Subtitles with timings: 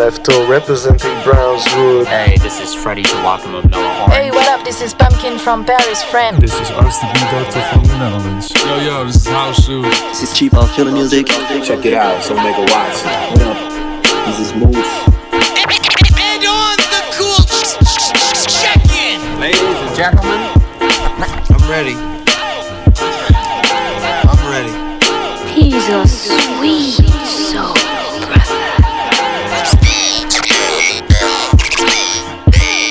[0.00, 0.10] New.
[0.10, 2.06] This is Lefto representing Brownswood.
[2.06, 4.10] Hey, this is Freddie Joachim of Noah Horn.
[4.10, 4.64] Hey, what up?
[4.64, 6.40] This is Pumpkin from Paris, France.
[6.40, 8.50] This is Arts the Beatdoctor from the Netherlands.
[8.54, 9.84] Yo, yo, this is House Shoes.
[9.84, 11.26] This is Chief of Chillin' Music.
[11.26, 13.04] Check it out, so make a watch.
[13.04, 14.26] What up?
[14.26, 15.09] This is Moose.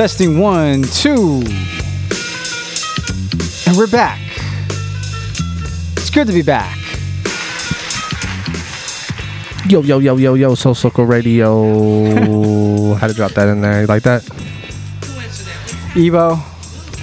[0.00, 1.42] Testing one, two.
[3.66, 4.18] And we're back.
[5.98, 6.78] It's good to be back.
[9.68, 12.94] Yo, yo, yo, yo, yo, Soul Circle Radio.
[12.94, 13.82] How to drop that in there?
[13.82, 14.22] You like that?
[14.22, 15.44] It's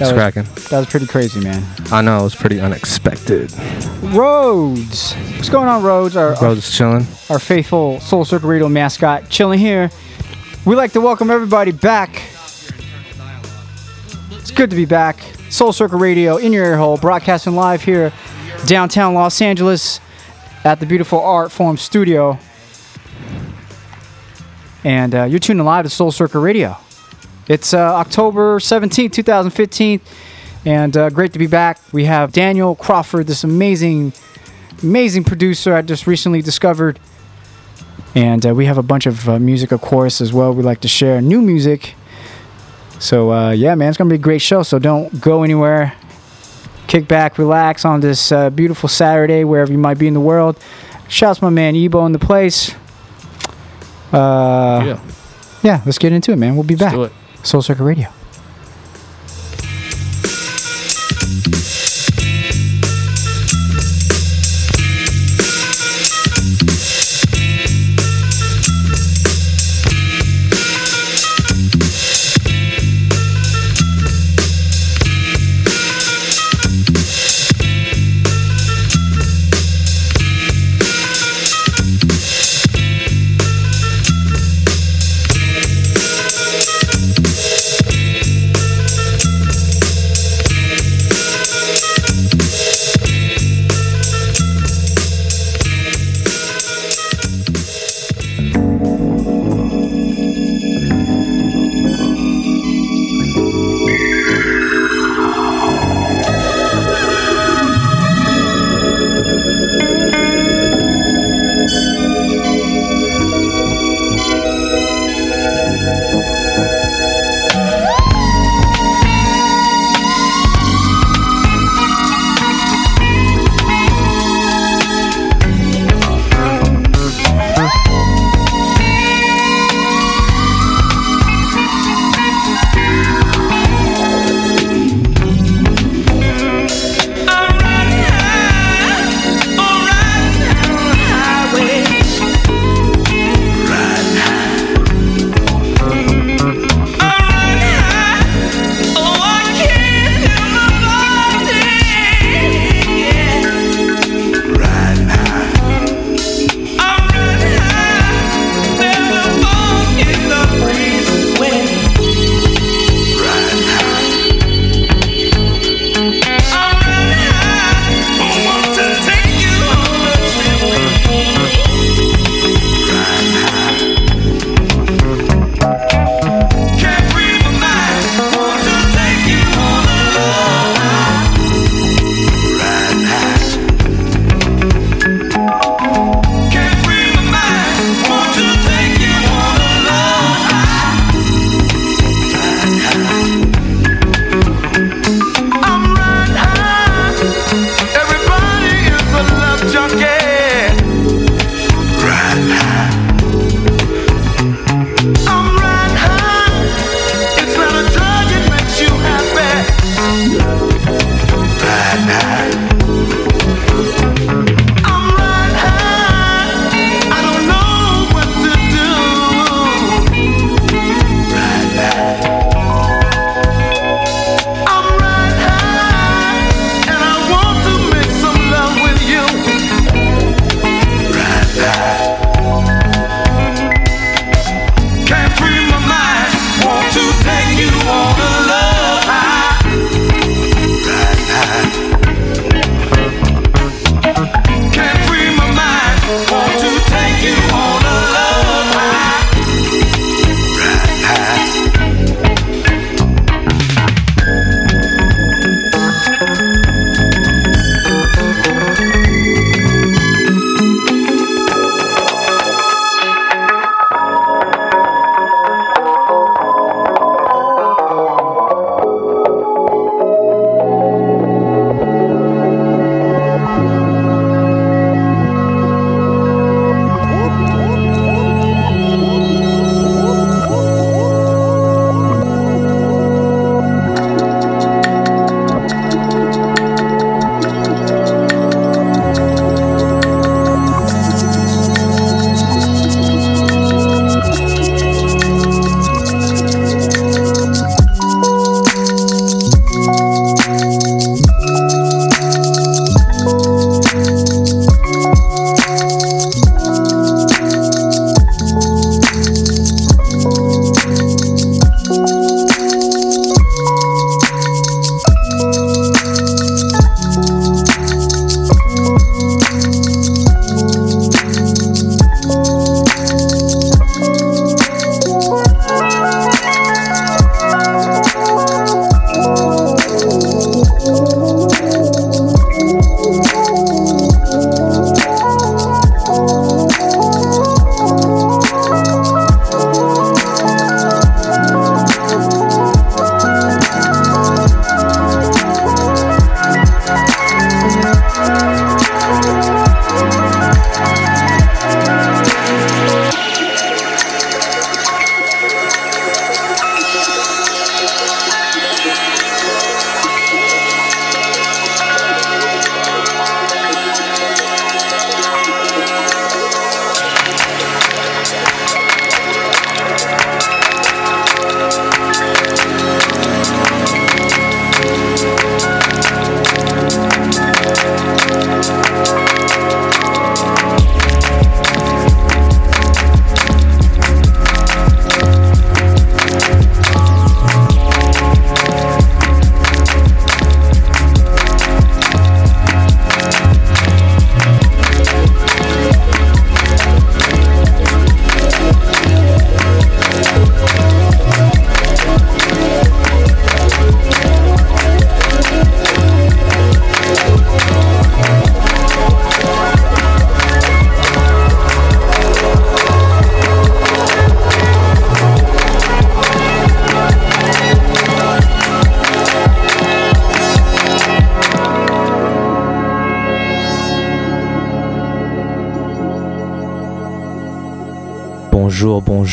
[0.00, 0.42] was, cracking.
[0.42, 1.64] that was pretty crazy, man.
[1.92, 3.52] I know, it was pretty unexpected.
[4.02, 5.12] Rhodes.
[5.36, 6.16] What's going on, Rhodes?
[6.16, 7.06] Our, Bro, our, just chilling.
[7.30, 9.88] our faithful Soul Circle Radio mascot, chilling here.
[10.64, 12.27] We'd like to welcome everybody back.
[14.58, 15.20] Good to be back.
[15.50, 18.12] Soul Circle Radio in your ear hole, broadcasting live here,
[18.66, 20.00] downtown Los Angeles,
[20.64, 22.40] at the beautiful Art Form Studio.
[24.82, 26.76] And uh, you're tuning live to Soul Circle Radio.
[27.46, 30.00] It's uh, October 17th, 2015,
[30.64, 31.78] and uh, great to be back.
[31.92, 34.12] We have Daniel Crawford, this amazing,
[34.82, 36.98] amazing producer I just recently discovered.
[38.16, 40.52] And uh, we have a bunch of uh, music, of course, as well.
[40.52, 41.94] We like to share new music.
[42.98, 44.62] So, uh, yeah, man, it's going to be a great show.
[44.62, 45.94] So, don't go anywhere.
[46.88, 50.58] Kick back, relax on this uh, beautiful Saturday, wherever you might be in the world.
[51.08, 52.74] Shouts my man Ebo in the place.
[54.12, 55.00] Uh, Yeah.
[55.62, 56.54] yeah, let's get into it, man.
[56.54, 56.92] We'll be back.
[56.94, 57.12] do it.
[57.42, 58.08] Soul Circle Radio.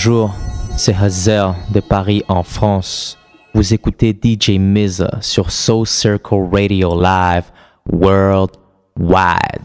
[0.05, 0.35] Bonjour.
[0.77, 3.17] C'est Hazel de Paris en France.
[3.55, 7.45] Vous écoutez DJ Miz sur Soul Circle Radio Live
[7.91, 9.64] Worldwide.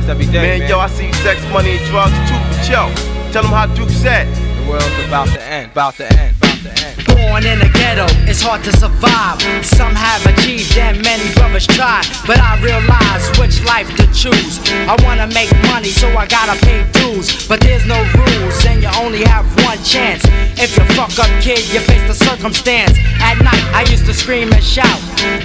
[0.00, 0.68] Window every day, man.
[0.68, 2.38] yo, I see sex, money, and drugs too.
[2.50, 2.92] But yo,
[3.32, 4.28] tell them how Duke said.
[4.56, 6.96] The world's about to end, about to end, about to end.
[7.06, 9.40] Born in the ghetto, it's hard to survive.
[9.64, 12.02] Some have achieved and many brothers try.
[12.26, 14.60] But I realize which life to choose.
[14.86, 17.48] I wanna make money, so I gotta pay dues.
[17.48, 20.22] But there's no rules, and you only have one chance.
[20.56, 22.98] If you fuck up, kid, you face the circumstance.
[23.20, 25.00] At night, I used to scream and shout.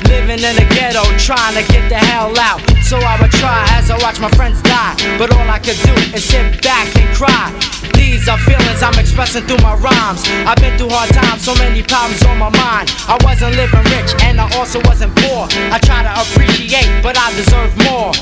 [0.08, 2.62] Living in the ghetto, trying to get the hell out.
[2.86, 4.94] So I would try as I watch my friends die.
[5.18, 7.50] But all I could do is sit back and cry.
[7.98, 10.22] These are feelings I'm expressing through my rhymes.
[10.46, 12.94] I've been through hard times, so many problems on my mind.
[13.10, 15.50] I wasn't living rich, and I also wasn't poor.
[15.74, 18.14] I try to appreciate, but I deserve more.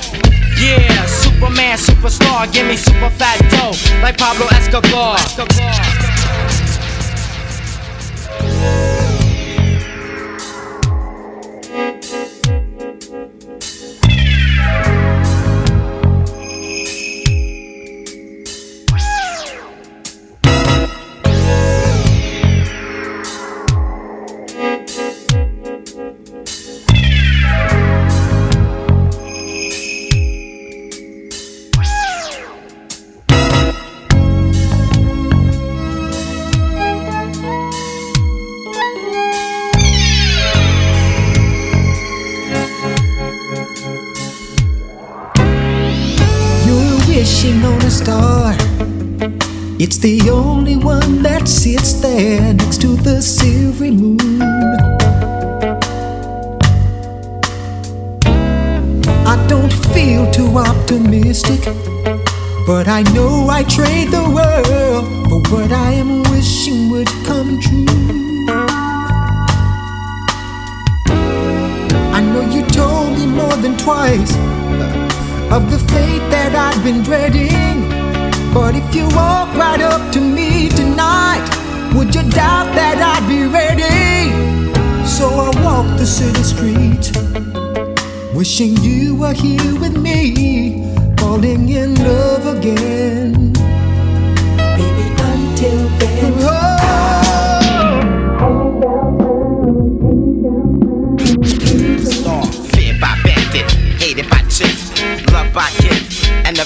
[0.56, 5.20] Yeah, Superman, superstar, give me super fat dough, like Pablo Escobar.
[5.36, 5.48] You're
[61.64, 67.86] But I know I trade the world for what I am wishing would come true.
[72.12, 77.02] I know you told me more than twice uh, of the fate that I've been
[77.02, 77.88] dreading.
[78.54, 81.48] But if you walk right up to me tonight,
[81.96, 84.32] would you doubt that I'd be ready?
[85.08, 87.12] So I walk the city street,
[88.36, 90.84] wishing you were here with me,
[91.34, 93.54] falling in love again.
[94.78, 96.34] Baby, until then.
[96.42, 96.70] Oh.
[102.74, 104.42] Feared by bandits, hated by
[105.32, 106.58] loved by kids, and.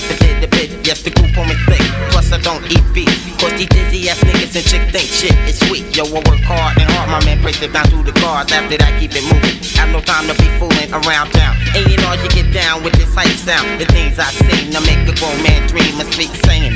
[0.88, 1.82] Yes, the group on me thick.
[2.12, 3.40] Plus, I don't eat beef.
[3.40, 4.27] Cause these dizzy ass
[4.64, 5.86] chicks think shit is sweet.
[5.96, 7.10] Yo, I work hard and hard.
[7.10, 8.52] My man breaks it down through the cards.
[8.52, 9.58] After that, keep it moving.
[9.78, 11.54] Have no time to be fooling around town.
[11.78, 13.80] Ain't it all you get down with this hype sound?
[13.80, 16.67] The things I sing to make a grown man dream and speak singing.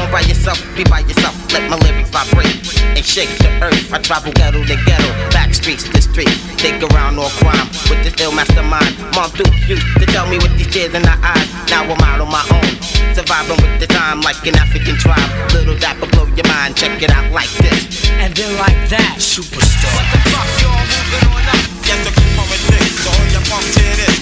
[0.00, 1.36] Born by yourself, be by yourself.
[1.52, 2.56] Let my lyrics vibrate
[2.96, 3.92] and shake the earth.
[3.92, 6.32] I travel ghetto to ghetto, back streets to street.
[6.56, 8.96] Think around all crime with this ill mastermind.
[9.12, 11.44] Mom Duke used to tell me with these tears in her eyes.
[11.68, 12.72] Now I'm out on my own,
[13.12, 15.20] surviving with the time like an African tribe.
[15.52, 16.80] Little dapper blow your mind.
[16.80, 19.20] Check it out like this, and then like that.
[19.20, 19.92] Superstar.
[20.00, 21.60] What the fuck, y'all moving on up?
[21.84, 24.19] Yes, the group on with this, so all your punks hear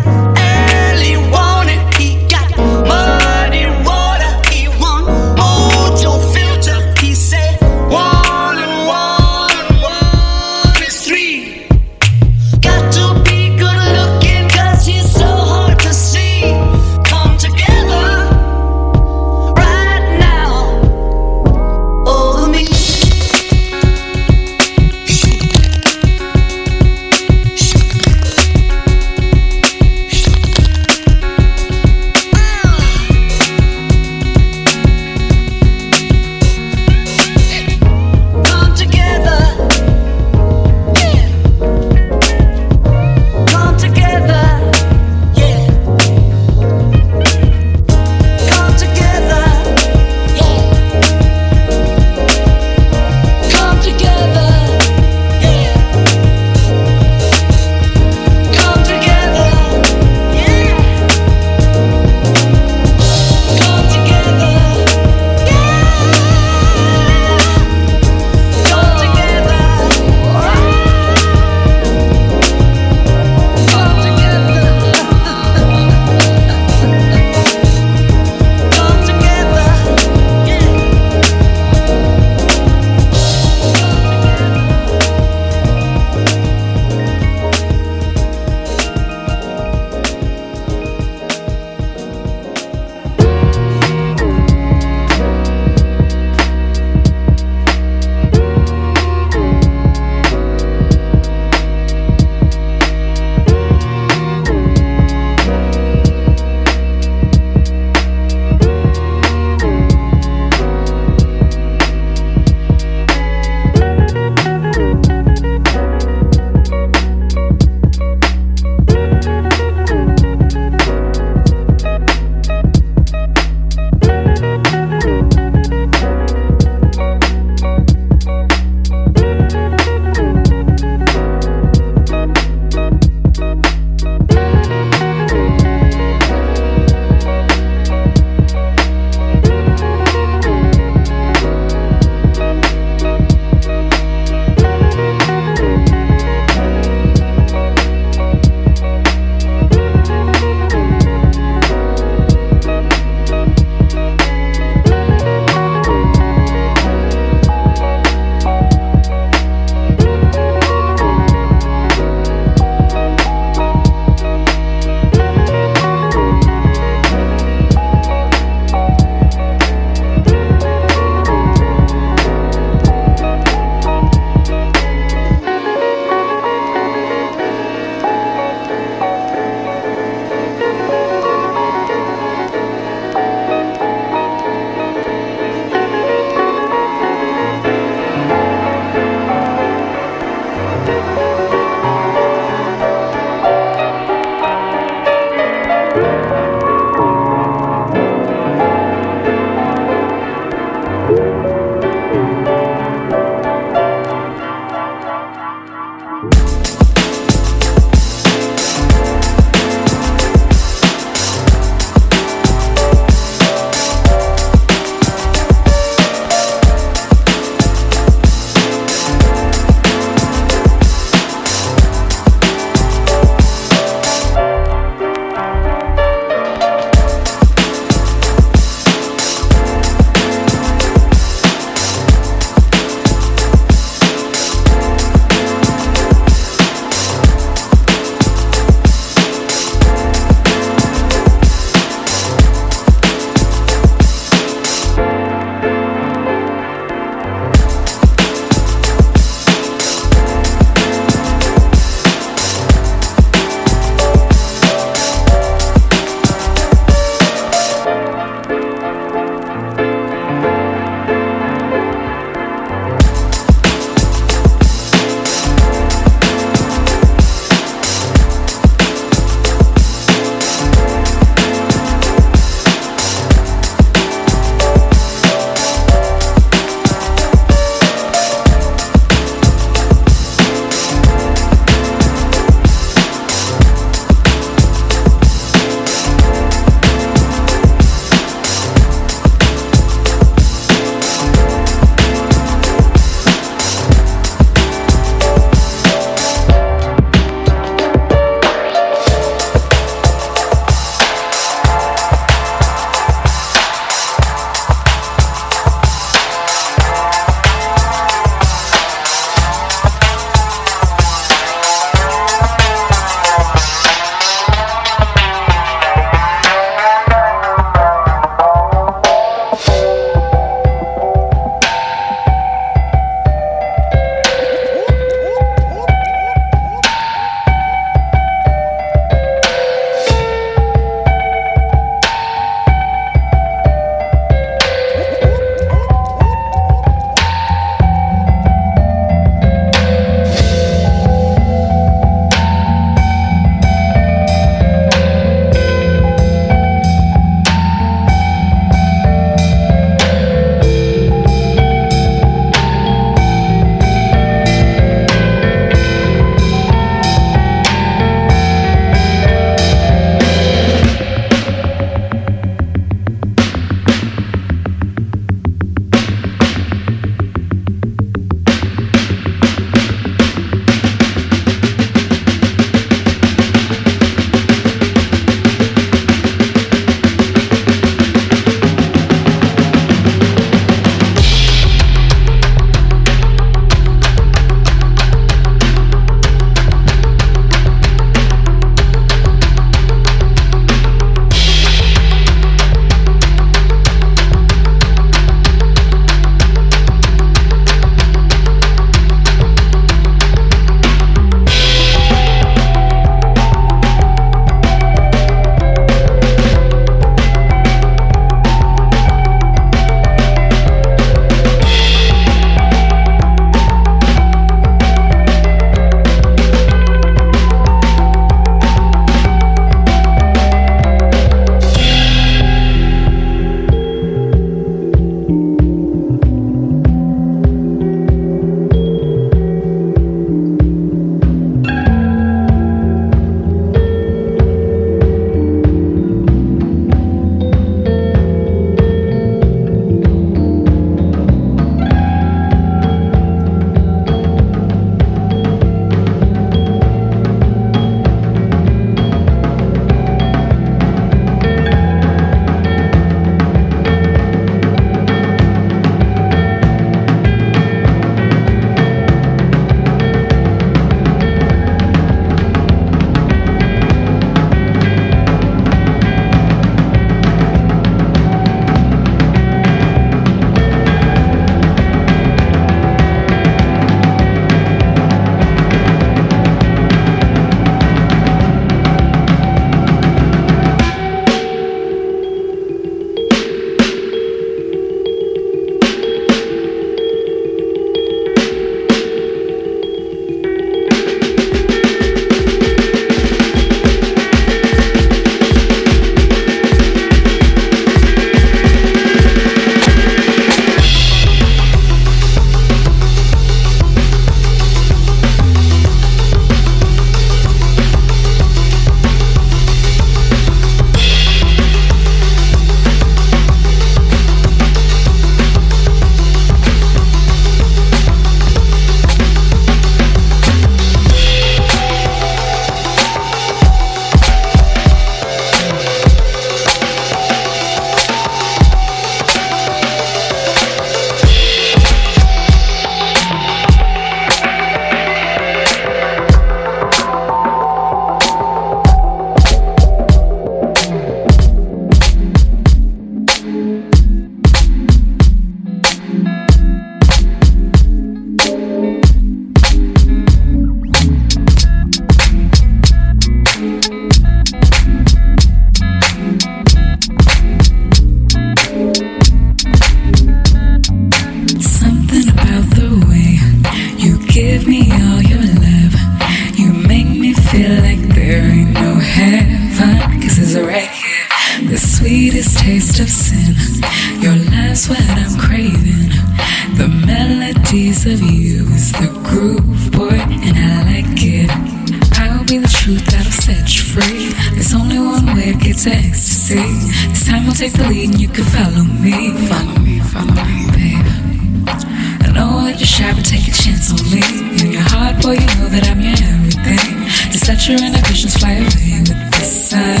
[593.28, 594.24] take a chance on me.
[594.56, 596.96] In your heart, boy, you know that I'm your everything.
[597.30, 600.00] Just let your inhibitions fly away with the sun.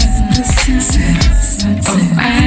[1.86, 2.37] Oh, I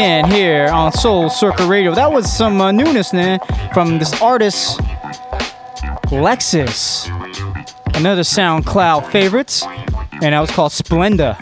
[0.00, 1.94] again here on Soul Circle Radio.
[1.94, 3.38] That was some uh, newness, man,
[3.74, 4.78] from this artist,
[6.08, 7.06] Lexus.
[7.94, 9.62] Another SoundCloud favorite,
[10.22, 11.36] and that was called Splenda.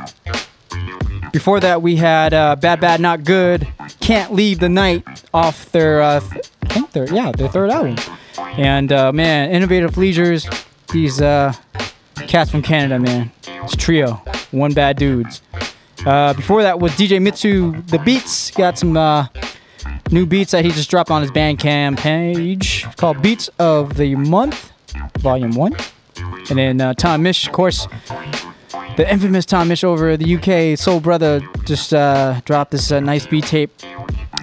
[1.31, 3.69] Before that, we had uh, Bad Bad Not Good,
[4.01, 7.95] Can't Leave the Night off their, uh, th- I think their, yeah, their third album.
[8.39, 10.49] And uh, man, Innovative Leisures,
[10.93, 11.53] these uh,
[12.27, 13.31] cats from Canada, man.
[13.47, 14.15] It's trio,
[14.51, 15.43] one bad dudes.
[16.09, 18.51] Uh, before that was DJ Mitsu, the beats.
[18.53, 19.27] Got some uh,
[20.11, 24.73] new beats that he just dropped on his Bandcamp page called Beats of the Month,
[25.19, 25.77] Volume 1.
[26.49, 27.87] And then uh, Tom Misch, of course,
[28.97, 33.27] the infamous Tom Misch over the UK, Soul Brother, just uh, dropped this uh, nice
[33.27, 33.71] beat tape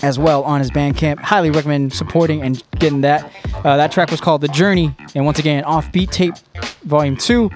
[0.04, 1.18] as well on his Bandcamp.
[1.18, 3.32] Highly recommend supporting and getting that.
[3.56, 6.36] Uh, that track was called The Journey, and once again, off beat tape,
[6.84, 7.50] Volume 2.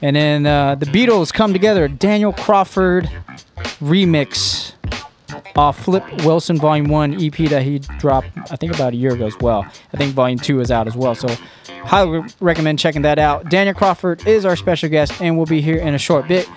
[0.00, 3.10] And then uh, the Beatles come together, Daniel Crawford
[3.80, 4.72] remix
[5.56, 9.26] off Flip Wilson Volume 1 EP that he dropped, I think, about a year ago
[9.26, 9.66] as well.
[9.92, 11.14] I think Volume 2 is out as well.
[11.14, 11.28] So,
[11.84, 13.50] highly recommend checking that out.
[13.50, 16.48] Daniel Crawford is our special guest and will be here in a short bit.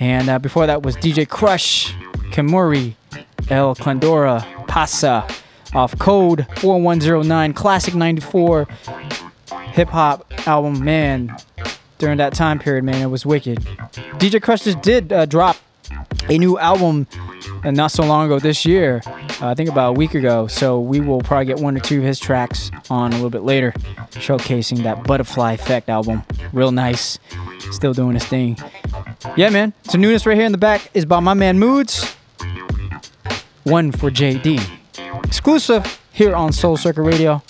[0.00, 1.92] And uh, before that was DJ Krush,
[2.30, 2.94] Kemuri,
[3.50, 5.26] El Condor, Pasa
[5.74, 8.66] off Code 4109, Classic 94
[9.72, 10.84] hip hop album.
[10.84, 11.36] Man,
[11.98, 13.58] during that time period, man, it was wicked.
[14.18, 15.56] DJ Krush just did uh, drop
[16.28, 17.06] a new album
[17.64, 20.46] uh, not so long ago this year, uh, I think about a week ago.
[20.46, 23.42] So we will probably get one or two of his tracks on a little bit
[23.42, 23.72] later,
[24.12, 26.22] showcasing that Butterfly Effect album.
[26.52, 27.18] Real nice,
[27.70, 28.56] still doing his thing.
[29.36, 29.72] Yeah, man.
[29.84, 32.14] So newness right here in the back is by my man Moods.
[33.64, 34.62] One for JD.
[35.24, 37.42] Exclusive here on Soul Circle Radio.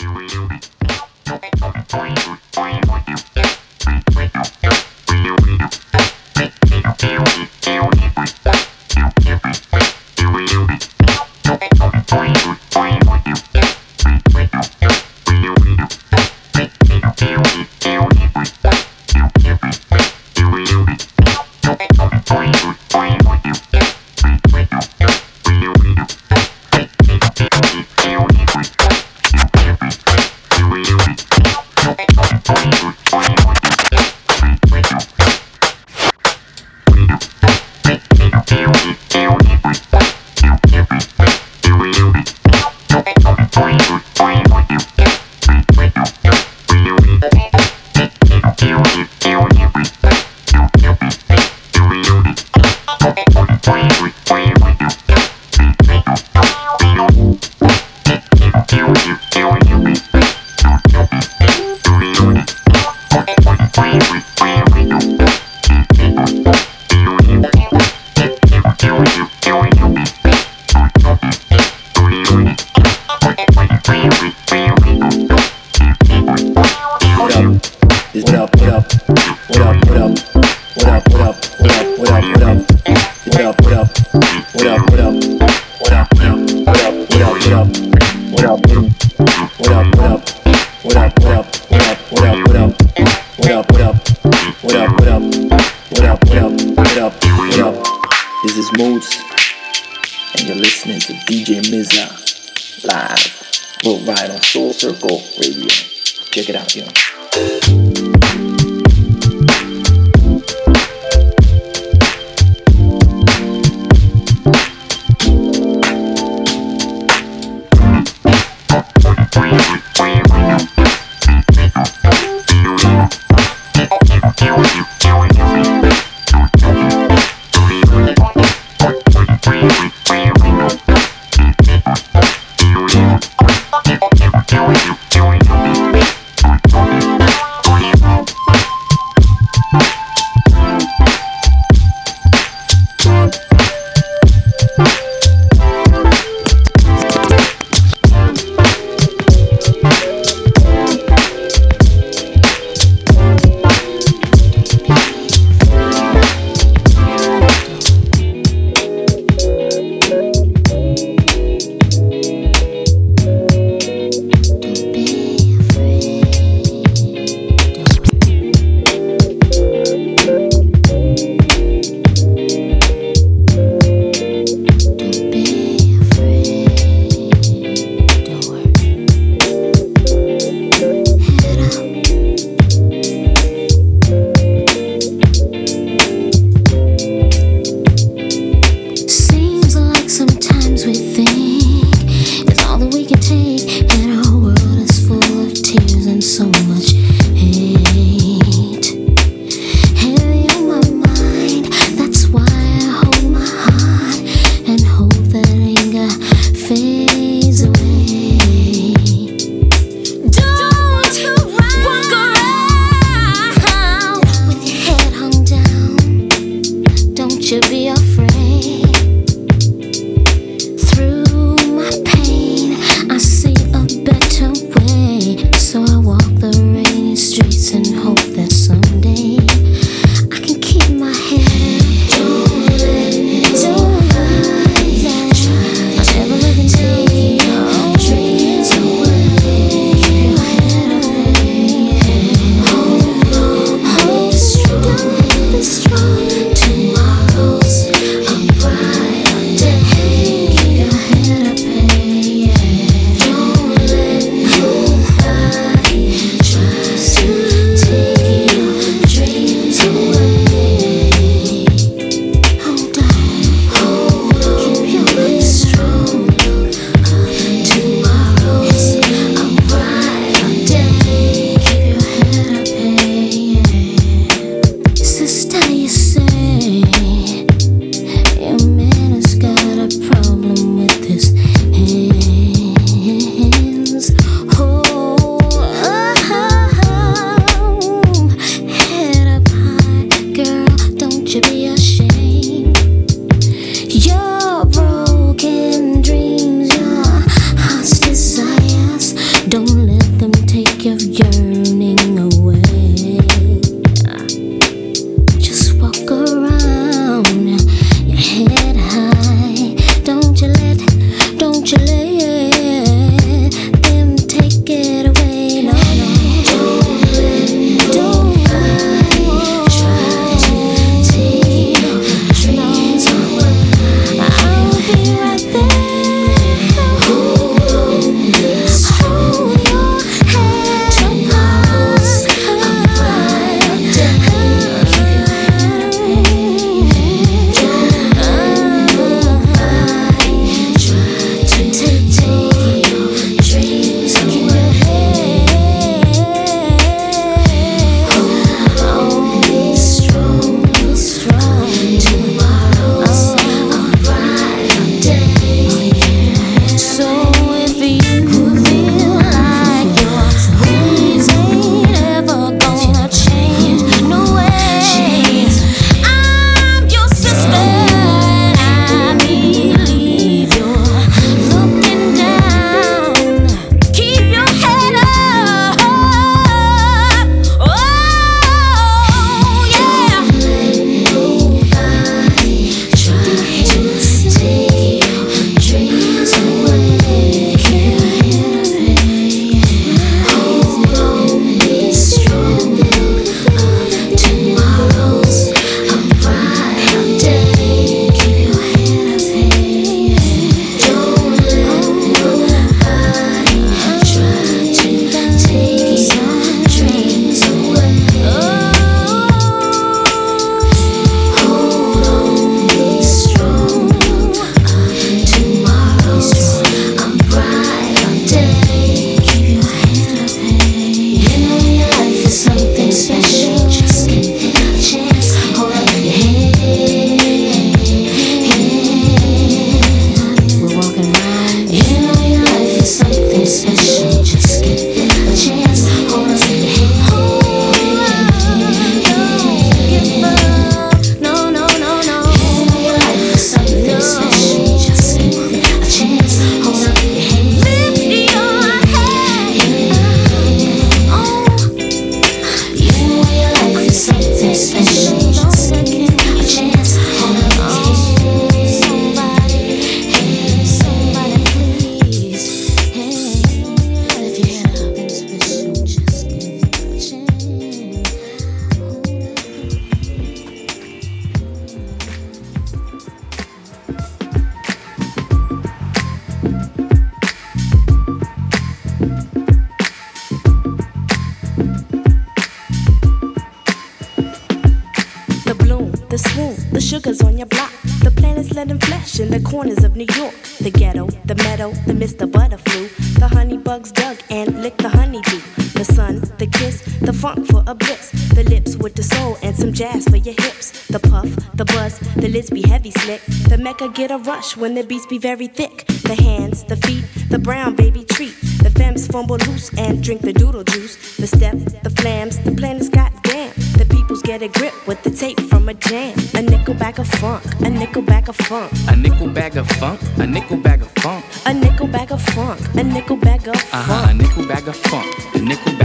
[502.84, 503.22] Heavy slick.
[503.48, 505.86] The mecca get a rush when the beats be very thick.
[506.02, 508.34] The hands, the feet, the brown baby treat.
[508.62, 511.16] The femmes fumble loose and drink the doodle juice.
[511.16, 513.52] The step, the flams, the planets goddamn.
[513.78, 516.14] The peoples get a grip with the tape from a jam.
[516.34, 518.70] A nickel bag of funk, a nickel bag of funk.
[518.88, 521.24] A nickel bag of funk, a nickel bag of funk.
[521.46, 524.76] A nickel bag of funk, a nickel bag of Uh huh, a nickel bag of
[524.76, 525.83] funk, a nickel bag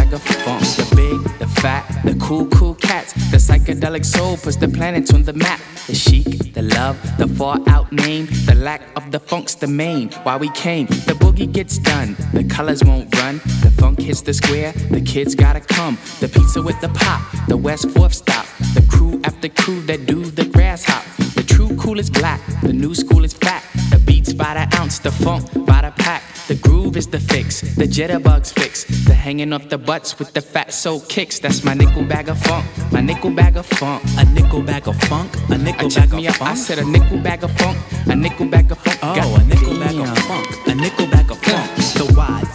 [2.29, 3.13] cool, cool cats.
[3.31, 5.59] The psychedelic soul puts the planets on the map.
[5.87, 8.27] The chic, the love, the far out name.
[8.45, 10.11] The lack of the funk's the main.
[10.25, 12.15] Why we came, the boogie gets done.
[12.33, 13.37] The colors won't run.
[13.63, 14.73] The funk hits the square.
[14.91, 15.97] The kids gotta come.
[16.19, 17.21] The pizza with the pop.
[17.47, 18.45] The West Fourth stop.
[18.75, 21.03] The crew after crew that do the grass hop.
[21.33, 22.41] The true cool is black.
[22.61, 23.63] The new school is fat.
[23.89, 24.99] The beats by the ounce.
[24.99, 26.21] The funk by the pack.
[26.49, 27.61] The groove is the fix.
[27.61, 28.83] The jitterbugs fix.
[29.05, 31.37] The hanging off the butts with the fat soul kicks.
[31.37, 32.65] That's my nickel bag of funk.
[32.91, 34.01] My nickel bag of funk.
[34.17, 35.29] A nickel bag of funk.
[35.51, 36.39] A nickel I bag me of up.
[36.39, 36.51] funk.
[36.51, 37.77] I said a nickel bag of funk.
[38.07, 38.97] A nickel bag of funk.
[39.03, 40.47] Oh, God a nickel bag of funk.
[40.65, 41.18] A nickel bag of funk.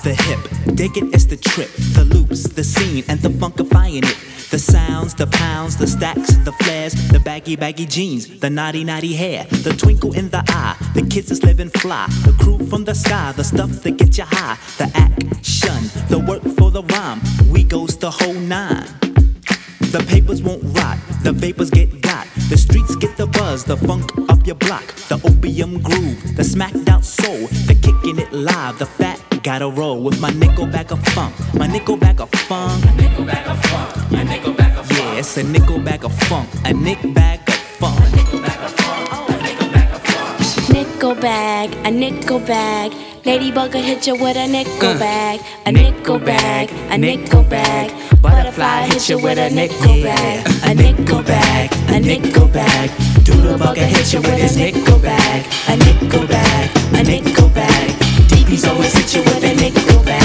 [0.04, 0.76] The hip.
[0.76, 1.70] Dig it is the trip.
[1.94, 4.50] The loops, the scene, and the funkifying it.
[4.50, 9.14] The sounds, the pounds, the stacks, the flares, the baggy, baggy jeans, the naughty, naughty
[9.14, 12.94] hair, the twinkle in the eye, the kids is living fly, the crew from the
[12.94, 17.22] sky, the stuff that get you high, the action, the work for the rhyme.
[17.50, 19.13] We goes the whole nine.
[19.94, 22.26] The papers won't rot, the vapors get got.
[22.50, 24.84] The streets get the buzz, the funk up your block.
[25.06, 27.46] The opium groove, the smacked out soul.
[27.68, 31.32] The kicking it live, the fat gotta roll with my nickel bag of funk.
[31.54, 32.84] My nickel bag of funk.
[32.96, 34.10] Nickel bag of funk.
[34.10, 34.98] A nickel bag of funk.
[34.98, 36.50] Yeah, it's a nickel bag of funk.
[36.64, 38.33] A nick bag of funk.
[40.72, 42.92] Nickel bag, a nickel bag.
[43.24, 47.90] Ladybug will hit you with a nickel Uh, bag, a nickel bag, a nickel bag.
[48.20, 52.90] Butterfly hit you with a nickel bag, a nickel bag, a nickel bag.
[53.24, 57.90] Doodlebug will hit you with a nickel bag, a nickel bag, a nickel bag.
[58.28, 60.23] DP's always hit you with a nickel bag.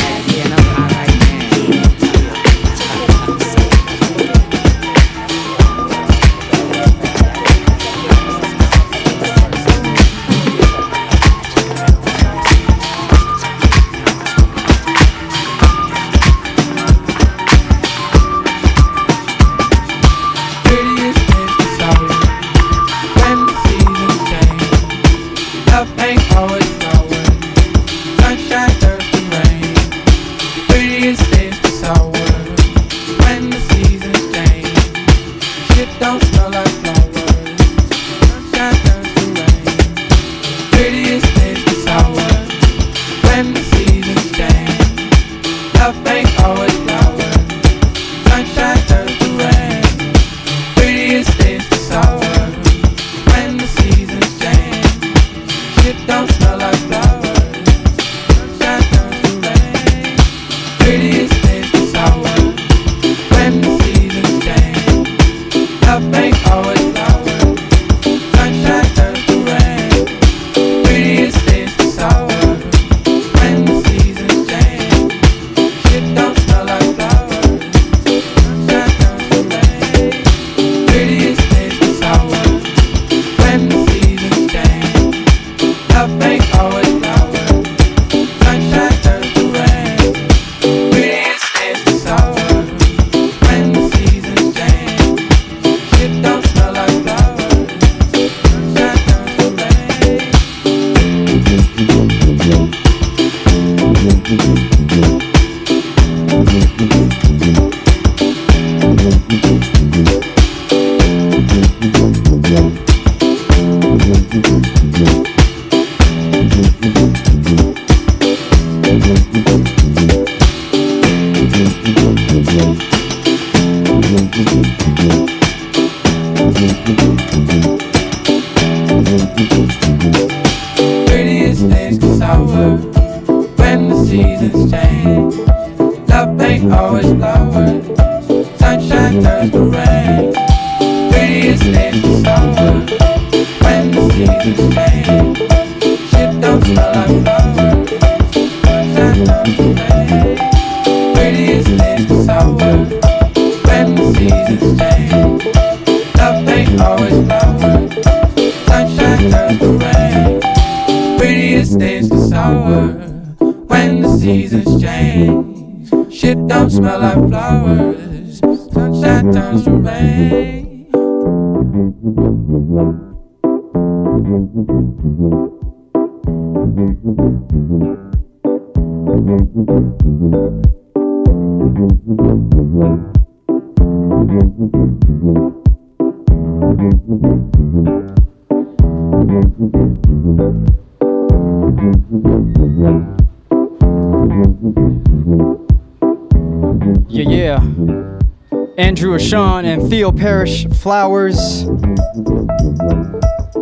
[200.19, 201.63] Parrish Flowers.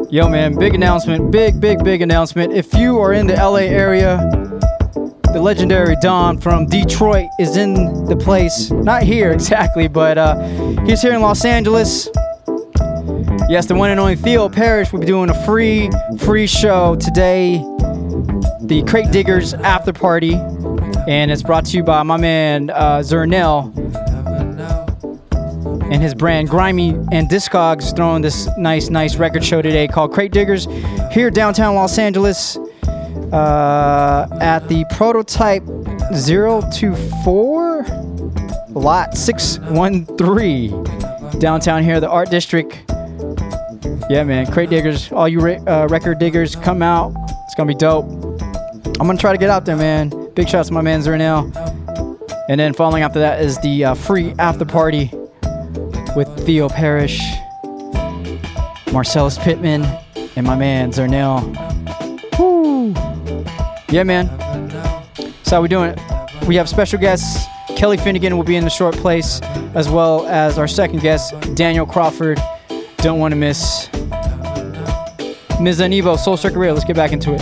[0.09, 1.29] Yo, man, big announcement.
[1.29, 2.51] Big, big, big announcement.
[2.51, 4.17] If you are in the LA area,
[5.33, 8.71] the legendary Don from Detroit is in the place.
[8.71, 10.35] Not here exactly, but uh,
[10.83, 12.09] he's here in Los Angeles.
[13.47, 17.57] Yes, the one and only Theo Parrish will be doing a free, free show today.
[18.61, 20.33] The Crate Diggers After Party.
[21.07, 23.76] And it's brought to you by my man uh, Zernel
[25.91, 30.31] and his brand Grimy and Discogs throwing this nice, nice record show today called Crate
[30.31, 30.65] Diggers
[31.11, 32.57] here downtown Los Angeles
[33.31, 35.63] uh, at the Prototype
[36.25, 37.85] 024
[38.69, 40.83] Lot 613
[41.39, 42.83] downtown here, the Art District.
[44.09, 47.13] Yeah, man, Crate Diggers, all you re- uh, record diggers, come out.
[47.45, 48.05] It's gonna be dope.
[48.99, 50.11] I'm gonna try to get out there, man.
[50.33, 51.55] Big shouts to my man Zernel.
[52.49, 55.11] And then following after that is the uh, free after party
[56.47, 57.19] Theo Parrish,
[58.93, 59.83] Marcellus Pittman,
[60.37, 61.43] and my man Zernel.
[62.39, 62.93] Woo!
[63.89, 64.29] Yeah, man.
[65.43, 65.93] So how we doing?
[66.47, 67.45] We have special guests.
[67.75, 69.41] Kelly Finnegan will be in the short place,
[69.75, 72.41] as well as our second guest, Daniel Crawford.
[72.99, 73.89] Don't want to miss.
[75.59, 75.81] Ms.
[75.81, 76.75] Anivo, Soul Circle Radio.
[76.75, 77.41] Let's get back into it.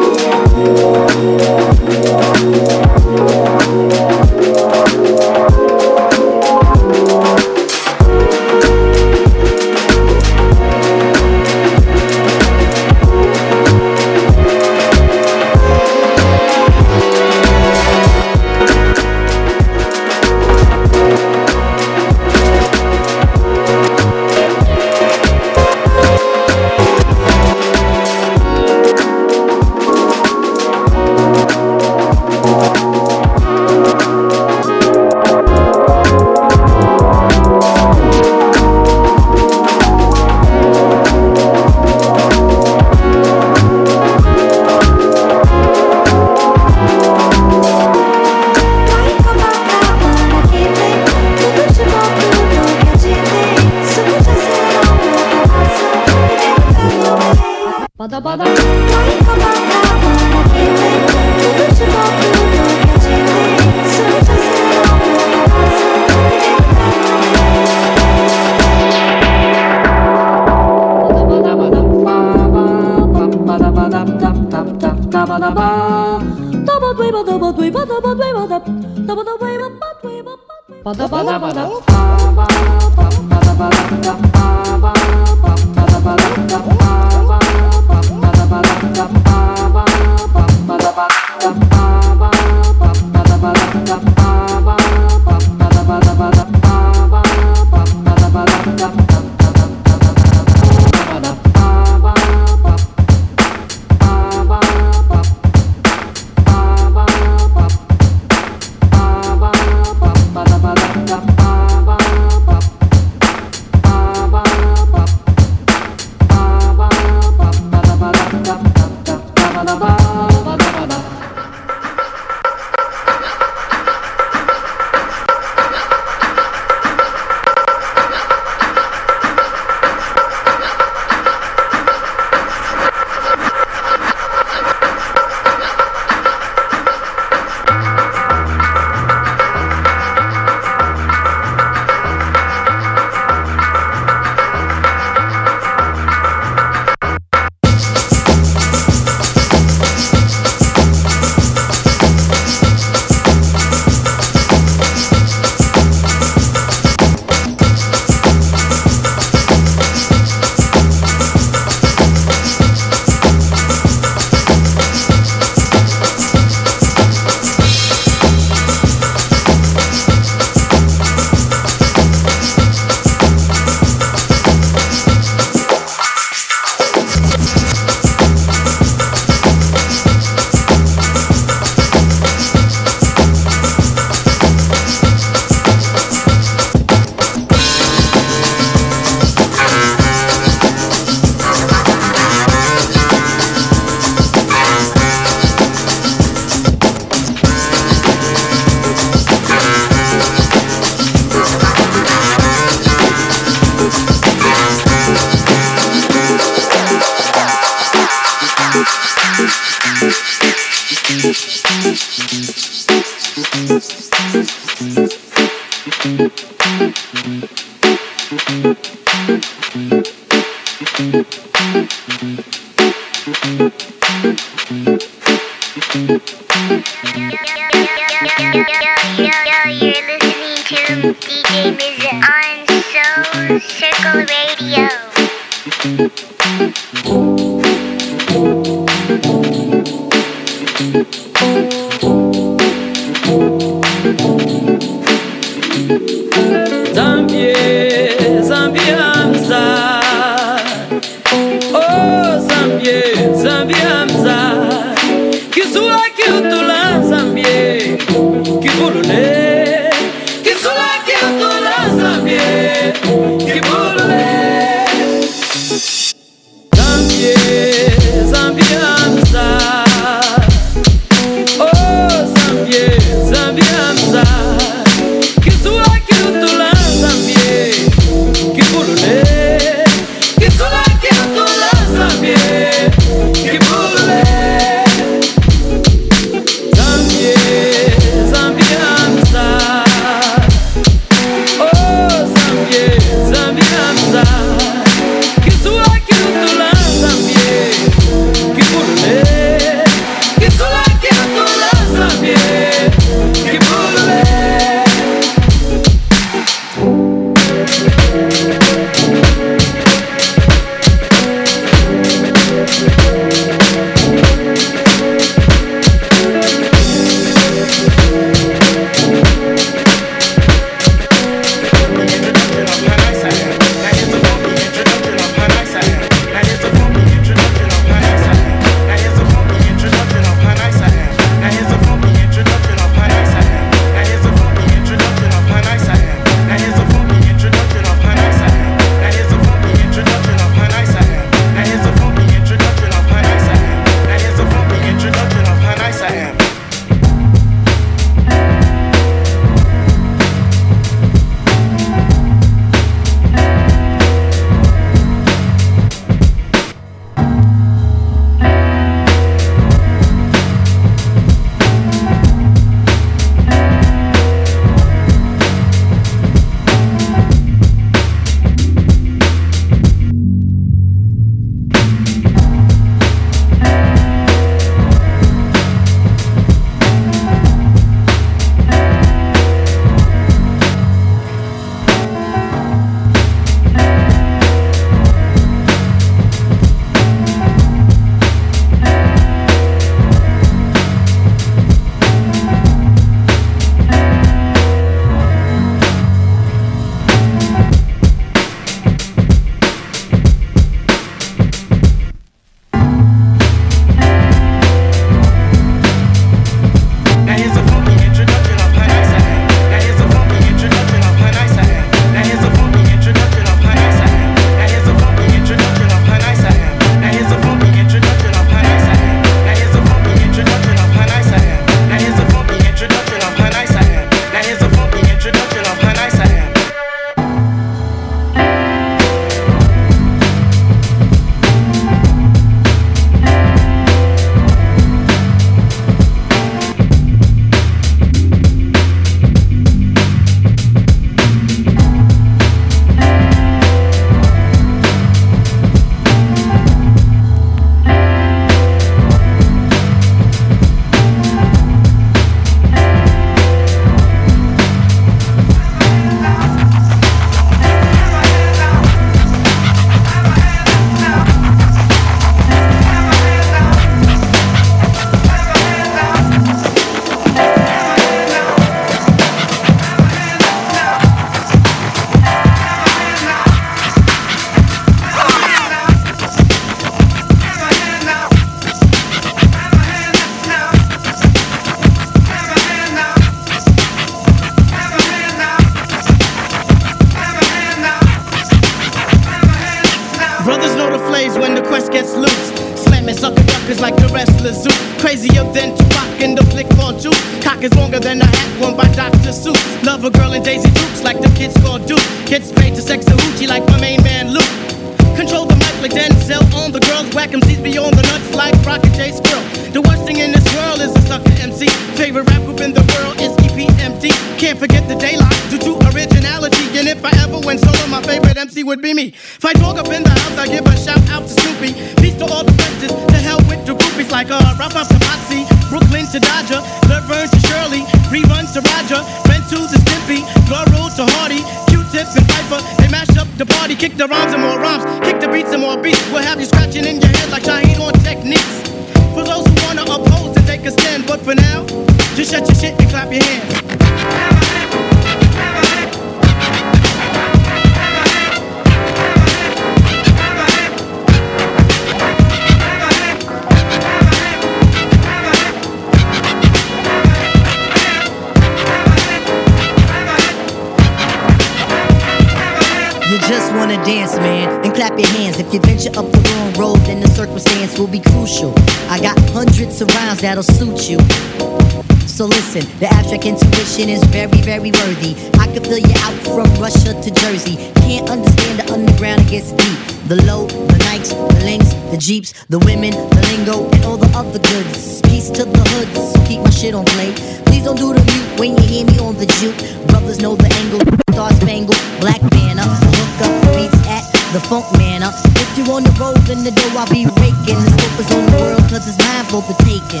[588.48, 589.60] When you hear me on the juke,
[589.92, 590.80] brothers know the angle.
[591.12, 592.64] Star Spangled, Black Banner.
[592.64, 595.12] Look up the beats at the funk manner.
[595.36, 597.60] If you on the road, then the dough, I'll be raking.
[597.60, 600.00] The scope is on the world, cause it's mine for the taking.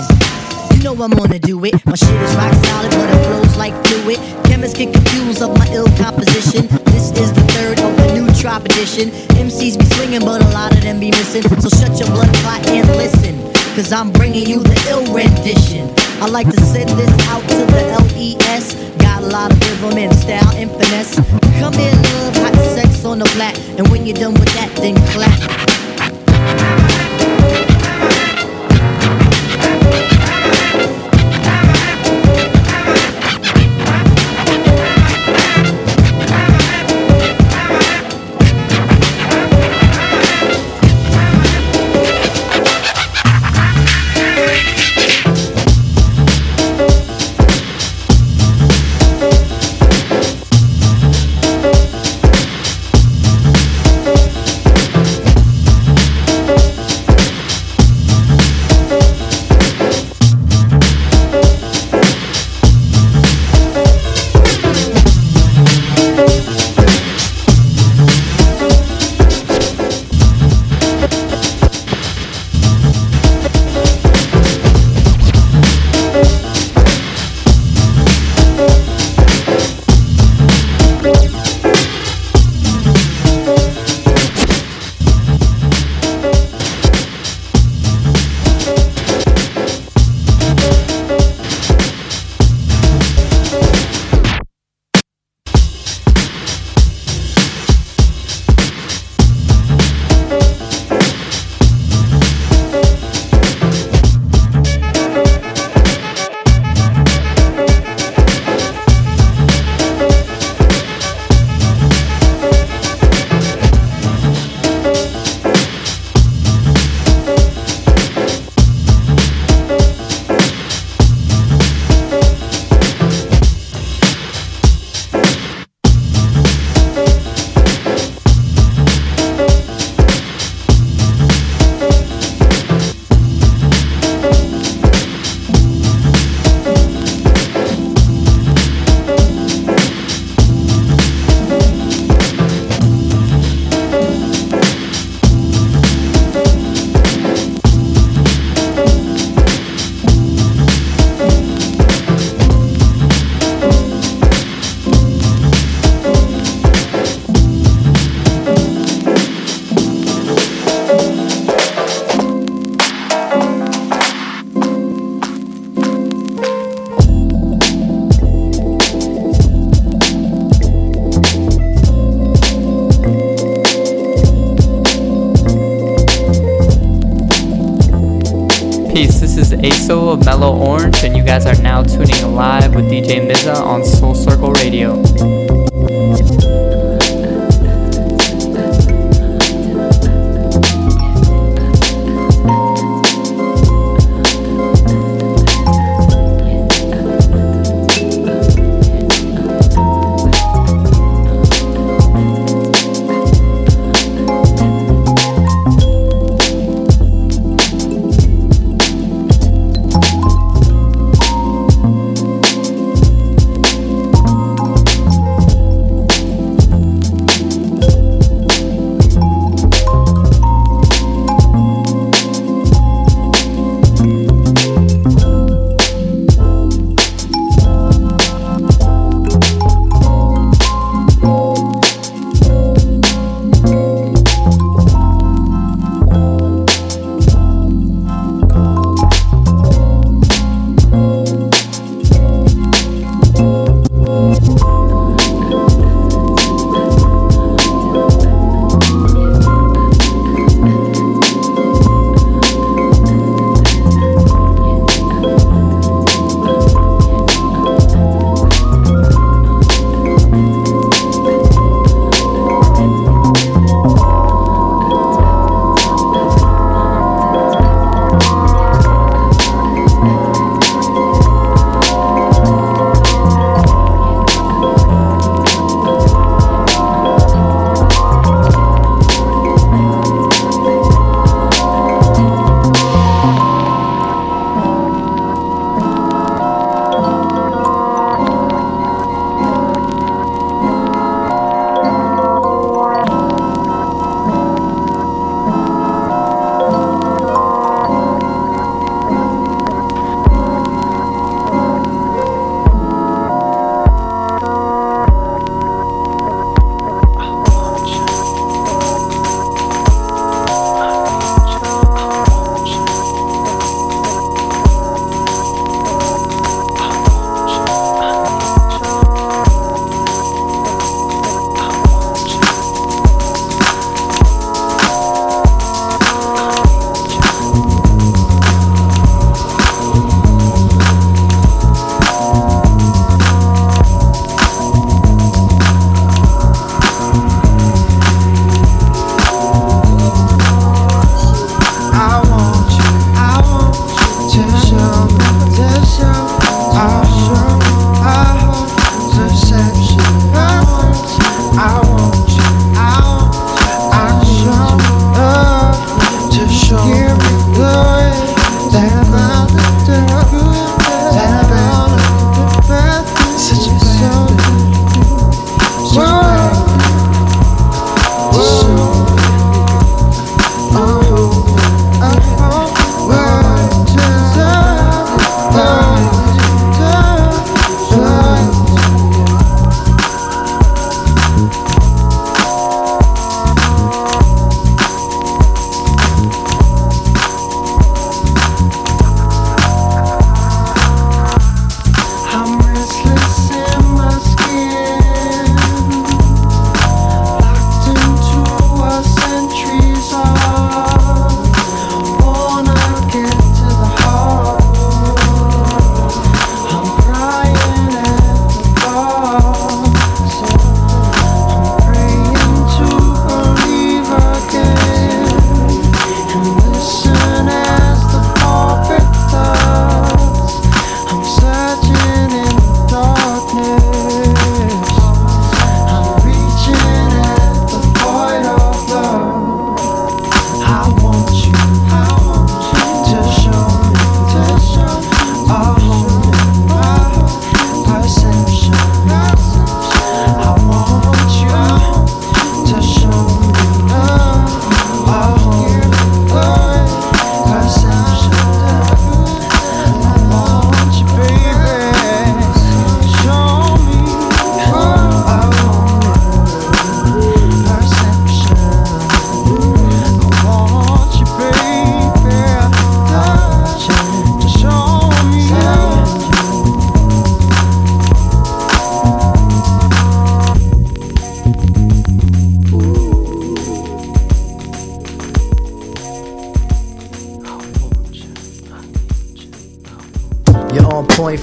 [0.72, 1.76] You know I'm gonna do it.
[1.84, 4.16] My shit is rock solid, but it flows like fluid.
[4.48, 6.72] Chemists get confused of my ill composition.
[6.88, 9.12] This is the third of the new tribe edition.
[9.36, 11.44] MCs be swinging, but a lot of them be missing.
[11.60, 13.57] So shut your blood clot and listen.
[13.78, 15.88] Cause I'm bringing you the ill rendition.
[16.20, 18.74] I like to send this out to the LES.
[18.96, 21.14] Got a lot of rhythm and style and finesse.
[21.60, 23.56] Come in, love, hot sex on the flat.
[23.78, 25.38] And when you're done with that, then clap.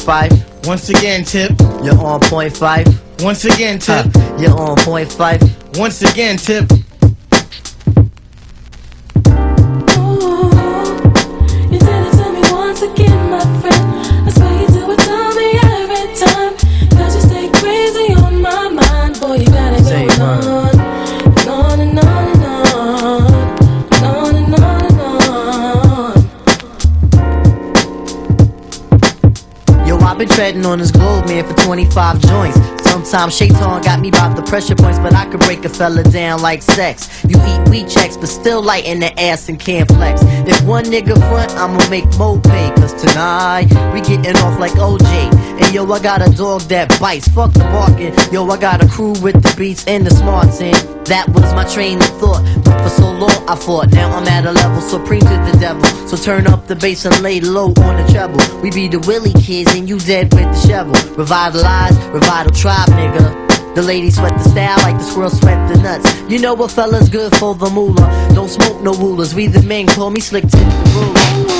[0.05, 0.31] Five.
[0.67, 1.51] Once again, tip.
[1.83, 2.85] You're on point five.
[3.21, 4.05] Once again, tip.
[4.37, 5.41] You're on point five.
[5.77, 6.69] Once again, tip.
[30.35, 32.59] Treading on this globe, man, for 25 joints.
[32.83, 36.41] Sometimes Shaitan got me by the pressure points, but I could break a fella down
[36.41, 37.23] like sex.
[37.23, 40.21] You eat weed checks, but still light in the ass and can't flex.
[40.45, 42.69] If one nigga front, I'ma make Mo pay.
[42.75, 45.05] Cause tonight, we getting off like OJ.
[45.05, 47.29] And yo, I got a dog that bites.
[47.29, 48.13] Fuck the barking.
[48.33, 50.73] Yo, I got a crew with the beats and the smarts in.
[51.05, 52.64] That was my train of thought.
[52.85, 53.91] For so long, I fought.
[53.93, 55.83] Now I'm at a level supreme to the devil.
[56.07, 58.37] So turn up the bass and lay low on the treble.
[58.61, 60.93] We be the Willie kids and you dead with the shovel.
[61.17, 63.73] Revitalize, revital tribe, nigga.
[63.73, 66.31] The ladies sweat the style like the squirrel sweat the nuts.
[66.31, 68.29] You know what fella's good for the moolah.
[68.35, 69.33] Don't smoke no rulers.
[69.33, 71.55] We the men call me slick tip the ruler.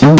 [0.00, 0.18] Yes,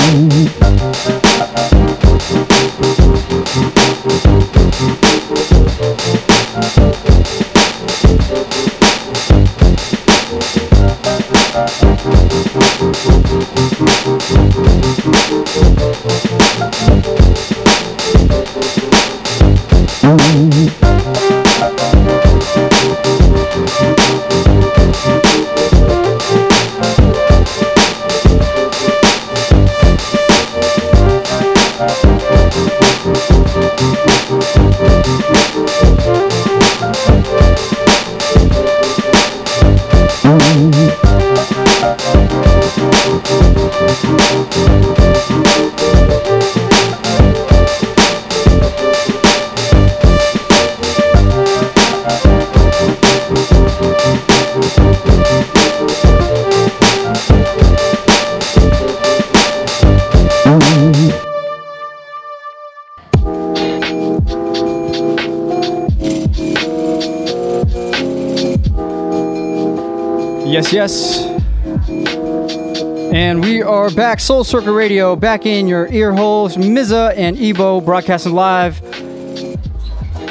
[74.08, 76.56] back, Soul Circle Radio, back in your ear holes.
[76.56, 78.82] Mza and Ebo broadcasting live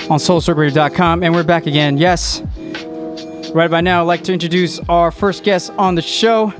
[0.09, 1.21] on soulcircleradio.com.
[1.21, 1.95] And we're back again.
[1.95, 2.41] Yes.
[3.53, 6.51] Right by now, I'd like to introduce our first guest on the show.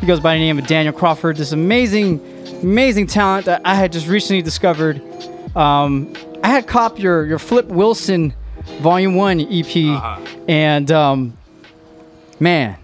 [0.00, 1.36] He goes by the name of Daniel Crawford.
[1.36, 2.18] This amazing,
[2.64, 5.00] amazing talent that I had just recently discovered.
[5.56, 6.12] Um,
[6.42, 8.34] I had cop your your Flip Wilson
[8.80, 9.76] Volume One EP,
[10.48, 11.38] and um,
[12.40, 12.76] man,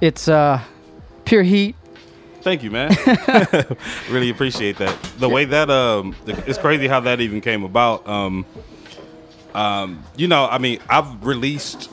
[0.00, 0.62] it's uh,
[1.26, 1.76] pure heat.
[2.42, 2.90] Thank you, man.
[4.10, 4.96] really appreciate that.
[5.18, 8.08] The way that um, it's crazy how that even came about.
[8.08, 8.46] Um,
[9.54, 11.90] um, you know, I mean, I've released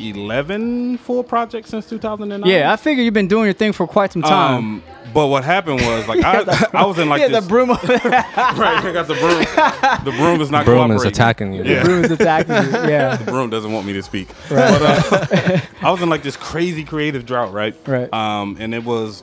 [0.00, 2.48] eleven full projects since 2009.
[2.50, 4.54] Yeah, I figure you've been doing your thing for quite some time.
[4.54, 4.82] Um,
[5.14, 7.48] but what happened was like Yeah, I, the- I was in like yeah, this the
[7.48, 7.70] broom.
[8.04, 8.84] right.
[8.84, 10.04] I got the broom.
[10.04, 11.64] The broom is not Broom is attacking you.
[11.64, 11.80] Yeah.
[11.82, 12.60] The broom is attacking you,
[12.90, 13.16] yeah.
[13.16, 14.28] the broom doesn't want me to speak.
[14.50, 14.78] Right.
[14.78, 17.74] But, uh, I was in like this crazy creative drought, right?
[17.86, 18.12] Right.
[18.12, 19.22] Um, and it was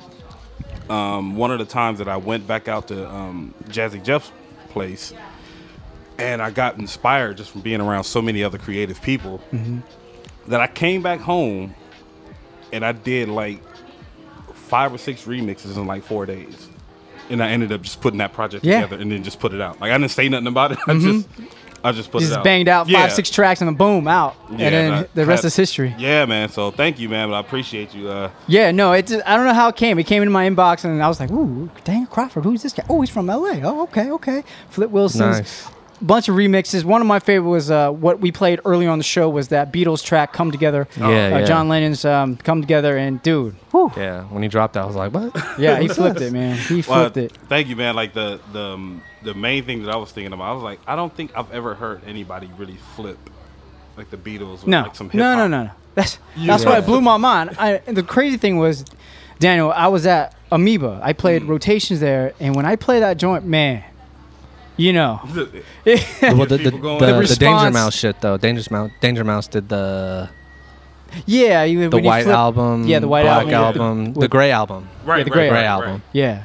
[0.89, 4.31] um, one of the times that I went back out to um, Jazzy Jeff's
[4.69, 5.13] place,
[6.17, 9.81] and I got inspired just from being around so many other creative people Mhm.
[10.47, 11.73] That I came back home
[12.71, 13.61] and I did like
[14.53, 16.67] five or six remixes in like four days.
[17.29, 18.81] And I ended up just putting that project Yeah.
[18.81, 19.79] together and then just put it out.
[19.81, 20.77] Like I didn't say nothing about it.
[20.87, 21.01] I Mhm.
[21.25, 21.27] just
[21.83, 22.43] I just put just it out.
[22.43, 23.07] banged out five, Yeah.
[23.09, 24.35] six tracks, and then boom, out.
[24.49, 25.93] Yeah, and then I the rest had- is history.
[25.99, 26.49] Yeah, man.
[26.49, 27.29] So thank you, man.
[27.29, 28.09] But I appreciate you.
[28.09, 29.05] Uh, Yeah, no, it.
[29.05, 29.99] Just, I don't know how it came.
[29.99, 32.83] It came into my inbox, and I was like, "Ooh, Daniel Crawford, who's this guy?
[32.89, 33.61] Oh, he's from L.A.
[33.63, 35.67] Oh, okay, okay." Flip Wilson's Nice.
[36.01, 36.83] Bunch of remixes.
[36.83, 39.71] One of my favorite was uh, what we played earlier on the show was that
[39.73, 41.45] Beatles track "Come Together." Yeah, uh, yeah.
[41.45, 43.55] John Lennon's um, "Come Together," and dude,
[43.97, 45.35] Yeah, when he dropped that, I was like, what?
[45.59, 46.29] yeah, he flipped this?
[46.29, 46.57] it, man.
[46.57, 47.31] He well, flipped it.
[47.49, 47.95] Thank you, man.
[47.95, 50.79] Like the the um, the main thing that I was thinking about, I was like,
[50.87, 53.17] I don't think I've ever heard anybody really flip
[53.97, 55.37] like the Beatles with No, like some hip no, hop.
[55.37, 55.71] no, no, no.
[55.95, 56.77] That's You that's why know.
[56.79, 57.55] it blew my mind.
[57.57, 58.83] I, the crazy thing was,
[59.39, 60.99] Daniel, I was at Amoeba.
[61.01, 61.47] I played Mm.
[61.47, 63.83] rotations there, and when I play that joint, man,
[64.77, 68.37] you know, well, the, the, the, The the Danger Mouse shit though.
[68.37, 70.29] Danger Mouse, Danger Mouse did the
[71.25, 74.19] yeah, you, the when you White flip- album, yeah, the White Black album, album, the
[74.21, 75.89] with- Gray album, yeah, the Gray, Gray album.
[75.89, 76.03] album.
[76.11, 76.43] Yeah,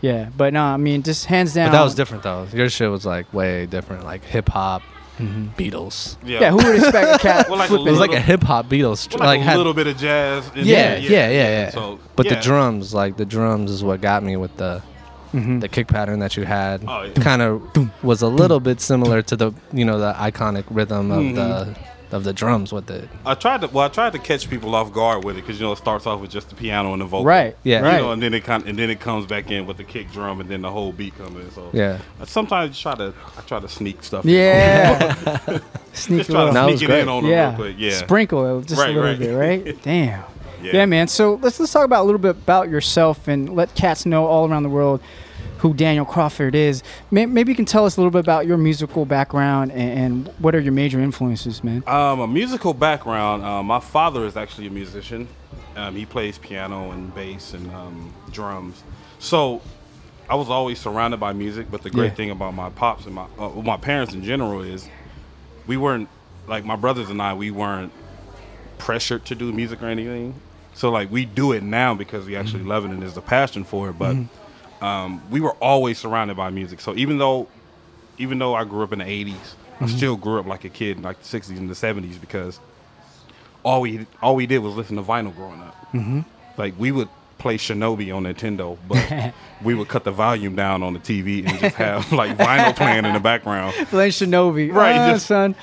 [0.00, 1.68] yeah, but no, I mean, just hands down.
[1.70, 2.46] But that was different though.
[2.52, 4.82] Your shit was like way different, like hip hop,
[5.18, 5.48] Mm-hmm.
[5.60, 6.16] Beatles.
[6.24, 6.40] Yeah.
[6.40, 7.86] Yeah, who would expect a cat Well, like a flipping?
[7.88, 9.08] It was like a hip hop Beatles.
[9.10, 10.48] Well, like, like a had- little bit of jazz.
[10.54, 11.70] in yeah, there, yeah, yeah, yeah.
[11.70, 12.34] So, but yeah.
[12.36, 14.82] the drums, like the drums, is what got me with the
[15.32, 15.60] Mhm.
[15.60, 16.82] the kick pattern that you had.
[16.86, 17.12] Oh, yeah.
[17.22, 17.62] Kind of
[18.04, 21.34] was a little bit similar to the you know the iconic rhythm of Mhm.
[21.34, 21.76] the
[22.14, 23.08] of the drums with it.
[23.24, 25.64] I tried to well, I tried to catch people off guard with it because you
[25.66, 27.78] know it starts off with just the piano and the vocal, Right, Yeah.
[27.78, 28.00] You right.
[28.02, 30.38] know, and then it kind and then it comes back in with the kick drum
[30.40, 31.50] and then the whole beat comes in.
[31.52, 31.96] So Yeah.
[32.20, 34.26] I sometimes try to I try to sneak stuff.
[34.26, 35.16] Yeah.
[35.48, 35.60] in.
[35.94, 36.52] Sneak just try to little.
[36.54, 37.74] That was sneak it in on them yeah, real quick.
[37.78, 39.18] Yeah, sprinkle it just Right, a little right.
[39.18, 39.82] bit, right?
[39.82, 40.24] Damn.
[40.62, 40.70] Yeah.
[40.74, 40.86] Yeah.
[40.86, 41.08] man.
[41.08, 44.48] So let's let's talk about a little bit about yourself and let cats know all
[44.50, 45.00] around the world
[45.62, 46.82] who Daniel Crawford is.
[47.10, 50.34] May- Maybe you can tell us a little bit about your musical background and, and
[50.38, 51.82] what are your major influences, man.
[51.86, 53.44] Um, a musical background.
[53.44, 55.28] Um, my father is actually a musician.
[55.76, 58.82] Um, he plays piano and bass and um, drums.
[59.20, 59.62] So
[60.28, 61.68] I was always surrounded by music.
[61.70, 62.14] But the great Yeah.
[62.14, 64.88] thing about my pops and my uh, my parents in general is
[65.68, 66.08] we weren't
[66.48, 67.34] like my brothers and I.
[67.34, 67.92] We weren't
[68.78, 70.34] pressured to do music or anything.
[70.74, 73.62] So like we do it now because we actually love it and there's a passion
[73.64, 73.98] for it.
[73.98, 74.16] But
[74.82, 76.80] um, we were always surrounded by music.
[76.80, 77.48] So even though
[78.18, 79.96] even though I grew up in the 80s, I Mhm.
[79.96, 82.60] still grew up like a kid in like the 60s and the 70s because
[83.64, 85.76] all we all we did was listen to vinyl growing up.
[85.92, 86.20] Mm-hmm.
[86.56, 89.32] Like we would play Shinobi on Nintendo, but
[89.64, 93.04] we would cut the volume down on the TV and just have like vinyl playing
[93.04, 93.74] in the background.
[93.90, 95.54] Playing Shinobi, Right, Ah, just- son.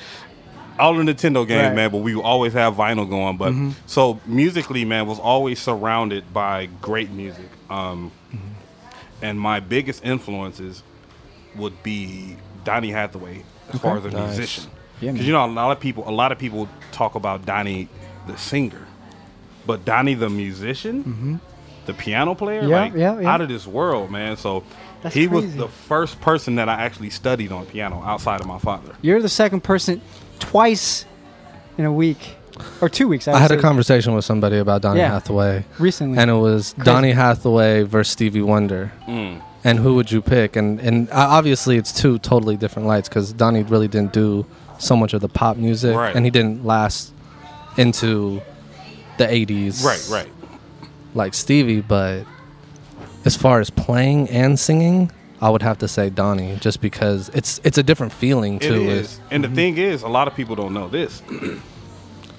[0.77, 1.75] All the Nintendo games, Right.
[1.75, 3.35] man, but we would always have vinyl going.
[3.35, 3.73] But Mhm.
[3.85, 7.49] so musically, man, was always surrounded by great music.
[7.69, 8.11] Um,
[9.21, 10.83] And my biggest influences
[11.55, 13.43] would be Donny Hathaway
[13.73, 14.15] as far as Okay.
[14.15, 14.37] a Nice.
[14.37, 14.63] musician.
[14.99, 15.25] Because man.
[15.25, 17.87] you know a lot of people, a lot of people talk about Donny
[18.27, 18.85] the singer,
[19.65, 21.35] but Donny the musician, Mm-hmm.
[21.85, 23.29] the piano player, Yeah, like yeah, yeah.
[23.33, 24.35] out of this world, man.
[24.37, 24.63] So
[25.01, 28.59] That's he was the first person that I actually studied on piano outside of my
[28.59, 28.93] father.
[29.01, 30.01] You're the second person
[30.39, 31.05] twice
[31.77, 32.35] in a week
[32.81, 33.27] or two weeks.
[33.27, 35.11] I, I, had a conversation with somebody about Donny Yeah.
[35.11, 36.17] Hathaway Recently.
[36.17, 36.85] and it was Crazy.
[36.85, 38.91] Donny Hathaway versus Stevie Wonder.
[39.07, 39.41] Mm.
[39.63, 40.55] And who would you pick?
[40.55, 44.45] And and obviously it's two totally different lights because Donny really didn't do
[44.77, 46.15] so much of the pop music, Right.
[46.15, 47.13] and he didn't last
[47.77, 48.41] into
[49.17, 50.31] the '80s, Right, right.
[51.13, 51.81] like Stevie.
[51.81, 52.23] But
[53.25, 55.11] as far as playing and singing,
[55.41, 58.73] I would have to say Donny, just because it's it's a different feeling It to
[58.75, 58.87] it.
[58.87, 59.19] is.
[59.29, 61.21] And the thing is, a lot of people don't know this.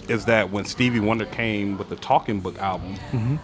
[0.09, 3.39] is that when Stevie Wonder came with the Talking Book album, Mhm.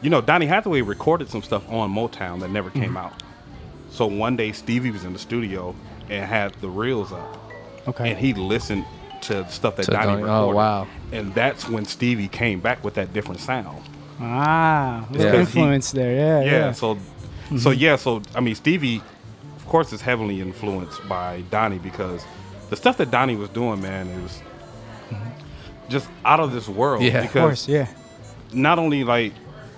[0.00, 3.04] you know, Donny Hathaway recorded some stuff on Motown that never came Mhm.
[3.04, 3.12] out.
[3.90, 5.74] So one day Stevie was in the studio
[6.10, 7.38] and had the reels up.
[7.88, 8.10] Okay.
[8.10, 8.84] And he listened
[9.22, 10.52] to stuff that To Donny Donny- recorded.
[10.52, 10.86] oh, wow.
[11.12, 13.82] And that's when Stevie came back with that different sound.
[14.20, 16.14] Ah, little Because he- influence there.
[16.14, 16.50] Yeah, yeah.
[16.66, 16.72] yeah.
[16.72, 16.98] So,
[17.58, 17.76] so Mhm.
[17.78, 17.96] yeah.
[17.96, 19.02] So I mean, Stevie,
[19.56, 22.24] of course, is heavily influenced by Donnie because
[22.70, 24.42] the stuff that Donnie was doing, man, it was
[25.92, 27.02] just out of this world.
[27.02, 27.18] Yeah.
[27.18, 27.86] Of because course, yeah.
[28.52, 29.32] Not only like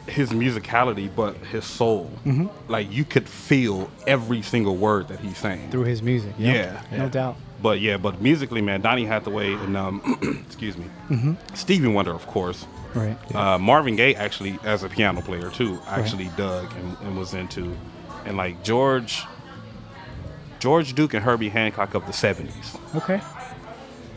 [0.07, 2.11] his musicality, but his soul.
[2.27, 2.49] Mhm.
[2.69, 6.35] Like you could feel every single word that he's saying Through his music.
[6.39, 6.83] Yeah.
[6.93, 7.37] Yeah, No doubt.
[7.63, 10.03] But yeah, but musically, man, Donny Hathaway and um,
[10.47, 11.37] excuse me, Mhm.
[11.55, 12.67] Stevie Wonder, of course.
[12.95, 13.17] Right.
[13.35, 15.99] Uh, Marvin Gaye actually, as a piano player too, Right.
[16.01, 17.75] actually dug and, and was into,
[18.27, 19.25] and like George,
[20.59, 22.77] George Duke and Herbie Hancock of the '70s.
[22.97, 23.21] Okay.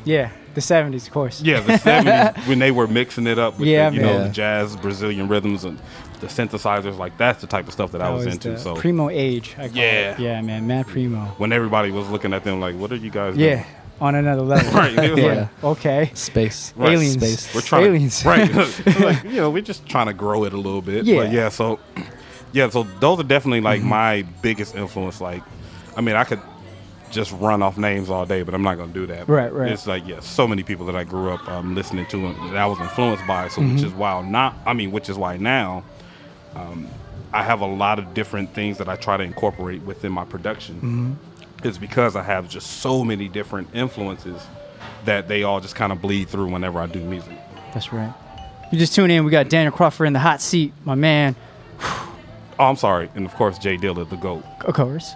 [0.06, 0.30] Yeah.
[0.58, 1.40] The 70s, of course.
[1.40, 4.30] Yeah, the '70s when they were mixing it up with Yeah, the, you know the
[4.30, 5.78] jazz Brazilian rhythms and
[6.20, 6.98] the synthesizers.
[6.98, 8.50] Like that's the type of stuff that I was, was into.
[8.52, 9.54] the So primo age.
[9.60, 10.14] I call Yeah.
[10.14, 10.20] It.
[10.20, 10.66] Yeah, man.
[10.66, 11.26] Mad primo.
[11.38, 13.50] when everybody was looking at them like, "What are you guys?" Doing?
[13.60, 13.66] Yeah.
[14.02, 14.72] On another level.
[14.80, 15.36] Right, yeah.
[15.62, 16.10] like- okay.
[16.16, 16.74] Space.
[16.76, 17.14] Right, Aliens.
[17.14, 17.54] space.
[17.54, 18.22] We're trying Aliens.
[18.24, 18.56] to, right.
[19.00, 21.06] like, you know, we're just trying to grow it a little bit.
[21.06, 21.18] Yeah.
[21.24, 21.80] But yeah, so
[22.52, 23.90] yeah, so those are definitely like Mm-hmm.
[23.90, 25.22] my biggest influence.
[25.22, 25.44] Like,
[25.96, 26.42] I mean, I could
[27.12, 29.28] just run off names all day, but I'm not gonna do that.
[29.28, 29.72] Right, right.
[29.72, 32.58] It's like yeah, so many people that I grew up um, listening to and that
[32.58, 33.48] I was influenced by.
[33.48, 33.84] So which Mhm.
[33.86, 34.56] is why not.
[34.66, 35.84] I mean, which is why now.
[36.56, 36.88] Um,
[37.34, 41.18] I have a lot of different things that I try to incorporate within my production.
[41.22, 41.66] Mhm.
[41.66, 44.42] It's because I have just so many different influences
[45.06, 47.38] that they all just kind of bleed through whenever I do music.
[47.74, 48.14] That's right.
[48.72, 49.24] You just tune in.
[49.24, 51.36] We got Daniel Crawford in the hot seat, my man.
[52.60, 54.44] Oh, I'm sorry, and of course Jay Dilla, the goat.
[54.66, 55.14] Of course.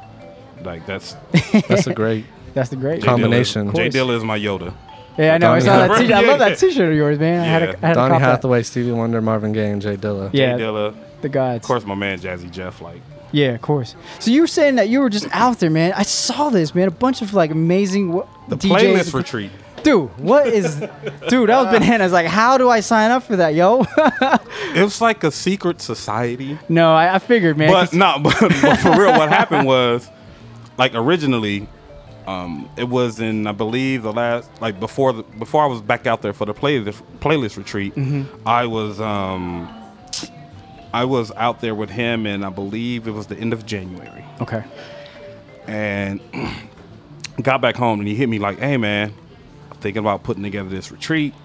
[0.66, 1.16] Like that's
[1.68, 3.72] That's a great That's the great combination.
[3.72, 4.74] Dilla, Jay Dilla is my Yoda.
[5.18, 5.52] Yeah, I know.
[5.54, 5.90] I saw that.
[5.92, 6.08] Hathaway.
[6.08, 7.42] T- I love that T-shirt of yours, man.
[7.42, 8.26] I had a, I had a Donny cop that.
[8.32, 10.30] Hathaway, Stevie Wonder, Marvin Gaye, and Jay Dilla.
[10.34, 10.56] Yeah.
[10.58, 11.58] Jay Dilla, The gods.
[11.58, 12.82] of course, my man Jazzy Jeff.
[12.82, 13.02] Like
[13.34, 13.96] Yeah, of course.
[14.20, 15.92] So you were saying that you were just out there, man.
[15.96, 16.88] I saw this, man.
[16.88, 18.70] A bunch of like amazing w- the DJs.
[18.78, 19.52] playlist retreat.
[19.84, 20.76] Dude, what is?
[21.28, 22.12] dude, that was bananas.
[22.14, 23.84] Like, how do I sign up for that, yo?
[24.74, 26.58] It was like a secret society.
[26.70, 27.72] no, I, I figured, man.
[27.72, 30.10] But 'cause- no, but, but for real, what happened was,
[30.82, 31.68] like originally,
[32.26, 36.08] um, it was in I believe the last like before the, before I was back
[36.08, 37.94] out there for the playlist playlist retreat.
[37.94, 38.26] Mhm.
[38.48, 39.70] I was um,
[40.91, 44.26] I was out there with him, and I believe it was the end of January.
[44.41, 44.64] Okay.
[45.68, 46.20] And
[47.44, 49.14] got back home, and he hit me like, "Hey, man,
[49.70, 51.36] I'm thinking about putting together this retreat."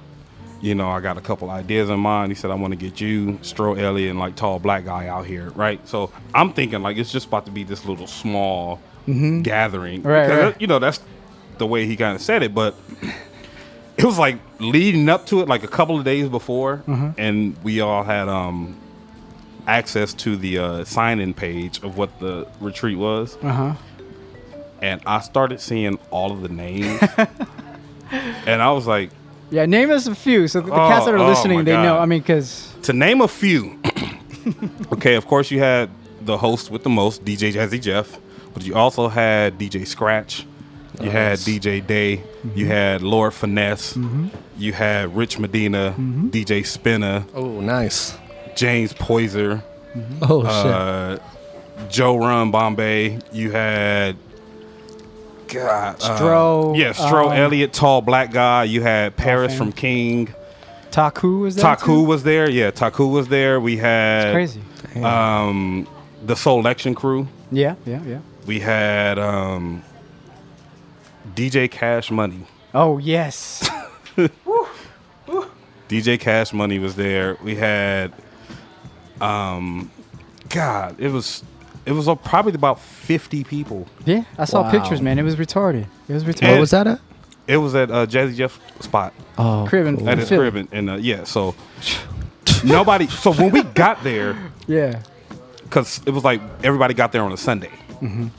[0.63, 2.33] You know, I got a couple ideas in mind.
[2.33, 5.27] He said, I want to get you, Stro Elliott, and like tall black guy out
[5.27, 5.87] here, right?
[5.87, 9.43] So I'm thinking like it's just about to be this little small Mhm.
[9.43, 10.03] gathering.
[10.03, 10.61] Right, Because, right.
[10.61, 11.01] You know, that's
[11.59, 12.75] the way he kind of said it, but
[13.97, 17.15] it was like leading up to it, like a couple of days before, Mhm.
[17.19, 18.77] and we all had um
[19.69, 23.73] access to the uh, sign-in page of what the retreat was, Uh huh.
[24.81, 27.01] and I started seeing all of the names,
[28.47, 29.11] and I was like,
[29.51, 31.73] Yeah, name us a few so the Oh, cats that are oh listening my they
[31.77, 31.99] know.
[31.99, 33.79] I mean, because to name a few.
[34.93, 35.89] okay, of course you had
[36.21, 38.19] the host with the most, DJ Jazzy Jeff,
[38.57, 40.47] but you also had DJ Scratch,
[40.99, 42.59] you had DJ Day, Mm-hmm.
[42.59, 44.31] you had Lord Finesse, Mhm.
[44.57, 46.29] you had Rich Medina, Mm-hmm.
[46.31, 48.17] DJ Spinna, Oh, nice.
[48.57, 49.63] James Poyser,
[50.23, 50.73] Oh shit.
[50.73, 51.19] uh,
[51.91, 54.17] Joe Run Bombay, you had.
[55.49, 58.65] God, uh, Stro, yeah, Stro um, Elliott, tall black guy.
[58.65, 60.33] You had Paris from King.
[60.91, 61.63] Taku was there.
[61.63, 62.03] Taku too?
[62.05, 62.49] was there.
[62.51, 63.61] Yeah, Taku was there.
[63.61, 65.05] We had It's crazy.
[65.05, 65.87] Um,
[66.25, 67.29] the Selection Crew.
[67.53, 68.19] Yeah, yeah, yeah.
[68.47, 69.83] We had um,
[71.35, 72.47] DJ Cash Money.
[72.73, 73.69] Oh yes.
[75.89, 77.37] DJ Cash Money was there.
[77.43, 78.13] We had,
[79.21, 79.91] um,
[80.49, 81.43] God, it was
[81.85, 83.87] it was uh, probably about fifty people.
[84.05, 84.71] Yeah, I saw Wow.
[84.71, 85.19] pictures, man.
[85.19, 85.87] It was retarded.
[86.09, 86.49] It was retarded.
[86.49, 87.01] Where was that at?
[87.47, 89.13] It was at uh, Jazzy Jeff spot.
[89.39, 90.09] Oh, Crib cool.
[90.09, 90.51] at his Philly.
[90.51, 91.55] crib, and, and uh, yeah, so
[92.65, 93.07] nobody.
[93.07, 94.37] So when we got there,
[94.67, 95.03] Yeah.
[95.63, 97.71] because it was like everybody got there on a Sunday.
[98.01, 98.31] Mhm.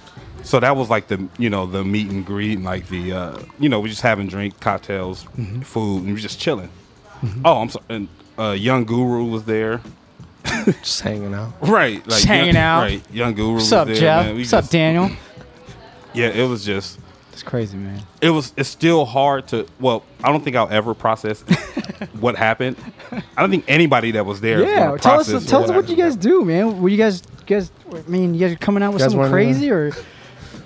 [0.43, 3.37] So that was like the you know the meet and greet and like the uh,
[3.59, 5.63] you know we just having drink cocktails, Mhm.
[5.65, 6.69] food, and we just chilling.
[7.23, 7.41] Mhm.
[7.43, 7.85] Oh, I'm sorry.
[7.89, 8.07] And
[8.37, 9.81] uh, Young Guru was there.
[10.81, 11.53] Just hanging out.
[11.61, 12.81] Right, like Just hanging young, out.
[12.83, 13.53] Right, Young Guru.
[13.53, 14.25] What's was up, there, Jeff?
[14.25, 14.35] man.
[14.35, 15.09] We What's up, Daniel?
[16.13, 16.99] Yeah, it was just.
[17.33, 18.01] It's crazy, man.
[18.21, 18.51] It was.
[18.57, 19.67] It's still hard to.
[19.79, 21.41] Well, I don't think I'll ever process
[22.19, 22.75] what happened.
[23.11, 24.61] I don't think anybody that was there.
[24.63, 26.81] Yeah, gonna tell us, process tell us what actually you guys do, man.
[26.81, 27.71] Were you guys, you guys?
[27.91, 29.91] I mean, you guys are coming out with You guys something weren't crazy, or?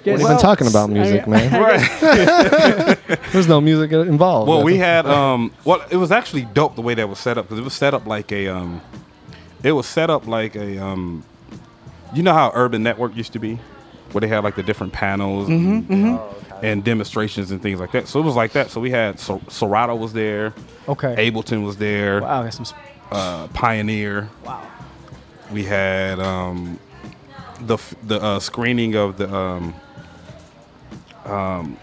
[0.05, 1.61] We've not even talking about music, man.
[1.61, 2.97] Right.
[3.31, 4.49] There's no music involved.
[4.49, 5.53] Well, we had um.
[5.63, 7.93] Well, it was actually dope the way that was set up because it was set
[7.93, 8.81] up like a um.
[9.63, 11.23] It was set up like a um.
[12.13, 13.59] You know how Urban Network used to be,
[14.11, 16.63] where they had like the different panels and, mhm.
[16.63, 18.07] and demonstrations and things like that.
[18.07, 18.71] So it was like that.
[18.71, 20.53] So we had Sor- Serato was there.
[20.89, 21.29] Okay.
[21.31, 22.21] Ableton was there.
[22.21, 22.65] Wow, got some.
[22.65, 22.75] sp-
[23.11, 24.29] Uh, Pioneer.
[24.45, 24.63] Wow.
[25.51, 26.79] We had um,
[27.59, 29.73] the the uh, screening of the um,
[31.25, 31.77] um,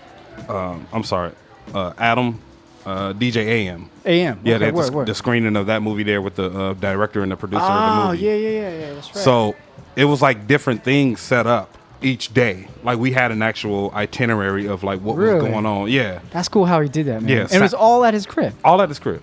[0.49, 1.32] um, I'm sorry,
[1.74, 2.40] uh, Adam,
[2.86, 3.90] uh, DJ AM.
[4.07, 5.07] AM, Yeah, okay, they had the, word, word.
[5.09, 8.03] the screening of that movie there with the uh, director and the producer of the
[8.03, 8.24] Oh movie.
[8.24, 8.95] yeah, yeah, yeah, yeah.
[8.95, 9.24] That's right.
[9.24, 9.57] So
[9.97, 12.69] it was like different things set up each day.
[12.82, 15.35] Like we had an actual itinerary of like what Really?
[15.43, 15.90] was going on.
[15.90, 16.20] Yeah.
[16.31, 17.28] that's cool how he did that, man.
[17.28, 19.23] Yeah, and it was all at his crib, All at his crib.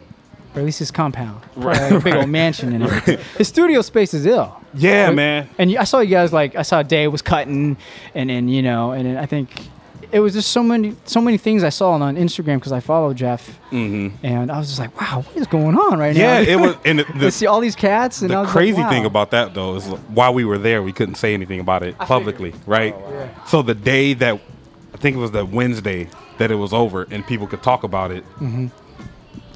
[0.55, 2.21] Or at least his compound, Right, Probably a big right.
[2.21, 3.19] old mansion and everything.
[3.37, 4.55] His studio space is ill.
[4.73, 5.15] Yeah, Right?
[5.15, 5.49] man.
[5.57, 7.77] And I saw you guys like I saw Dave was cutting,
[8.13, 9.49] and and you know, and then I think
[10.11, 12.79] it was just so many so many things I saw on, on Instagram because I
[12.79, 14.25] follow Jeff, Mm-hmm.
[14.25, 16.39] and I was just like, wow, what is going on right Yeah, now?
[16.39, 16.75] Yeah, it was.
[16.85, 19.31] And the, the, see all these cats, and I the was crazy like, thing about
[19.31, 22.95] that though is while we were there, we couldn't say anything about it publicly, right?
[23.47, 24.39] So the day that
[24.93, 26.07] I think it was the Wednesday
[26.37, 28.69] that it was over and people could talk about it, Mhm.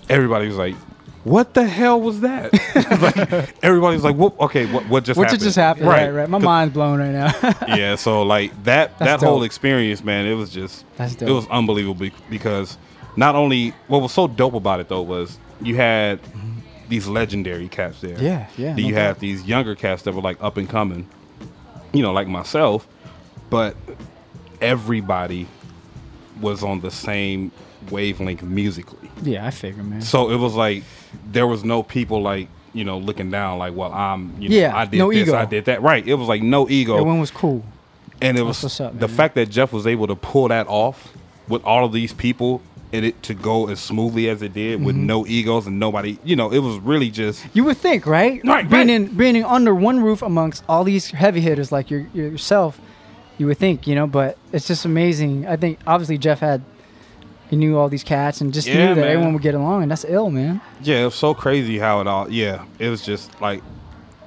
[0.10, 0.76] Everybody was like,
[1.24, 2.52] "What the hell was that?"
[3.02, 4.40] like, everybody was like, "What?
[4.40, 4.88] Okay, what?
[4.90, 5.18] What just happened?
[5.18, 5.88] What happened?" just happened?
[5.88, 6.30] Right, right.
[6.30, 7.32] My 'Cause- mind's blown right now.
[7.76, 12.10] yeah, so like that That's that whole experience, man, it was just it was unbelievable
[12.30, 12.78] because
[13.16, 16.20] not only what was so dope about it though was you had
[16.90, 18.18] these legendary cats there.
[18.20, 21.08] Yeah, yeah, Then you had these younger cats that were like up and coming,
[21.94, 22.88] you know, like myself,
[23.52, 23.76] but
[24.60, 25.48] everybody
[26.42, 27.52] was on the same
[27.92, 28.99] wavelength musically.
[29.24, 30.02] Yeah, I figure, man.
[30.02, 30.84] So it was like
[31.32, 34.76] there was no people like you know looking down like, well, I'm you know Yeah,
[34.78, 35.36] I did no this, ego.
[35.38, 35.82] I did that.
[35.82, 36.06] Right.
[36.08, 36.96] It was like no ego.
[36.96, 37.64] Everyone was cool.
[38.22, 39.16] And it That's was what's up, the man.
[39.18, 41.14] fact that Jeff was able to pull that off
[41.48, 44.96] with all of these people and it to go as smoothly as it did with
[44.96, 45.06] Mhm.
[45.06, 48.42] no egos and nobody, you know, it was really just You would think, right?
[48.44, 48.90] Right, being right.
[48.90, 52.80] in being in under one roof amongst all these heavy hitters like your, yourself,
[53.38, 54.06] you would think, you know.
[54.08, 55.48] But it's just amazing.
[55.48, 56.62] I think obviously Jeff had
[57.50, 59.10] he knew all these cats and just Yeah, knew that man.
[59.10, 60.62] everyone would get along, and that's ill, man.
[60.82, 63.62] yeah, it was so crazy how it all yeah, it was just like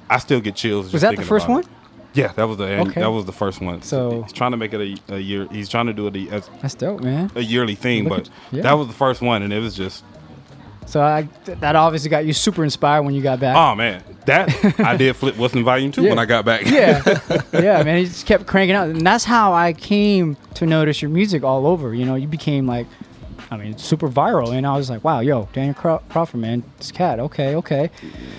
[0.09, 0.91] I still get chills.
[0.93, 1.61] Was that the first one?
[1.61, 1.67] it.
[2.15, 3.01] Yeah, that was the Okay.
[3.01, 3.81] that was the first one.
[3.81, 5.47] So- he's trying to make it a, a year.
[5.51, 7.31] He's trying to do it as That's dope, man.
[7.35, 8.61] a yearly thing, Look but at- yeah.
[8.63, 10.03] that was the first one, and it was just
[10.85, 13.55] So I th- that obviously got you super inspired when you got back.
[13.55, 16.65] oh man, that I did flip Western Volume Two when I got back.
[16.69, 17.01] yeah,
[17.53, 17.97] yeah, man.
[17.99, 21.65] He just kept cranking out, and that's how I came to notice your music all
[21.65, 21.95] over.
[21.95, 22.85] You know, you became like,
[23.53, 26.63] I mean, it's super viral, and I was like, wow, yo, Daniel Craw- Crawford, man,
[26.77, 27.89] this cat, okay, okay,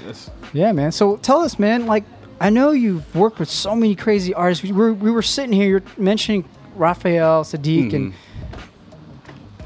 [0.07, 0.31] Yes.
[0.53, 0.93] yeah, man.
[0.93, 2.05] So tell us, man, like,
[2.41, 4.63] I know you've worked with so many crazy artists.
[4.65, 8.13] We were we were sitting here, you're mentioning Raphael Saadiq, and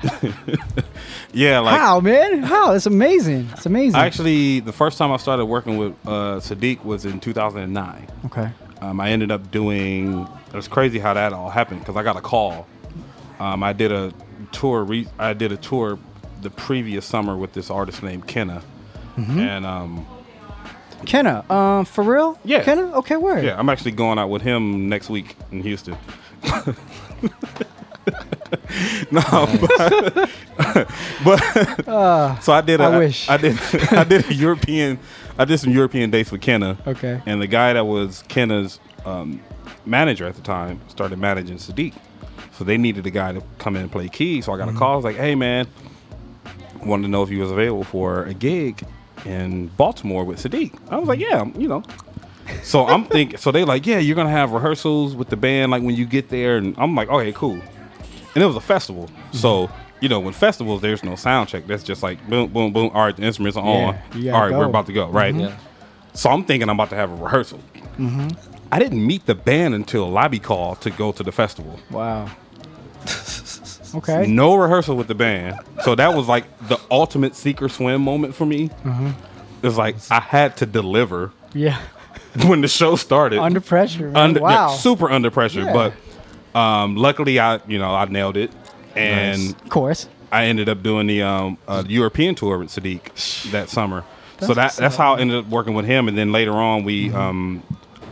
[1.33, 2.73] yeah, like how, man, how?
[2.73, 3.49] It's amazing.
[3.53, 3.99] It's amazing.
[3.99, 8.07] Actually, the first time I started working with uh, Saadiq was in 2009.
[8.27, 8.51] Okay.
[8.81, 10.29] Um, I ended up doing.
[10.49, 12.67] It was crazy how that all happened because I got a call.
[13.41, 14.13] Um, I did a
[14.53, 14.85] tour.
[14.85, 15.99] Re- I did a tour
[16.43, 18.63] the previous summer with this artist named Kenna,
[19.17, 19.39] Mhm.
[19.39, 20.07] and um,
[21.07, 22.39] Kenna, um, for real?
[22.45, 22.63] Yeah.
[22.63, 23.43] Kenna, okay, where?
[23.45, 25.97] yeah, I'm actually going out with him next week in Houston.
[29.11, 29.21] no,
[29.61, 30.29] but,
[31.25, 32.81] but Ah, so I did.
[32.81, 33.29] A, I wish.
[33.29, 33.59] I did.
[33.93, 34.99] I did a European.
[35.39, 36.77] I did some European dates with Kenna.
[36.87, 37.21] Okay.
[37.27, 39.41] And the guy that was Kenna's um,
[39.87, 41.95] manager at the time started managing Saadiq.
[42.59, 44.47] So they needed a guy to come in and play keys.
[44.47, 44.75] So I got Mhm.
[44.75, 44.93] a call.
[44.95, 45.67] I was like, "Hey, man,
[46.85, 48.83] wanted to know if he was available for a gig
[49.25, 51.83] in Baltimore with Saadiq." I was like, "Yeah, you know."
[52.63, 53.39] So I'm thinking.
[53.39, 56.31] So they like, "Yeah, you're gonna have rehearsals with the band like when you get
[56.31, 57.59] there." And I'm like, "Okay, cool."
[58.35, 59.09] And it was a festival.
[59.33, 59.71] So
[60.01, 61.67] you know, when festivals, there's no sound check.
[61.67, 62.91] That's just like boom, boom, boom.
[62.95, 63.95] All right, the instruments are on.
[64.15, 65.09] Yeah, you All gotta we're about to go.
[65.09, 65.35] Right.
[65.35, 65.41] Mhm.
[65.43, 65.53] Yeah.
[66.13, 67.61] So I'm thinking I'm about to have a rehearsal.
[67.99, 68.29] Mm-hmm.
[68.71, 71.79] I didn't meet the band until lobby call to go to the festival.
[71.91, 72.29] Wow.
[73.95, 74.27] Okay.
[74.27, 75.57] No rehearsal with the band.
[75.85, 78.69] So that was like the ultimate seek or swim moment for me.
[78.85, 79.15] Mhm.
[79.63, 81.79] It was like I had to deliver Yeah.
[82.47, 83.39] when the show started.
[83.41, 84.13] Under pressure.
[84.15, 84.69] Under, yeah, wow.
[84.69, 85.63] super under pressure.
[85.63, 85.73] Yeah.
[86.55, 88.51] But um, luckily, I you know I nailed it,
[88.97, 89.53] and Nice.
[89.63, 90.09] Of course.
[90.31, 94.05] I ended up doing the um, uh, European tour with Saadiq that summer.
[94.41, 96.85] so That's that that's how I ended up working with him, and then later on
[96.85, 97.17] we Mm-hmm.
[97.17, 97.63] um,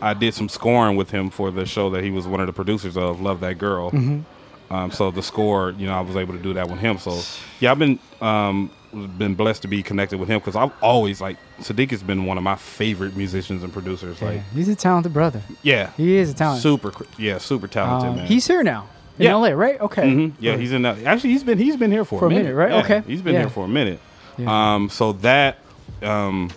[0.03, 2.53] I did some scoring with him for the show that he was one of the
[2.53, 3.91] producers of, Love That Girl.
[3.91, 4.25] Mhm.
[4.71, 6.99] Um, so the score, you know, I was able to do that with him.
[6.99, 7.21] So
[7.61, 8.71] yeah, I've been um,
[9.19, 12.37] been blessed to be connected with him because I've always like Saadiq has been one
[12.39, 14.21] of my favorite musicians and producers.
[14.23, 15.43] Like Yeah, he's a talented brother.
[15.63, 16.63] yeah, He is a talent.
[16.63, 18.27] super, yeah, super talented Um, man.
[18.27, 18.89] He's here now
[19.19, 19.35] in Yeah.
[19.37, 19.81] LA, right?
[19.81, 20.03] Okay.
[20.03, 20.33] Mhm.
[20.41, 21.03] Yeah, he's in that.
[21.05, 22.71] Actually, he's been he's been here for, For a minute, right?
[22.73, 23.03] Yeah, Okay.
[23.07, 24.01] he's been here for a minute.
[24.47, 25.59] Um, so that,
[26.03, 26.51] um,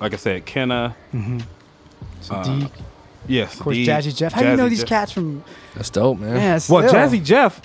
[0.00, 1.42] like I said, Kenna, Mhm.
[2.30, 2.70] uh, Saadiq.
[3.30, 4.32] Yes, Of course, Jazzy Jeff.
[4.32, 5.44] How do you know these cats from?
[5.74, 6.36] That's dope, man.
[6.36, 6.92] Yeah, it's Well, ill.
[6.92, 7.60] Jazzy Jeff,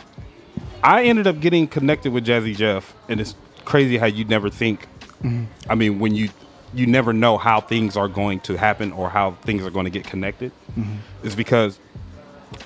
[0.84, 3.34] I ended up getting connected with Jazzy Jeff, and it's
[3.66, 4.88] crazy how you never think.
[5.24, 5.48] Mhm.
[5.70, 6.30] I mean, when you
[6.74, 9.90] you never know how things are going to happen or how things are going to
[9.90, 10.98] get connected, Mhm.
[11.24, 11.80] is because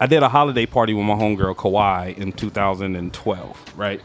[0.02, 4.02] I did a holiday party with my homegirl Kawhi in 2012, right?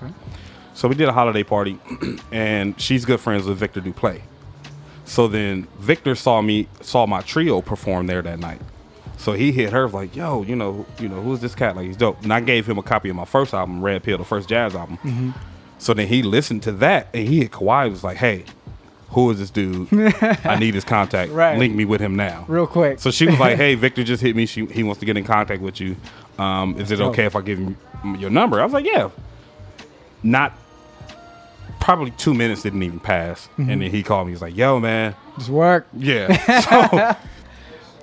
[0.74, 1.78] So we did a holiday party,
[2.32, 4.20] and she's good friends with Viktor Duplaix.
[5.06, 8.60] So then Viktor saw me saw my trio perform there that night.
[9.24, 11.76] So he hit her like, "Yo, you know, you know, who's this cat?
[11.76, 14.18] Like he's dope." And I gave him a copy of my first album, Red Pill,
[14.18, 14.98] the first jazz album.
[15.02, 15.34] Mhm.
[15.78, 18.44] So then he listened to that, and he hit Kawhi was like, "Hey,
[19.10, 19.88] who is this dude?
[20.44, 21.32] I need his contact.
[21.32, 21.58] Right.
[21.58, 22.98] Link me with him now." Real quick.
[23.00, 24.44] So she was like, "Hey, Viktor just hit me.
[24.44, 25.96] She, he wants to get in contact with you.
[26.38, 27.12] Um, is it dope.
[27.12, 27.76] okay if I give him
[28.18, 29.08] your number?" I was like, "Yeah."
[30.22, 30.52] Not
[31.80, 33.72] probably two minutes didn't even pass, Mhm.
[33.72, 34.32] and then he called me.
[34.32, 35.86] He's like, "Yo, man, Just work.
[35.94, 37.16] yeah." So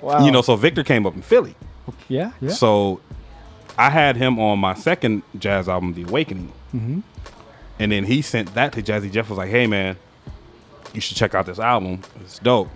[0.02, 0.24] Wow.
[0.24, 1.54] you know, so Viktor came up in Philly.
[2.08, 2.32] Yeah.
[2.40, 2.50] Yeah.
[2.50, 3.00] So
[3.78, 7.00] I had him on my second jazz album, The Awakening, hmm
[7.78, 9.28] and then he sent that to Jazzy Jeff.
[9.28, 9.96] Was like, "Hey, man,
[10.92, 12.02] you should check out this album.
[12.20, 12.68] It's dope."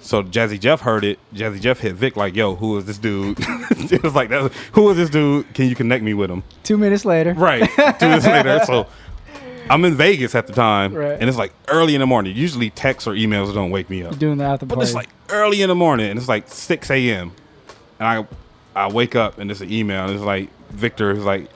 [0.00, 1.18] So Jazzy Jeff heard it.
[1.34, 4.88] Jazzy Jeff hit Vic like, "Yo, who is this dude?" it was like, that, "Who
[4.90, 5.52] is this dude?
[5.54, 7.32] Can you connect me with him?" Two minutes later.
[7.34, 7.68] Right.
[7.98, 8.60] Two minutes later.
[8.64, 8.86] So
[9.70, 11.16] I'm in Vegas at the time, Right.
[11.18, 12.36] and it's like early in the morning.
[12.36, 14.12] Usually texts or emails don't wake me up.
[14.12, 16.90] You're doing the after But it's like early in the morning, and it's like 6
[16.90, 17.32] a.m.
[17.98, 18.26] And I
[18.84, 21.48] I wake up and it's an email, and it's like Viktor is like,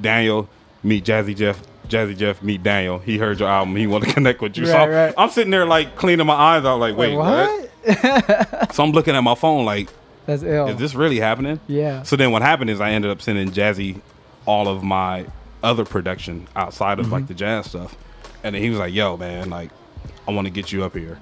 [0.00, 0.48] Daniel,
[0.82, 1.60] meet Jazzy Jeff.
[1.88, 2.98] Jazzy Jeff, meet Daniel.
[2.98, 3.76] He heard your album.
[3.76, 4.64] He want to connect with you.
[4.66, 5.14] so I'm, right.
[5.18, 7.70] I'm sitting there like cleaning my eyes out, like, wait, what?
[8.74, 9.90] so I'm looking at my phone, like,
[10.24, 10.68] That's ill.
[10.68, 11.60] is this really happening?
[11.68, 12.02] Yeah.
[12.02, 14.00] So then what happened is I ended up sending Jazzy
[14.46, 15.26] all of my
[15.62, 17.28] other production outside of like Mhm.
[17.28, 17.96] the jazz stuff.
[18.42, 19.70] And then he was like, yo, man, like,
[20.28, 21.18] I want to get you up here.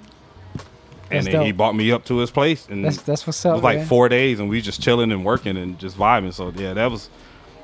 [1.19, 1.57] And then he dope.
[1.59, 3.87] bought me up to his place and That's- that's what's it up, was like man.
[3.87, 6.33] four days and we just chilling and working and just vibing.
[6.33, 7.11] So yeah, that was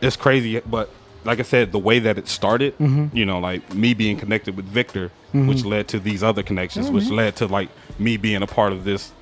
[0.01, 0.61] it's crazy.
[0.61, 0.91] But
[1.25, 3.15] like I said, the way that it started, Mhm.
[3.15, 5.49] you know, like me being connected with Viktor, Mhm.
[5.49, 7.17] which led to these other connections, Yeah, which man.
[7.17, 7.69] led to like
[7.99, 9.13] me being a part of this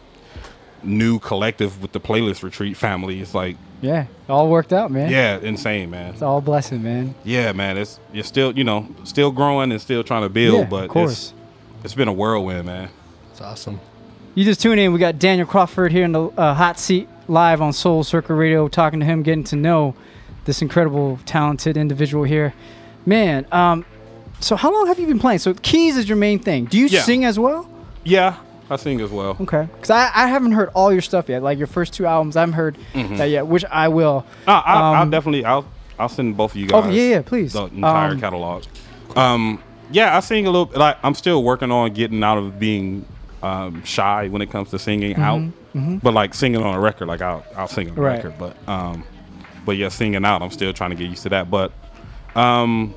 [0.83, 3.21] new collective with the playlist retreat family.
[3.21, 4.07] It's like yeah.
[4.29, 5.11] All worked out, man.
[5.11, 6.13] yeah, insane, man.
[6.15, 7.15] It's all blessing, man.
[7.25, 7.77] Yeah, man.
[7.77, 10.89] It's you're still, you know, still growing and still trying to build, Yeah, of but
[10.89, 11.13] course.
[11.13, 11.33] it's
[11.85, 12.89] it's been a whirlwind, man.
[13.33, 13.81] It's awesome.
[14.37, 14.93] You just tune in.
[14.93, 18.69] We got Daniel Crawford here in the uh, hot seat live on Soul Circle Radio,
[18.69, 19.95] talking to him, getting to know
[20.45, 22.53] this incredible, talented individual here.
[23.07, 23.87] Man, um,
[24.41, 25.39] so how long have you been playing?
[25.39, 26.67] So keys is your main thing.
[26.67, 27.01] Do you Yeah.
[27.01, 27.67] sing as well?
[28.05, 28.35] Yeah,
[28.69, 29.39] I sing as well.
[29.41, 31.43] Okay, because I, I haven't heard all your stuff yet.
[31.43, 33.17] Like your first two albums, I haven't heard Mhm.
[33.17, 34.27] that yet, which I will.
[34.47, 35.65] Uh, I, I'll Um, definitely, I'll,
[35.99, 36.85] I'll send both of you guys.
[36.85, 37.55] Oh, yeah, yeah, please.
[37.55, 38.65] The entire Um, catalog.
[39.17, 39.61] Um,
[39.91, 40.71] yeah, I sing a little.
[40.79, 43.07] Like, I'm still working on getting out of being
[43.47, 45.41] um, shy when it comes to singing out.
[45.41, 46.03] Mhm, mhm.
[46.03, 48.17] But like singing on a record, like I'll, I'll sing on a Right.
[48.25, 48.35] record.
[48.39, 49.05] But, um,
[49.65, 51.51] but yeah, singing out, I'm still trying to get used to that.
[51.51, 51.73] But,
[52.35, 52.95] um,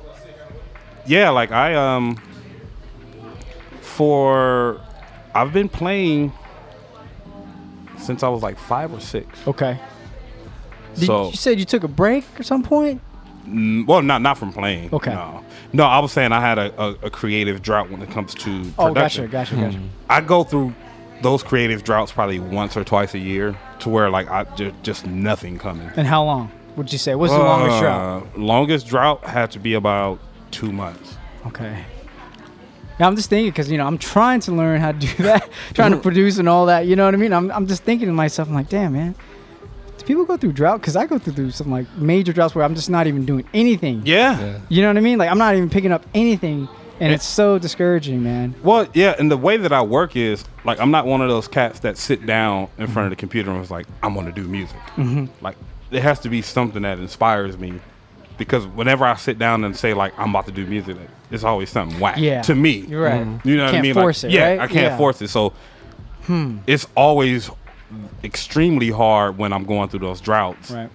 [1.06, 2.16] yeah, like I um,
[3.80, 4.80] for
[5.34, 6.32] I've been playing
[7.98, 9.26] since I was like five or six.
[9.46, 9.78] Okay.
[10.96, 13.00] Did, So you said you took a break at some point.
[13.46, 14.90] Mm, well, not not from playing.
[14.92, 15.12] Okay.
[15.12, 15.84] No, no.
[15.84, 18.74] I was saying I had a, a, a creative drought when it comes to production.
[18.78, 19.80] Oh, gotcha, gotcha, gotcha.
[20.08, 20.74] I go through
[21.22, 25.06] those creative droughts probably once or twice a year, to where like I just just
[25.06, 25.90] nothing coming.
[25.96, 27.14] And how long would you say?
[27.14, 28.22] What's the longest drought?
[28.22, 30.18] Uh, Longest drought had to be about
[30.50, 31.16] two months.
[31.46, 31.84] Okay.
[32.98, 35.48] Now I'm just thinking because you know I'm trying to learn how to do that,
[35.74, 36.86] trying to produce and all that.
[36.86, 37.32] You know what I mean?
[37.32, 39.14] I'm I'm just thinking to myself, I'm like, damn man,
[40.10, 40.80] people go through drought?
[40.80, 43.44] Because I go through through some like major droughts where I'm just not even doing
[43.54, 44.02] anything.
[44.04, 44.58] Yeah.
[44.68, 45.18] You know what I mean?
[45.18, 46.68] Like I'm not even picking up anything,
[47.00, 48.54] and it's so discouraging, man.
[48.62, 51.48] Well, yeah, and the way that I work is like I'm not one of those
[51.48, 54.42] cats that sit down in front of the computer and was like, I'm gonna do
[54.48, 54.76] music.
[54.96, 55.28] Mhm.
[55.40, 55.56] Like
[55.90, 57.74] there has to be something that inspires me.
[58.38, 60.96] Because whenever I sit down and say like I'm about to do music,
[61.30, 62.40] it's always something whack Yeah.
[62.42, 62.86] to me.
[62.88, 63.20] You're right.
[63.26, 63.44] Mhm.
[63.44, 63.94] You know what I Can't mean?
[63.94, 64.60] force like, it, yeah, right?
[64.60, 64.96] I can't Yeah.
[64.96, 65.28] force it.
[65.28, 65.52] So
[66.26, 66.58] Hmm.
[66.66, 67.50] it's always
[68.24, 70.70] extremely hard when I'm going through those droughts.
[70.70, 70.90] Right.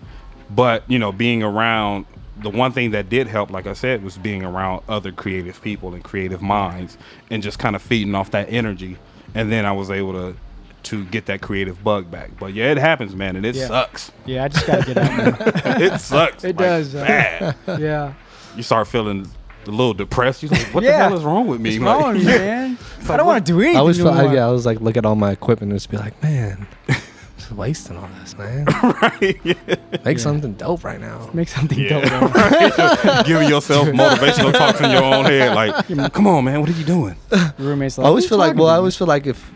[0.50, 2.06] But you know, being around
[2.38, 5.94] the one thing that did help, like I said, was being around other creative people
[5.94, 6.98] and creative minds,
[7.30, 8.98] and just kind of feeding off that energy.
[9.34, 10.36] And then I was able to
[10.84, 12.30] to get that creative bug back.
[12.40, 13.68] But yeah, it happens, man, and it Yeah.
[13.68, 14.12] sucks.
[14.26, 15.82] Yeah, I just gotta get out.
[15.82, 16.44] It sucks.
[16.44, 16.94] It like, does.
[16.94, 18.14] uh, yeah.
[18.56, 19.28] You start feeling
[19.68, 20.44] a little depressed.
[20.44, 20.92] You're like, what Yeah.
[20.92, 21.80] the hell is wrong with me?
[21.80, 22.38] What's wrong with me, yeah.
[22.40, 22.78] man?
[23.00, 23.76] It's I don't want to do anything.
[23.78, 24.34] I always no feel, I, more.
[24.34, 26.68] yeah, I was like, look at all my equipment and just be like, man,
[27.38, 28.66] just wasting all this, man.
[29.02, 30.06] right.
[30.06, 31.30] Make something dope right now.
[31.34, 32.34] Make something Yeah, dope.
[32.34, 33.26] right.
[33.26, 36.86] Giving yourself motivational talks in your own head, like, come on, man, what are you
[36.86, 37.16] doing?
[37.58, 39.52] Roommates I always "What feel you like, talking well, I to?" always feel like if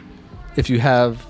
[0.55, 1.25] if you have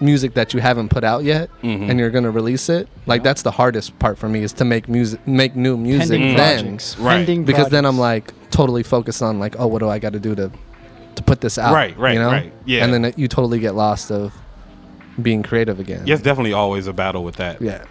[0.00, 1.88] music that you haven't put out yet Mhm.
[1.88, 4.88] and you're gonna release it, like that's the hardest part for me is to make
[4.88, 6.98] music, make new music Pending then, projects.
[6.98, 7.16] Right.
[7.18, 10.20] Pending Because then I'm like totally focused on like, oh, what do I got to
[10.20, 10.50] do to
[11.14, 11.72] to put this out?
[11.72, 12.28] Right, right, you know?
[12.30, 12.52] right.
[12.64, 12.84] Yeah.
[12.84, 14.32] And then it, you totally get lost of
[15.22, 16.02] being creative again.
[16.06, 17.62] Yeah, it's definitely always a battle with that.
[17.62, 17.84] Yeah.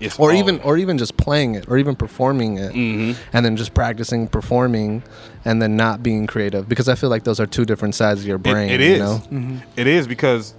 [0.00, 3.20] It's or even or even just playing it or even performing it Mm-hmm.
[3.32, 5.02] and then just practicing performing
[5.44, 8.26] and then not being creative because I feel like those are two different sides of
[8.26, 8.70] your brain.
[8.70, 9.00] it you is.
[9.00, 9.60] know?
[9.76, 10.57] It is because the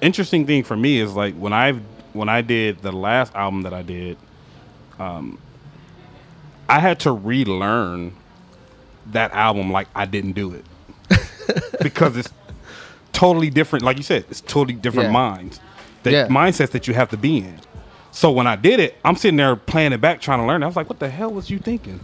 [0.00, 1.72] interesting thing for me is like when I
[2.12, 4.16] when I did the last album that I did,
[4.98, 5.38] um,
[6.68, 8.14] I had to relearn
[9.12, 10.64] that album like I didn't do it
[11.82, 12.32] because it's
[13.12, 13.84] totally different.
[13.84, 15.12] Like you said, it's totally different Yeah.
[15.12, 15.60] minds,
[16.02, 16.26] the Yeah.
[16.28, 17.60] mindsets that you have to be in.
[18.12, 20.62] So when I did it, I'm sitting there playing it back, trying to learn.
[20.62, 22.00] I was like, "What the hell was you thinking?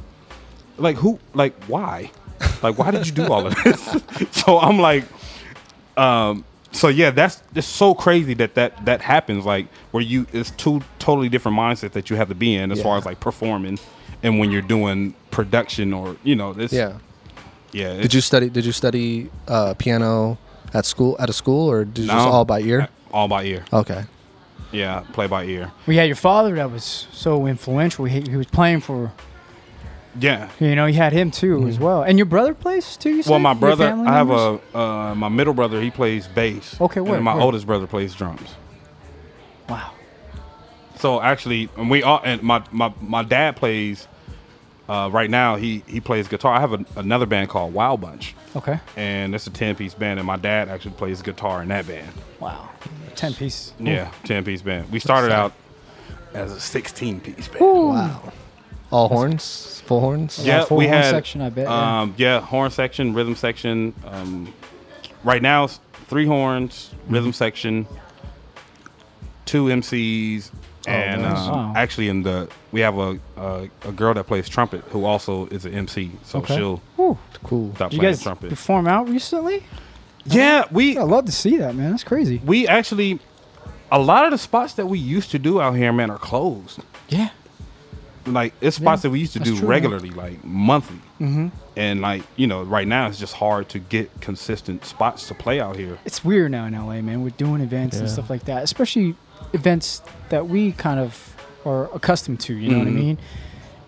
[0.76, 1.18] Like who?
[1.34, 2.10] Like why?
[2.62, 3.96] Like why did you do all of this?"
[4.30, 5.04] so I'm like,
[5.96, 9.44] um, so yeah, that's it's so crazy that that that happens.
[9.44, 12.82] Like where you it's two totally different mindsets that you have to be in as
[12.82, 13.78] far as like performing
[14.22, 16.72] and when you're doing production or you know this.
[16.72, 16.98] Yeah.
[17.72, 18.00] Yeah.
[18.00, 20.38] Did you study did you study uh, piano
[20.74, 22.88] at school at a school or did you just all by ear?
[23.12, 23.64] All by ear.
[23.72, 24.04] Okay.
[24.72, 25.70] Yeah, play by ear.
[25.86, 28.06] We had your father that was so influential.
[28.06, 29.12] He, he was playing for,
[30.18, 30.50] Yeah.
[30.60, 32.02] you know, you had him too as well.
[32.02, 33.10] And your brother plays too.
[33.10, 33.30] You Mm-hmm.
[33.30, 34.60] Well, my brother, I have members?
[34.74, 35.80] a uh, my middle brother.
[35.80, 36.78] He plays bass.
[36.80, 37.42] Okay, and where- then my where?
[37.44, 38.48] oldest brother plays drums.
[39.68, 39.92] Wow.
[40.96, 44.06] So actually, and we all and my my my dad plays.
[44.88, 46.54] Uh, right now, he he plays guitar.
[46.54, 48.34] I have a, another band called Wild Bunch.
[48.54, 48.78] Okay.
[48.96, 52.10] And it's a ten piece band, and my dad actually plays guitar in that band.
[52.40, 52.68] Wow.
[53.14, 53.72] Ten piece.
[53.78, 54.90] Yeah, ten piece band.
[54.90, 55.52] We started out
[56.34, 57.60] as a sixteen piece band.
[57.64, 58.32] Wow.
[58.92, 60.38] All horns, full horns.
[60.44, 62.00] Yeah, we had section, I bet, yeah.
[62.02, 62.40] Um, yeah.
[62.40, 63.94] horn section, rhythm section.
[64.06, 64.52] Um,
[65.24, 67.14] right now, it's three horns, Mm-hmm.
[67.14, 67.86] rhythm section,
[69.46, 70.50] two MCs,
[70.86, 71.38] and nice.
[71.38, 71.72] um, Wow.
[71.76, 75.64] actually, in the we have a, a a girl that plays trumpet who also is
[75.64, 76.10] an MC.
[76.24, 76.56] So Okay.
[76.56, 77.18] she'll Whew.
[77.44, 77.74] cool.
[77.74, 78.50] stop Did you playing guys trumpet.
[78.50, 79.62] perform out recently?
[80.24, 80.98] Yeah, we.
[80.98, 81.90] I love to see that, man.
[81.92, 82.40] That's crazy.
[82.44, 83.18] We actually,
[83.90, 86.80] a lot of the spots that we used to do out here, man, are closed.
[87.08, 87.30] Yeah.
[88.26, 89.68] Like it's spots Yeah, that we used to do true, man.
[89.68, 90.98] regularly, like monthly.
[91.20, 91.50] Mhm.
[91.76, 95.60] And like you know, right now it's just hard to get consistent spots to play
[95.60, 95.98] out here.
[96.04, 97.22] It's weird now in LA, man.
[97.22, 99.14] We're doing events and stuff like that, especially
[99.52, 101.34] events that we kind of
[101.64, 102.54] are accustomed to.
[102.54, 102.94] You know what I Mhm.
[102.94, 103.18] mean?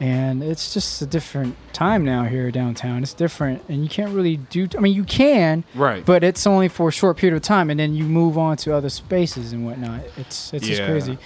[0.01, 3.03] And it's just a different time now here downtown.
[3.05, 4.67] It's different, and you can't really do.
[4.77, 6.05] I mean, you can, Right.
[6.05, 8.75] But it's only for a short period of time, and then you move on to
[8.75, 10.01] other spaces and whatnot.
[10.17, 11.17] It's it's just crazy.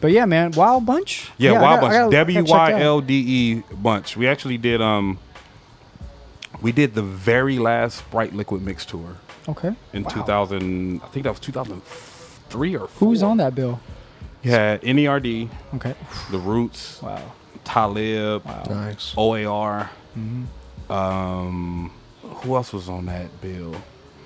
[0.00, 1.30] But yeah, man, Wild Bunch.
[1.38, 1.92] Yeah, I Wild gotta- Bunch.
[1.92, 2.82] gotta- I W gotta check Y that out.
[2.82, 4.16] L D E Bunch.
[4.16, 5.18] We actually did um
[6.62, 9.16] we did the very last Sprite Liquid Mix tour
[9.48, 9.72] Okay.
[9.92, 10.10] in Wow.
[10.10, 13.08] 2000 I think that was 2003 or 4.
[13.08, 13.80] Who's on that bill?
[14.42, 15.48] You had NERD.
[15.74, 15.94] Okay.
[16.30, 17.00] The Roots.
[17.02, 17.20] Wow.
[17.64, 18.44] Talib.
[18.68, 19.14] Nice.
[19.16, 19.90] OAR.
[20.18, 20.46] Mhm.
[20.90, 21.90] Um
[22.42, 23.74] who else was on that bill?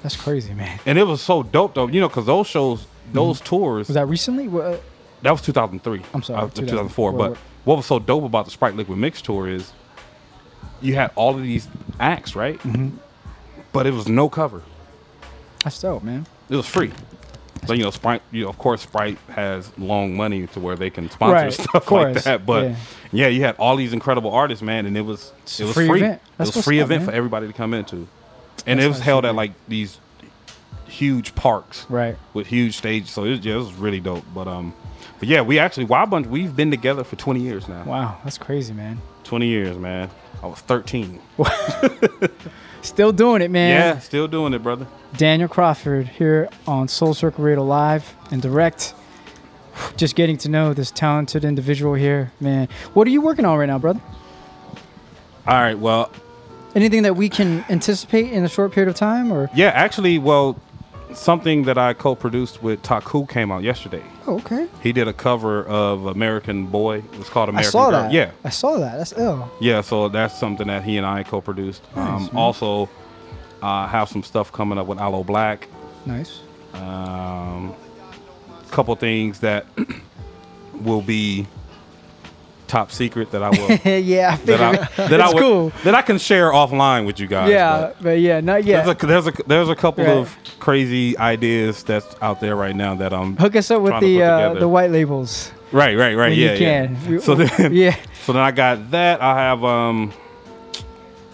[0.02, 0.78] That's crazy, man.
[0.86, 3.88] And it was so dope though, you know, because those shows, those tours.
[3.88, 4.46] Was that recently?
[4.48, 4.82] What?
[5.24, 6.02] That was 2003.
[6.12, 7.10] I'm sorry, Uh, 2004.
[7.10, 7.12] 2004.
[7.12, 9.72] But what was so dope about the Sprite Liquid Mix tour is
[10.82, 11.66] you had all of these
[11.98, 12.58] acts, right?
[12.62, 12.92] Mhm.
[13.72, 14.62] But it was no cover.
[15.64, 16.26] That's dope, man.
[16.50, 16.92] It was free.
[17.66, 18.20] So you know, Sprite.
[18.30, 21.90] You know, of course, Sprite has long money to where they can sponsor Right, stuff
[21.90, 22.44] like that.
[22.44, 22.76] But yeah.
[23.12, 23.26] yeah.
[23.28, 26.00] you had all these incredible artists, man, and it was It's it was free free.
[26.00, 26.20] event.
[26.22, 27.08] It That's was free event man.
[27.10, 28.06] for everybody to come into,
[28.66, 29.98] and That's it was held at like these
[30.86, 33.08] huge parks, right, with huge stages.
[33.10, 34.24] So it was, yeah, it was really dope.
[34.34, 34.74] But um,
[35.24, 36.26] but yeah, we actually Wild Bunch.
[36.26, 37.82] We've been together for 20 years now.
[37.84, 39.00] Wow, that's crazy, man.
[39.22, 40.10] 20 years, man.
[40.42, 41.18] I was 13.
[42.82, 43.70] Still doing it, man.
[43.70, 44.86] Yeah, still doing it, brother.
[45.16, 48.92] Daniel Crawford here on Soul Circle Radio Live and direct.
[49.96, 52.68] Just getting to know this talented individual here, man.
[52.92, 54.02] What are you working on right now, brother?
[55.46, 56.12] All right, well,
[56.74, 60.60] Anything that we can anticipate in a short period of time, or yeah, actually, well,
[61.14, 64.02] something that I co-produced with Taku came out yesterday.
[64.26, 64.66] oh, okay.
[64.82, 67.02] He did a cover of American Boy.
[67.14, 68.02] It's called American I saw Girl.
[68.02, 68.12] that.
[68.12, 68.98] Yeah, I saw that.
[68.98, 69.50] That's ill.
[69.60, 69.80] yeah.
[69.80, 71.82] So that's something that he and I co-produced.
[71.96, 72.88] Nice, um, also,
[73.62, 75.64] uh, have some stuff coming up with Aloe Blacc.
[76.06, 76.40] Nice.
[76.74, 77.74] Um,
[78.70, 79.66] couple things that
[80.82, 81.46] will be
[82.66, 83.70] top secret that I will.
[84.00, 84.58] yeah, I figured.
[84.60, 85.68] that I, that I it's would, cool.
[85.84, 87.50] that I can share offline with you guys.
[87.50, 88.84] yeah, but, yeah, not yet.
[88.84, 90.16] There's a there's a there's a couple Right.
[90.16, 94.22] of crazy ideas that's out there right now that I'm Hook us up with the
[94.22, 95.52] uh, the white labels.
[95.72, 96.86] right right right when yeah you yeah.
[96.86, 97.10] can.
[97.10, 97.96] We- So then yeah.
[98.24, 99.20] so then I got that.
[99.20, 100.12] I have um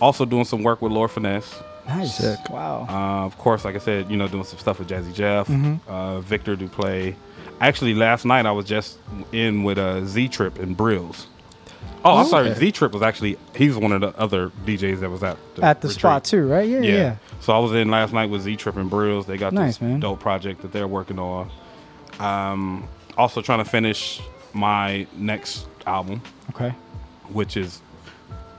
[0.01, 1.55] also doing some work with Lord Finesse.
[1.87, 2.21] Nice.
[2.49, 2.87] Wow.
[2.89, 5.81] Uh, of course, like I said, you know, doing some stuff with Jazzy Jeff, Mhm.
[5.89, 7.15] uh, Viktor Duplaix.
[7.61, 8.99] Actually, last night I was just
[9.33, 11.27] in with uh, Z Trip and Brills.
[12.05, 12.55] Oh, I'm sorry.
[12.55, 15.83] Z Trip was actually he's one of the other DJs that was at the At
[15.83, 16.01] the retreat.
[16.01, 16.67] spot too, right?
[16.69, 16.93] Yeah, yeah.
[16.95, 17.17] yeah.
[17.41, 19.27] So I was in last night with Z Trip and Brills.
[19.27, 20.01] They got Nice, this man.
[20.01, 21.51] dope project that they're working on.
[22.19, 22.89] Um,
[23.19, 24.21] also trying to finish
[24.55, 26.23] my next album,
[26.55, 26.71] Okay.
[27.29, 27.83] which is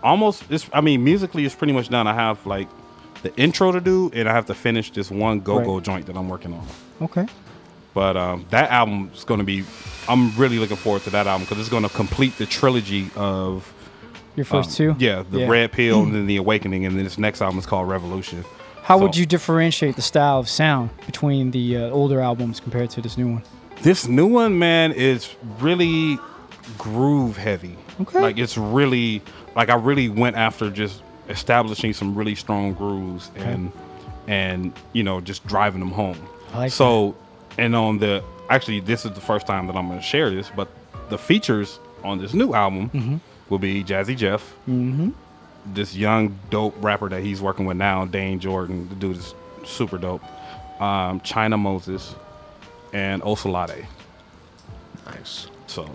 [0.04, 0.44] almost.
[0.52, 2.06] It's, I mean, musically, it's pretty much done.
[2.06, 2.68] I have like
[3.24, 5.84] the intro to do, and I have to finish this one go-go Right.
[5.84, 6.66] joint that I'm working on.
[7.02, 7.26] Okay.
[7.94, 9.64] But um, that album is going to be.
[10.08, 13.72] I'm really looking forward to that album because it's going to complete the trilogy of
[14.36, 14.96] Your first um, two?
[14.98, 15.48] Yeah, the Yeah.
[15.48, 18.44] Red Pill and then the Awakening, and then this next album is called Revolution.
[18.84, 22.90] How So- would you differentiate the style of sound between the uh, older albums compared
[22.92, 23.44] to this new one?
[23.84, 26.18] This new one, man, is really
[26.78, 27.76] groove heavy.
[28.00, 28.22] Okay.
[28.22, 29.22] Like it's really
[29.56, 33.72] like I really went after just establishing some really strong grooves and
[34.28, 36.18] and you know just driving them home.
[36.54, 37.16] I like so
[37.58, 40.52] and on the actually this is the first time that I'm going to share this,
[40.56, 40.68] but
[41.10, 43.20] the features on this new album Mhm.
[43.50, 45.10] will be Jazzy Jeff, Mm-hmm.
[45.74, 48.88] this young dope rapper that he's working with now, Dayne Jordan.
[48.90, 50.24] The dude is super dope.
[50.82, 52.16] Um, China Moses
[52.94, 53.86] and Osalade.
[55.06, 55.48] Nice.
[55.68, 55.90] So,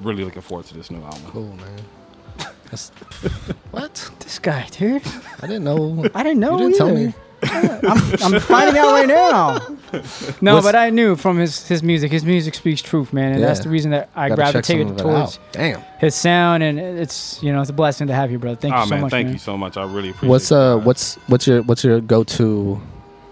[0.00, 1.22] really looking forward to this new album.
[1.30, 2.48] Cool, man.
[2.70, 2.90] That's,
[3.70, 4.10] what?
[4.20, 5.02] This guy, dude.
[5.40, 6.04] I didn't know.
[6.14, 6.52] I didn't know.
[6.58, 7.06] You didn't tell either.
[7.08, 7.14] me.
[7.42, 9.58] Yeah, I'm, I'm finding out right now.
[10.42, 12.10] No, What's- but I knew from his his music.
[12.12, 14.92] His music speaks truth, man, and that's the reason that I Gotta check gravitated of
[14.92, 15.52] it towards out.
[15.52, 15.80] Damn.
[15.98, 18.56] his sound, and it's you know it's a blessing to have you, brother.
[18.60, 19.32] Thank oh you so man, much, thank man.
[19.34, 19.76] you so much.
[19.76, 20.28] I really appreciate.
[20.28, 20.30] It.
[20.30, 22.80] What's uh what's what's your what's your go to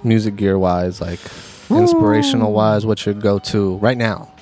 [0.03, 1.21] music gear wise like
[1.69, 2.87] inspirational wise?
[2.87, 4.33] What's your go to right now?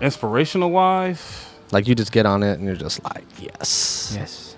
[0.00, 4.56] Inspirational wise, Like you just get on it and you're just like yes, yes.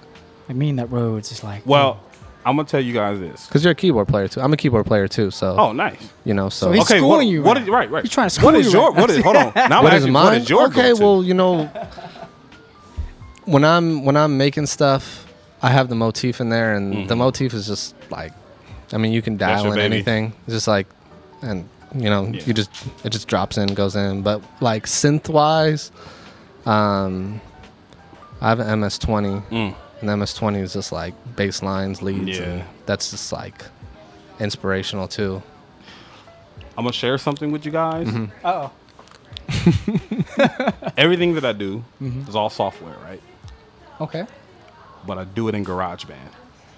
[0.48, 2.01] I mean that road's is like well,
[2.47, 3.47] I'm gonna tell you guys this.
[3.47, 4.41] because you're a keyboard player too.
[4.41, 5.97] I'm a keyboard player too, so Oh, nice.
[6.25, 6.66] you know so.
[6.66, 7.91] So he's okay, what, schooling you What right is right?
[7.91, 8.05] Right.
[8.05, 8.91] He's trying to What school is you your?
[8.93, 9.23] right What now.
[9.23, 9.53] Hold on.
[9.71, 10.25] Now what is mine?
[10.25, 11.71] What is your okay, well you know
[13.45, 15.27] when I'm when I'm making stuff,
[15.62, 17.19] I have the motif in there, and the Mhm.
[17.19, 18.33] motif is just like,
[18.93, 19.83] I mean, you can dial in baby.
[19.97, 20.33] anything.
[20.47, 20.87] It's just like,
[21.43, 22.41] and you know, Yeah.
[22.47, 22.71] you just
[23.05, 24.23] it just drops in, goes in.
[24.23, 25.91] But like synth wise,
[26.66, 27.41] um,
[28.41, 29.75] I have an MS20, Mm.
[30.09, 32.45] And MS20 is just like bass lines, leads, Yeah.
[32.45, 33.65] and that's just like
[34.41, 35.43] inspirational too.
[36.77, 38.07] I'm gonna share something with you guys.
[38.09, 38.31] Mhm.
[38.45, 38.73] Uh oh.
[40.97, 42.29] Everything that I do Mhm.
[42.29, 43.21] is all software, right?
[44.01, 44.27] Okay.
[45.07, 46.33] But I do it in GarageBand.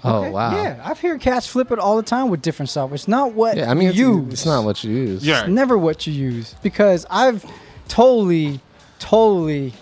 [0.05, 0.31] Oh Okay.
[0.31, 0.55] wow.
[0.63, 2.95] Yeah, I've heard cats flip it all the time with different software.
[2.95, 4.33] It's not what Yeah, I mean, it's, you use.
[4.35, 5.27] it's not what you use.
[5.27, 7.45] It's never what you use because I've
[7.89, 8.61] totally,
[8.99, 9.73] totally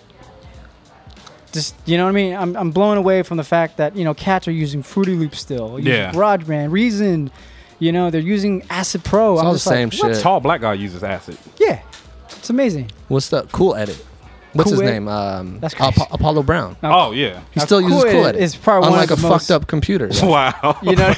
[1.55, 2.35] just you know what I mean.
[2.35, 5.39] I'm I'm blown away from the fact that you know cats are using Fruity Loops
[5.39, 6.11] still, using Yeah.
[6.11, 7.31] GarageBand, Reason.
[7.79, 9.33] You know they're using Acid Pro.
[9.33, 10.15] It's I'm all the just like, same what?
[10.15, 10.23] shit.
[10.23, 11.37] Tall black guy uses acid.
[11.57, 11.81] Yeah,
[12.29, 12.91] it's amazing.
[13.09, 14.05] What's the cool edit?
[14.53, 14.93] What's Cool his Edit?
[14.93, 15.07] name?
[15.09, 16.07] Um, That's Apo- crazy.
[16.11, 16.77] Apollo Brown.
[16.81, 17.41] Oh yeah.
[17.51, 18.41] He Now, still uses Cool cool Edit edit.
[18.41, 20.09] is probably one unlike a the fucked up computer.
[20.23, 20.77] Wow.
[20.81, 21.09] You know,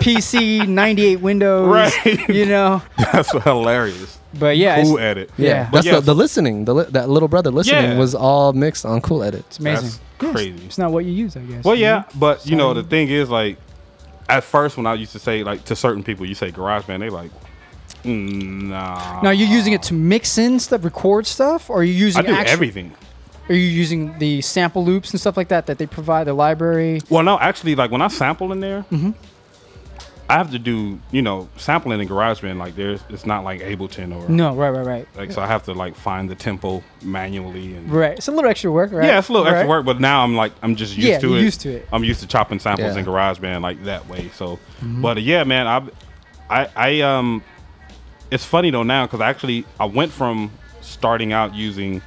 [0.00, 1.66] PC 98 Windows.
[2.06, 2.28] Right.
[2.28, 4.18] You know, That's hilarious.
[4.38, 5.30] But yeah, Cool edit.
[5.36, 5.70] Yeah, Yeah.
[5.72, 6.64] That's yeah, the, the listening.
[6.64, 7.98] The li- that little brother listening Yeah.
[7.98, 9.44] was all mixed on Cool Edit.
[9.46, 9.90] it's amazing.
[10.18, 10.64] That's crazy.
[10.66, 11.64] It's not what you use, I guess.
[11.64, 12.04] Well, yeah, know?
[12.18, 13.58] but you know the thing is like,
[14.28, 17.10] at first when I used to say like to certain people, you say GarageBand, they
[17.10, 17.30] like,
[18.04, 19.22] mm, nah.
[19.22, 22.26] Now you're using it to mix in stuff, record stuff, or are you using I
[22.28, 22.92] do actual- everything.
[23.48, 27.00] Are you using the sample loops and stuff like that that they provide the library?
[27.08, 29.14] Well, no, actually, like when I sample in there, Mhm.
[30.28, 32.56] I have to do you know sampling in GarageBand.
[32.58, 35.08] Like there's, it's not like Ableton or No, right, right, right.
[35.16, 37.90] Like so, I have to like find the tempo manually and.
[37.90, 38.16] Right.
[38.18, 39.06] It's a little extra work, right?
[39.06, 41.28] Yeah, it's a little extra work, but now I'm like I'm just used Yeah, to
[41.28, 41.42] you're it.
[41.42, 41.88] used to it.
[41.92, 43.00] I'm used to chopping samples Yeah.
[43.00, 44.30] in GarageBand like that way.
[44.34, 45.00] So, Mhm.
[45.02, 45.82] but uh, yeah, man, I,
[46.50, 47.42] I, I um,
[48.30, 50.50] it's funny though now because actually I went from
[50.80, 52.02] starting out using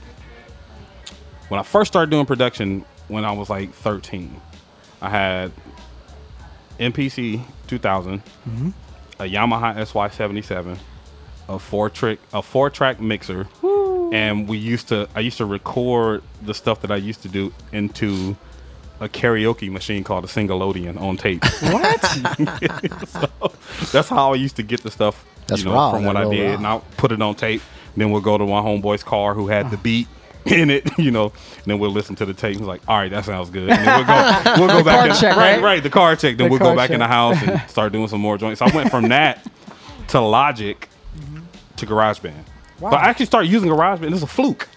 [1.48, 4.40] when I first started doing production when I was like 13.
[5.02, 5.52] I had
[6.80, 8.74] MPC 2000, Mhm.
[9.20, 10.78] a Yamaha SY77,
[11.48, 13.48] a four trick a four track mixer,
[14.12, 17.52] and we used to I used to record the stuff that I used to do
[17.72, 18.36] into
[19.02, 21.44] a karaoke machine called a Singleodian on tape.
[21.62, 22.02] What?
[23.08, 23.30] so
[23.94, 26.30] that's how I used to get the stuff That's you know, raw, from what I
[26.30, 26.56] did, raw.
[26.58, 27.62] and I'll put it on tape.
[27.96, 30.08] Then we'll go to my homeboy's car who had the beat
[30.46, 32.52] in it, you know, and then we'll listen to the tape.
[32.54, 34.84] And He's like, "All right, that sounds good." And then we'll go, we'll go The
[34.84, 35.62] back, car in, check, right, right?
[35.64, 36.38] right, the car check.
[36.38, 38.60] Then The we'll go back in the house and start doing some more joints.
[38.60, 39.46] So I went from that
[40.10, 40.88] to Logic
[41.78, 42.34] to GarageBand.
[42.80, 42.92] Wow.
[42.92, 44.14] But I actually started using GarageBand.
[44.14, 44.68] It's a fluke.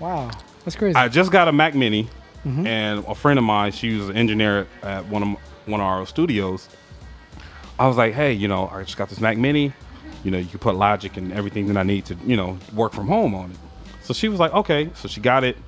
[0.00, 0.30] Wow.
[0.64, 0.96] That's crazy.
[0.96, 2.08] I just got a Mac Mini,
[2.46, 2.66] Mhm.
[2.66, 5.28] and a friend of mine, she was an engineer at one of
[5.66, 6.68] one of our studios.
[7.78, 9.72] I was like, hey, you know, I just got this Mac Mini.
[10.24, 12.92] You know, you can put Logic and everything that I need to, you know, work
[12.92, 13.56] from home on it.
[14.08, 14.88] So she was like, okay.
[14.94, 15.58] So she got it.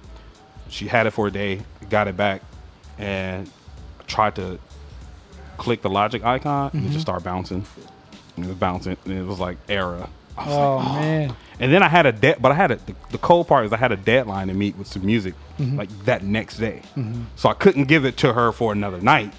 [0.71, 1.61] She had it for a day,
[1.91, 2.41] got it back,
[2.97, 3.51] and
[4.07, 4.59] tried to
[5.59, 7.67] click the Logic icon, and it just started bouncing.
[8.37, 10.09] And it was bouncing, and it was like error.
[10.39, 11.37] I was Oh, like, man.
[11.59, 13.75] And then I had a dead, but I had a the, the cold part is
[13.75, 15.77] I had a deadline to meet with some music Mhm.
[15.77, 17.25] like that next day, Mhm.
[17.37, 19.35] so I couldn't give it to her for another night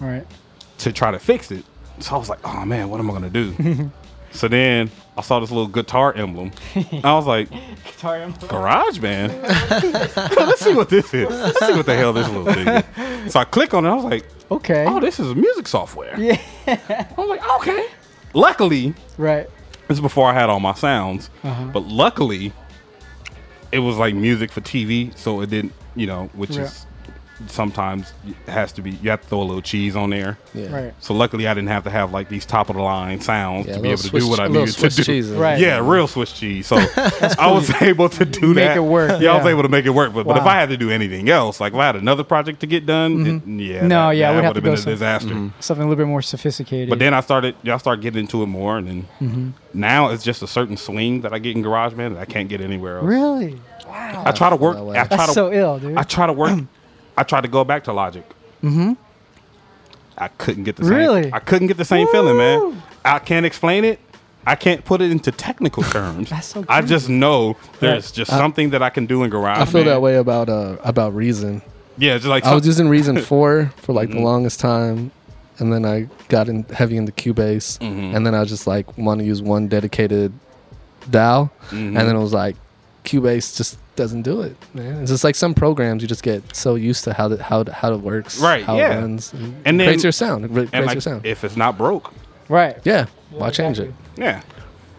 [0.00, 0.24] All right.
[0.78, 1.64] to try to fix it.
[1.98, 3.90] So I was like, oh man, what am I gonna do?
[4.30, 6.50] so then I saw this little guitar emblem.
[7.04, 7.48] I was like,
[7.84, 8.48] Guitar emblem.
[8.48, 9.32] Garage Band.
[9.42, 11.28] Let's see what this is.
[11.30, 12.66] Let's see what the hell this little thing
[13.26, 13.32] is.
[13.32, 13.90] So I click on it.
[13.90, 14.84] I was like, okay.
[14.88, 16.18] Oh, this is music software.
[16.18, 16.40] Yeah.
[16.66, 17.86] I was like, okay.
[18.32, 19.48] Luckily, Right.
[19.86, 21.66] this is before I had all my sounds, Uh-huh.
[21.72, 22.52] but luckily,
[23.70, 26.62] it was like music for TV, so it didn't, you know, which Yeah.
[26.62, 26.86] is
[27.48, 28.92] sometimes it has to be.
[28.92, 30.38] You have to throw a little cheese on there.
[30.54, 30.74] Yeah.
[30.74, 30.94] Right.
[31.00, 33.74] So luckily, I didn't have to have like these top of the line sounds Yeah,
[33.76, 35.02] to be able to do what I little needed to do.
[35.04, 35.30] cheese.
[35.30, 35.58] Right.
[35.58, 36.66] Yeah, real Swiss cheese.
[36.66, 36.76] So
[37.38, 38.68] I was able to do Make that.
[38.68, 40.12] Make it work, Yeah, I was able to make it work.
[40.14, 42.60] But, but if I had to do anything else, like if I had another project
[42.60, 44.92] to get done, it- yeah, no, that, yeah, that we'd have have been a some-
[44.92, 45.28] disaster.
[45.34, 45.60] Mm-hmm.
[45.60, 46.88] Something a little bit more sophisticated.
[46.90, 49.52] But then I started, yeah, I started getting into it more, and then Mhm.
[49.74, 52.60] now it's just a certain swing that I get in GarageBand that I can't get
[52.60, 53.06] anywhere else.
[53.06, 53.58] Really?
[53.86, 54.22] Wow.
[54.26, 54.76] I try to work.
[54.76, 55.96] I try That's to, so ill, dude.
[55.96, 56.58] I try to work.
[57.16, 58.24] I tried to go back to Logic.
[58.62, 58.92] Mm-hmm.
[60.16, 60.94] I couldn't get the same.
[60.94, 61.32] Really?
[61.32, 62.82] I couldn't get the same feeling, man.
[63.04, 63.98] I can't explain it.
[64.46, 66.30] I can't put it into technical terms.
[66.30, 69.58] That's so I just know there's just I- something that I can do in Garage.
[69.58, 71.62] I feel that way about uh about Reason.
[71.96, 74.22] Yeah, just like I was using Reason four for like the Mhm.
[74.24, 75.10] longest time,
[75.58, 78.14] and then I got in heavy into Cubase, Mhm.
[78.14, 80.32] and then I just like want to use one dedicated
[81.10, 81.72] DAW, Mhm.
[81.72, 82.56] and then it was like
[83.04, 85.02] Cubase just doesn't do it, man.
[85.02, 87.92] It's just like some programs you just get so used to how the, how how
[87.92, 88.64] it works, right.
[88.64, 90.44] How yeah, it runs, and, and then creates your sound.
[90.44, 91.26] It re- and creates like, your sound.
[91.26, 92.12] If it's not broke,
[92.48, 92.76] Right.
[92.84, 93.92] Yeah, why change it?
[94.16, 94.42] yeah.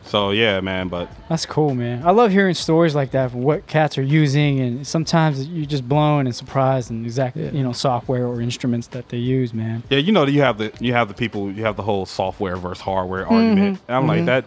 [0.06, 0.88] So yeah, man.
[0.88, 2.06] But That's cool, man.
[2.06, 5.88] I love hearing stories like that for what cats are using, and sometimes you're just
[5.88, 9.84] blown and surprised and exactly you know software or instruments that they use, man.
[9.90, 12.56] Yeah, you know you have the you have the people you have the whole software
[12.56, 13.80] versus hardware argument.
[13.88, 14.26] And I'm like mhm.
[14.28, 14.46] that.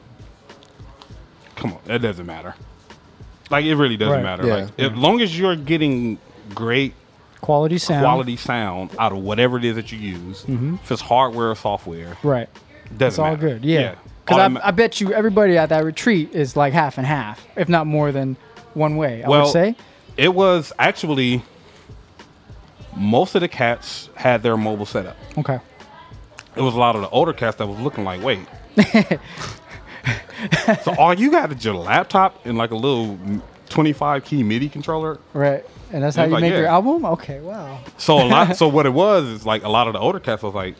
[1.56, 2.54] Come on, that doesn't matter.
[3.50, 4.22] Like it really doesn't Right.
[4.22, 4.46] matter.
[4.46, 4.54] Yeah.
[4.54, 6.18] Like as long as you're getting
[6.54, 6.94] great
[7.40, 8.02] Quality sound.
[8.04, 10.74] quality sound out of whatever it is that you use, Mhm.
[10.82, 12.48] if it's hardware or software, Right.
[12.96, 13.36] doesn't It's all matter.
[13.58, 13.64] good.
[13.64, 13.80] Yeah.
[13.80, 13.94] Yeah.
[14.24, 17.46] Because Automa- I, I bet you everybody at that retreat is like half and half,
[17.56, 18.36] if not more than
[18.74, 19.22] one way.
[19.24, 19.74] I well, would say.
[20.18, 21.42] it was actually
[22.96, 25.16] most of the cats had their mobile setup.
[25.38, 25.60] Okay.
[26.56, 28.40] It was a lot of the older cats that was looking like, wait.
[30.84, 33.18] so all you got is your laptop and like a little
[33.68, 35.18] 25 key MIDI controller.
[35.32, 35.64] Right.
[35.92, 37.04] And that's how you like, make your album.
[37.04, 37.40] Okay.
[37.40, 37.80] Wow.
[37.96, 38.56] So a lot.
[38.56, 40.74] so what it was is like a lot of the older cats was like,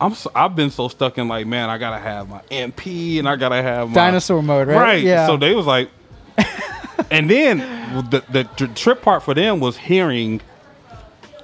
[0.00, 0.14] I'm.
[0.14, 3.36] So, I've been so stuck in like, man, I gotta have my MP and I
[3.36, 4.76] gotta have my Dinosaur mode, right?
[4.76, 5.02] Right.
[5.02, 5.26] Yeah.
[5.26, 5.88] So they was like,
[7.10, 7.58] and then
[8.10, 10.42] the the tr- trip part for them was hearing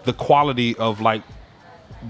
[0.04, 1.22] the quality of like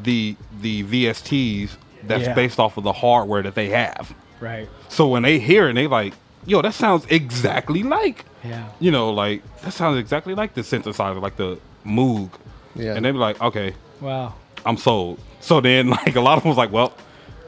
[0.02, 1.70] the the VSTs
[2.04, 2.34] that's Yeah.
[2.34, 4.12] based off of the hardware that they have.
[4.42, 4.68] Right.
[4.88, 6.14] So when they hear it, they like,
[6.44, 8.68] yo, that sounds exactly like, Yeah.
[8.80, 12.30] you know, like that sounds exactly like the synthesizer, like the Moog.
[12.74, 12.94] Yeah.
[12.94, 14.34] And they be like, okay, Wow.
[14.66, 15.20] I'm sold.
[15.40, 16.92] So then, like a lot of them was like, well,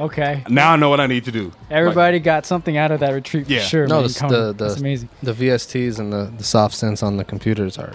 [0.01, 0.43] Okay.
[0.49, 1.53] now I know what I need to do.
[1.71, 3.61] Everybody got something out of that retreat for Yeah.
[3.61, 3.87] sure.
[3.87, 4.09] no, man.
[4.09, 5.09] the, the, the That's amazing.
[5.23, 7.93] The VSTs and the, the soft synths on the computers are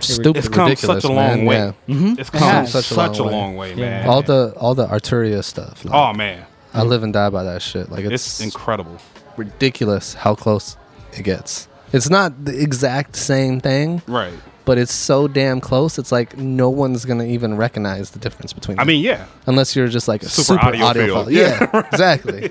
[0.00, 1.38] stupid It's come ridiculous, such a man.
[1.38, 1.56] long way.
[1.56, 1.94] Yeah.
[1.94, 2.18] Mhm.
[2.18, 2.72] It's It come has.
[2.72, 4.08] such, a long, way, man.
[4.08, 5.84] All the all the Arturia stuff.
[5.84, 7.90] like, oh man, I live and die by that shit.
[7.90, 8.98] Like it's, it's, incredible.
[9.36, 10.76] ridiculous how close
[11.12, 11.68] it gets.
[11.92, 14.32] It's not the exact same thing, Right.
[14.64, 15.98] but it's so damn close.
[15.98, 18.78] It's like no one's gonna even recognize the difference between.
[18.78, 19.26] I mean, yeah.
[19.46, 21.26] unless you're just like a Super super, audiophile.
[21.26, 21.30] audiophile.
[21.30, 22.50] Yeah, Yeah, exactly.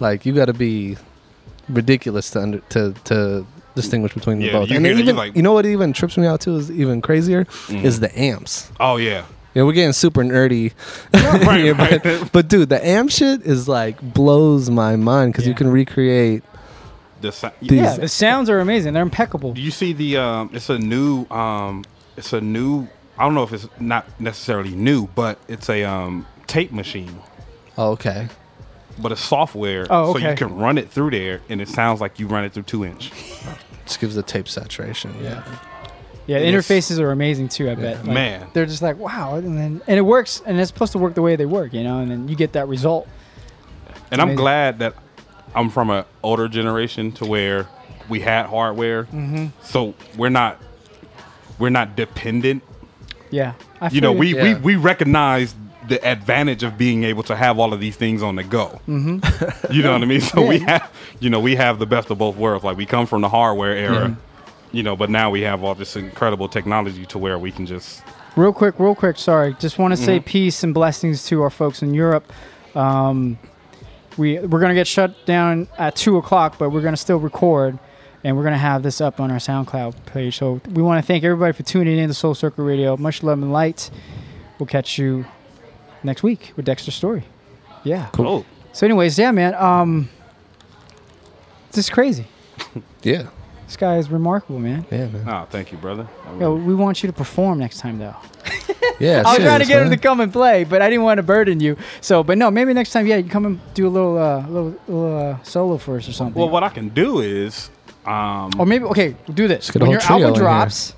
[0.00, 0.96] Like you got to be
[1.68, 4.68] ridiculous to under, to to distinguish between the both.
[4.70, 6.56] you and hear- then you even like- you know what even trips me out too
[6.56, 7.84] is even crazier Mhm.
[7.84, 8.70] is the amps.
[8.78, 9.24] Oh yeah.
[9.54, 10.72] Yeah, we're getting super nerdy,
[11.14, 12.02] Right, here, right.
[12.02, 16.42] But, but dude, the amp shit is like blows my mind because you can recreate.
[17.20, 18.92] The sa- These- Yeah, the sounds are amazing.
[18.94, 19.52] They're impeccable.
[19.52, 20.16] Do you see the?
[20.18, 21.26] Um, it's a new.
[21.30, 21.84] Um,
[22.16, 22.88] it's a new.
[23.16, 27.20] I don't know if it's not necessarily new, but it's a um, tape machine.
[27.78, 28.28] Oh, okay.
[28.98, 32.18] But it's software, Oh, so you can run it through there, and it sounds like
[32.20, 33.10] you run it through two inch.
[33.86, 35.14] Just gives the tape saturation.
[35.20, 35.42] Yeah.
[35.46, 35.58] Yeah,
[36.26, 37.70] the interfaces are amazing too.
[37.70, 38.04] I bet.
[38.04, 38.46] Like, Man.
[38.52, 41.22] they're just like wow, and then and it works, and it's supposed to work the
[41.22, 43.06] way they work, you know, and then you get that result.
[44.10, 44.94] And I'm glad that
[45.54, 47.66] I'm from an older generation to where
[48.08, 49.50] we had hardware, Mhm.
[49.62, 50.60] so we're not
[51.58, 52.62] we're not dependent.
[53.30, 54.42] Yeah, I you know, we, you.
[54.42, 55.54] we we recognize
[55.88, 58.80] the advantage of being able to have all of these things on the go.
[58.88, 59.20] Mhm.
[59.72, 60.20] You know what I mean?
[60.20, 60.90] So we have,
[61.20, 62.64] you know, we have the best of both worlds.
[62.64, 64.16] Like we come from the hardware era, Mhm.
[64.74, 68.02] You know, but now we have all this incredible technology to where we can just.
[68.36, 69.16] Real quick, real quick.
[69.18, 70.24] Sorry, just want to say Mhm.
[70.24, 72.32] peace and blessings to our folks in Europe.
[72.74, 73.38] Um,
[74.16, 77.78] we we're gonna get shut down at two o'clock, but we're gonna still record,
[78.24, 80.36] and we're gonna have this up on our SoundCloud page.
[80.38, 82.96] So we want to thank everybody for tuning in to Soul Circle Radio.
[82.96, 83.90] Much love and light.
[84.58, 85.24] We'll catch you
[86.02, 87.24] next week with Dexter's Story.
[87.84, 88.06] Yeah.
[88.12, 88.44] Cool.
[88.72, 89.54] So, anyways, yeah, man.
[89.54, 90.08] Um,
[91.70, 92.26] this is crazy.
[93.02, 93.24] Yeah.
[93.74, 94.86] This guy is remarkable, man.
[94.88, 95.28] Yeah, man.
[95.28, 96.06] Oh, thank you, brother.
[96.28, 98.14] I Yo, we want you to perform next time, though.
[99.00, 99.98] Yeah, I was trying to serious, get him man.
[99.98, 101.76] to come and play, but I didn't want to burden you.
[102.00, 104.76] So, but no, maybe next time, yeah, you come and do a little, uh, little,
[104.86, 106.40] little uh, solo for us or something.
[106.40, 107.70] Well, what I can do is,
[108.06, 110.34] um, or maybe okay, we'll do this get a when whole your trio album in
[110.34, 110.42] here.
[110.44, 110.94] drops.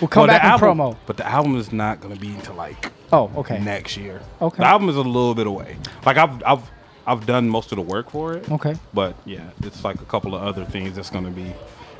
[0.00, 0.96] We'll come well, the back and album- promo.
[1.04, 3.58] But the album is not going to be until like Oh, okay.
[3.58, 4.22] next year.
[4.40, 4.56] Okay.
[4.62, 5.76] The album is a little bit away.
[6.06, 6.62] Like I've I've
[7.06, 8.50] I've done most of the work for it.
[8.50, 8.74] Okay.
[8.94, 11.52] But yeah, it's like a couple of other things that's going to be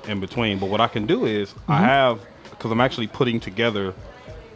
[0.09, 0.59] in between.
[0.59, 1.85] But what I can do is I Mhm.
[1.85, 2.21] have
[2.51, 3.95] because I'm actually putting together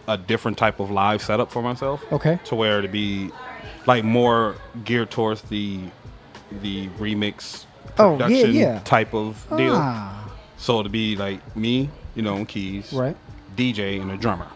[0.07, 2.03] a different type of live setup for myself.
[2.13, 2.39] Okay.
[2.45, 3.31] To where to be
[3.87, 4.55] like more
[4.85, 5.81] geared towards the
[6.63, 7.67] the remix
[7.99, 8.79] Oh, yeah, production yeah.
[8.85, 9.75] type of deal.
[9.77, 10.31] Ah.
[10.57, 13.17] So to be like me, you know, on keys, Right.
[13.57, 14.47] DJ and a drummer.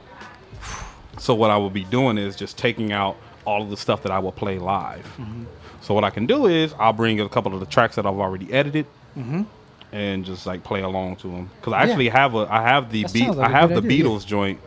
[1.19, 4.13] So what I will be doing is just taking out all of the stuff that
[4.13, 5.05] I will play live.
[5.21, 5.45] Mm-hmm.
[5.83, 8.19] So what I can do is I'll bring a couple of the tracks that I've
[8.19, 8.87] already edited
[9.19, 9.47] Mhm.
[9.93, 11.91] And just like play along to them because I Yeah.
[11.91, 14.05] actually have a I have the That beat sounds like I a have the idea.
[14.05, 14.59] Beatles joint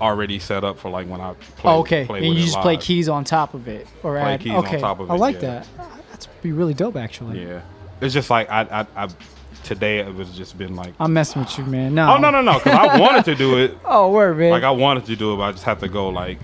[0.00, 1.72] already set up for like when I play.
[1.72, 2.04] oh, okay.
[2.04, 4.40] play and with you it just play keys on top of it, or Play add,
[4.40, 4.80] keys on okay.
[4.80, 5.40] top of I like yeah.
[5.40, 5.68] that.
[6.10, 7.42] That's be really dope, actually.
[7.42, 7.60] Yeah,
[8.00, 8.62] it's just like I
[8.96, 9.08] I, I
[9.62, 11.94] today it was just been like I'm messing with you, man.
[11.94, 12.12] No.
[12.14, 14.50] oh no no no because I wanted to do it Oh, word, man.
[14.50, 16.38] like I wanted to do it but I just have to go like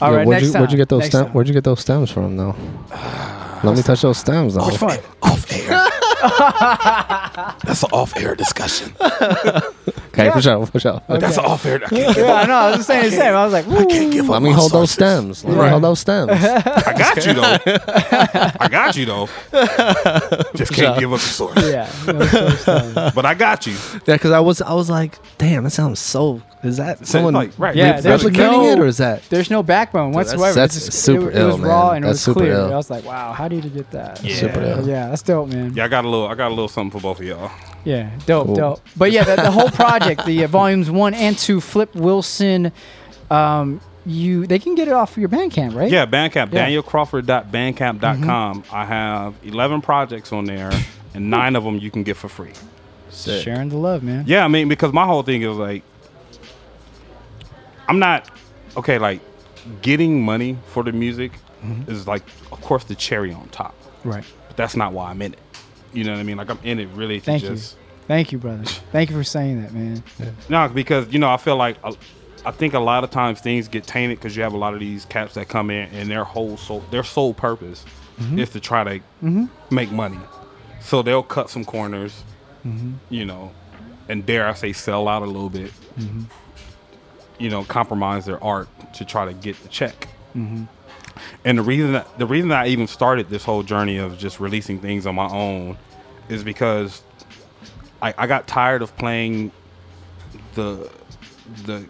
[0.00, 1.34] All Yo, right, where'd next you, Where'd you get those next stems?
[1.34, 2.54] Where'd you get those stems from, though?
[3.64, 4.66] Let me touch those stems, though.
[4.66, 4.98] Which one?
[7.64, 8.92] That's an off-air discussion.
[10.08, 11.06] Okay, push out, push out.
[11.08, 11.76] That's an off-air.
[11.84, 12.44] I can't give Yeah, up.
[12.44, 12.54] I know.
[12.54, 13.34] I was just saying the same.
[13.34, 14.30] I was like, I can't give up.
[14.30, 15.44] Let me hold those stems.
[15.44, 15.70] Let me Right.
[15.70, 16.30] hold those stems.
[16.32, 17.58] I got you though.
[18.60, 19.28] I got you though.
[20.54, 21.00] Just can't Yeah.
[21.00, 21.56] give up the source.
[21.70, 22.64] Yeah, no source
[23.14, 23.74] but I got you.
[24.06, 26.40] Yeah, because I was, I was like, damn, that sounds so.
[26.66, 29.22] Is that someone like, right, Yeah, there's replicating no, it, or is that?
[29.30, 30.54] There's no backbone Dude, that's- whatsoever.
[30.54, 31.96] that's just- super it, it was ill, raw man.
[31.96, 32.52] and it That's was super clear.
[32.54, 32.72] ill.
[32.72, 34.22] I was like, wow, how did you get that?
[34.22, 34.34] Yeah.
[34.36, 34.88] Super ill.
[34.88, 35.72] Yeah, that's dope, man.
[35.74, 36.26] Yeah, I got a little.
[36.28, 37.50] I got a little something for both of y'all.
[37.84, 38.56] Yeah, dope, Cool.
[38.56, 38.80] dope.
[38.96, 42.72] But yeah, the, the whole project, the uh, volumes one and two, Flip Wilson,
[43.30, 45.90] um, you they can get it off of your Bandcamp, right?
[45.90, 46.52] Yeah, Bandcamp.
[46.52, 46.68] Yeah.
[46.68, 48.64] DanielCrawford.bandcamp.com.
[48.72, 50.70] I have 11 projects on there,
[51.14, 52.52] and nine of them you can get for free.
[53.10, 54.24] Sharing the love, man.
[54.26, 55.82] Yeah, I mean, because my whole thing is like,
[57.88, 58.28] I'm not
[58.76, 58.98] okay.
[58.98, 59.20] Like,
[59.82, 61.32] getting money for the music
[61.64, 61.88] Mhm.
[61.88, 62.22] is like,
[62.52, 63.74] of course, the cherry on top.
[64.04, 64.24] Right.
[64.48, 65.38] But that's not why I'm in it.
[65.92, 66.36] You know what I mean?
[66.36, 67.56] Like, I'm in it really to Thank you.
[68.06, 68.64] Thank you, brother.
[68.92, 70.02] Thank you for saying that, man.
[70.48, 71.92] No, because you know, I feel like uh,
[72.44, 74.80] I think a lot of times things get tainted because you have a lot of
[74.80, 77.84] these cats that come in and their whole soul, their sole purpose
[78.20, 78.38] Mhm.
[78.38, 79.48] is to try to Mhm.
[79.70, 80.20] make money.
[80.80, 82.22] So they'll cut some corners,
[82.64, 82.94] Mhm.
[83.10, 83.50] you know,
[84.08, 85.72] and dare I say, sell out a little bit.
[87.38, 90.08] You know, compromise their art to try to get the check.
[90.34, 90.68] Mhm.
[91.44, 94.38] And the reason that the reason that I even started this whole journey of just
[94.40, 95.76] releasing things on my own
[96.28, 97.02] is because
[98.02, 99.50] I, I got tired of playing
[100.54, 100.90] the
[101.64, 101.86] the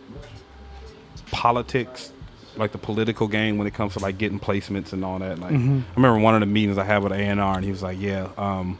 [1.32, 2.12] politics,
[2.56, 5.38] like the political game when it comes to like getting placements and all that.
[5.38, 5.82] Like Mhm.
[5.82, 7.82] I remember one of the meetings I had with A and R, and he was
[7.82, 8.78] like, "Yeah, um,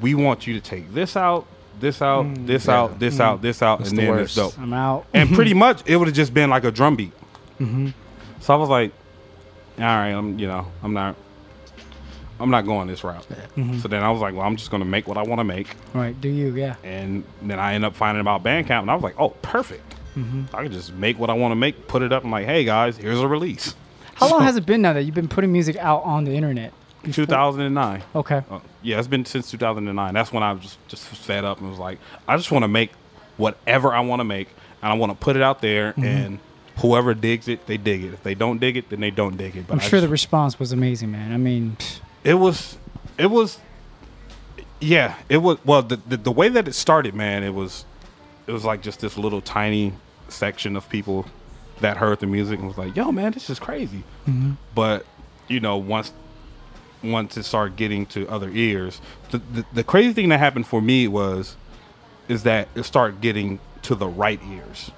[0.00, 1.46] we want you to take this out,
[1.82, 2.78] this out, Mm, this yeah.
[2.80, 3.20] out, this Mm.
[3.20, 4.38] out, this out, That's and the then worst.
[4.38, 5.04] it's dope." I'm out.
[5.12, 7.12] and pretty much it would have just been like a drum beat.
[7.58, 7.88] hmm
[8.40, 8.92] So I was like,
[9.78, 11.16] all right, I'm you know, I'm not
[12.40, 13.26] I'm not going this route.
[13.56, 13.80] Mhm.
[13.82, 15.68] So then I was like, well, I'm just gonna make what I want to make.
[15.94, 16.18] Right.
[16.20, 16.54] Do you?
[16.56, 16.74] Yeah.
[16.82, 19.92] And then I end up finding about Bandcamp and I was like, oh, perfect.
[20.14, 22.46] hmm I can just make what I want to make, put it up, and like,
[22.46, 23.74] hey guys, here's a release.
[24.14, 26.72] How long has it been now that you've been putting music out on the internet?
[27.04, 28.02] 2009.
[28.14, 28.42] Okay.
[28.50, 30.14] Uh, yeah, it's been since 2009.
[30.14, 31.98] That's when I was just just fed up and was like,
[32.28, 32.90] I just want to make
[33.36, 34.48] whatever I want to make,
[34.82, 36.04] and I want to put it out there, Mhm.
[36.04, 36.38] and
[36.78, 38.12] whoever digs it, they dig it.
[38.14, 39.66] If they don't dig it, then they don't dig it.
[39.66, 41.32] But I'm I sure just- the response was amazing, man.
[41.32, 42.78] I mean, pfft, it was
[43.18, 43.58] it was
[44.80, 47.84] yeah it was well the, the the way that it started man it was
[48.46, 49.92] it was like just this little tiny
[50.28, 51.24] section of people
[51.80, 54.56] that heard the music and was like yo man this is crazy Mhm.
[54.74, 55.06] but
[55.46, 56.12] you know once
[57.02, 59.00] once it started getting to other ears.
[59.30, 61.56] The, the the crazy thing that happened for me was
[62.28, 64.90] is that it started getting to the right ears.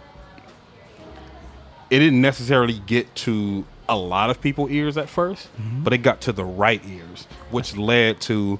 [1.90, 5.46] It didn't necessarily get to a lot of people ears at 1st
[5.82, 8.58] but it got to the right ears which led to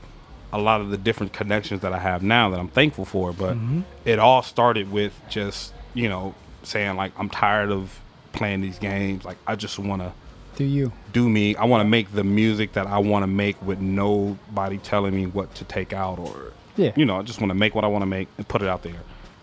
[0.52, 3.32] a lot of the different connections that i have now that i'm thankful for.
[3.32, 3.84] But Mhm.
[4.04, 7.98] it all started with just you know saying like i'm tired of
[8.32, 9.24] playing these games.
[9.24, 10.12] Like i just want to
[10.56, 10.92] Do you?
[11.12, 11.54] do me.
[11.56, 15.26] I want to make the music that I want to make with nobody telling me
[15.26, 16.92] what to take out or Yeah.
[16.96, 18.68] you know, I just want to make what I want to make and put it
[18.68, 19.00] out there.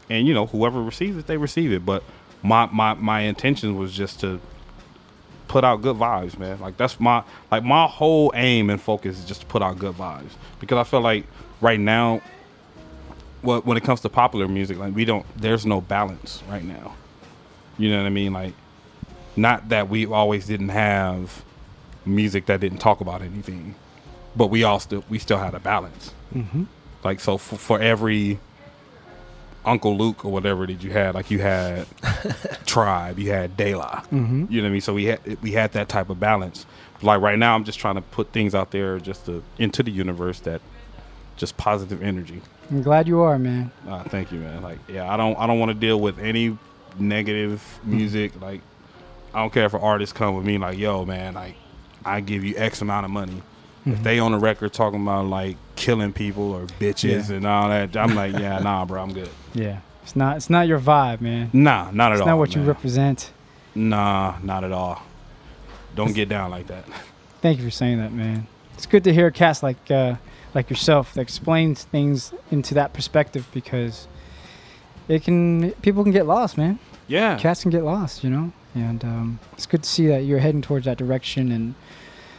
[0.10, 1.86] And you know, whoever receives it, they receive it.
[1.86, 2.04] But
[2.44, 4.40] my my my intention was just to
[5.48, 6.60] put out good vibes, man.
[6.60, 9.96] Like that's my like my whole aim and focus is just to put out good
[9.96, 11.26] vibes because I feel like
[11.62, 12.22] right now,
[13.42, 16.96] what when it comes to popular music, like we don't, there's no balance right now.
[17.78, 18.34] You know what I mean?
[18.34, 18.54] Like,
[19.36, 21.44] not that we always didn't have
[22.06, 23.76] music that didn't talk about anything,
[24.36, 26.14] but we all still we still had a balance.
[26.34, 26.64] Mm-hmm.
[27.04, 28.40] Like so for, for every
[29.64, 31.86] Uncle Luke or whatever that you had, like you had
[32.66, 34.02] Tribe, you had De La.
[34.12, 34.50] Mhm.
[34.50, 34.82] You know what I mean?
[34.82, 36.66] So we had we had that type of balance.
[37.02, 39.92] Like right now, I'm just trying to put things out there just to into the
[39.92, 40.62] universe that
[41.36, 42.42] just positive energy.
[42.70, 43.72] I'm glad you are, man.
[43.88, 44.62] Uh, thank you, man.
[44.62, 46.58] Like, yeah, I don't, I don't want to deal with any
[46.98, 48.40] negative music.
[48.40, 48.62] Like,
[49.34, 51.56] I don't care if an artist come with me, like, yo, man, like,
[52.04, 53.42] I give you X amount of money.
[53.86, 54.04] If Mhm.
[54.04, 57.36] they on the record talking about like killing people or bitches Yeah.
[57.38, 59.30] and all that, I'm like, yeah, nah, bro, I'm good.
[59.54, 59.78] Yeah.
[60.04, 60.38] It's not.
[60.38, 61.50] It's not your vibe, man.
[61.54, 62.26] Nah, not at it's all.
[62.26, 63.32] It's not what you represent.
[63.76, 65.02] Nah, not at all.
[65.96, 66.86] Don't get down like that.
[67.42, 68.48] Thank you for saying that, man.
[68.76, 70.16] It's good to hear a cast like uh,
[70.54, 74.08] like yourself that explains things into that perspective because
[75.08, 76.80] it can people can get lost, man.
[77.08, 77.38] Yeah.
[77.38, 78.52] Cats can get lost, you know.
[78.74, 81.76] And um, it's good to see that you're heading towards that direction, and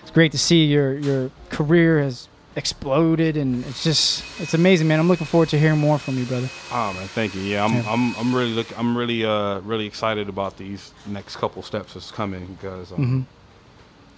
[0.02, 4.98] it's great to see your your career has exploded, and it's just it's amazing, man.
[4.98, 6.48] I'm looking forward to hearing more from you, brother.
[6.70, 7.42] Oh man, thank you.
[7.42, 7.84] Yeah, I'm Yeah.
[7.86, 12.10] I'm I'm really look I'm really uh really excited about these next couple steps that's
[12.10, 12.98] coming because um,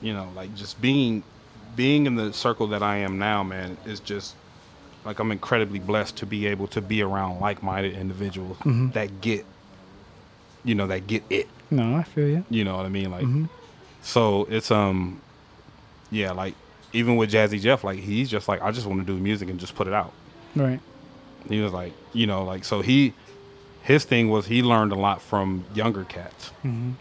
[0.00, 0.04] Mhm.
[0.06, 1.24] you know like just being
[1.74, 4.36] being in the circle that I am now, man, is just
[5.04, 8.92] like I'm incredibly blessed to be able to be around like-minded individuals Mhm.
[8.92, 9.44] that get
[10.64, 11.48] you know that get it.
[11.70, 12.44] No, I feel you.
[12.50, 13.10] You know what I mean?
[13.10, 13.48] Like, Mhm.
[14.02, 15.20] so it's um,
[16.10, 16.54] yeah, like
[16.92, 19.58] even with Jazzy Jeff, like he's just like I just want to do music and
[19.58, 20.12] just put it out.
[20.54, 20.80] Right.
[21.48, 23.12] He was like, you know, like so he,
[23.82, 26.94] his thing was he learned a lot from younger cats, Mhm.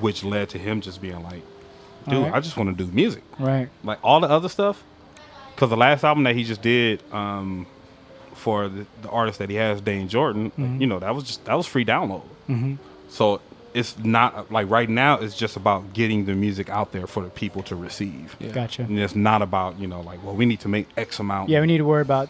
[0.00, 1.42] which led to him just being like,
[2.08, 2.34] dude, Alright.
[2.34, 3.22] I just want to do music.
[3.38, 3.68] Right.
[3.84, 4.82] Like all the other stuff,
[5.54, 7.66] because the last album that he just did, um,
[8.34, 10.80] for the, the artist that he has, Dayne Jordan, Mhm.
[10.80, 12.22] you know, that was just that was free download.
[12.48, 12.78] Mhm.
[13.08, 13.40] So
[13.74, 15.14] it's not like right now.
[15.18, 18.36] It's just about getting the music out there for the people to receive.
[18.52, 18.82] Gotcha.
[18.82, 21.48] And it's not about you know like well we need to make X amount.
[21.48, 22.28] Yeah, we need to worry about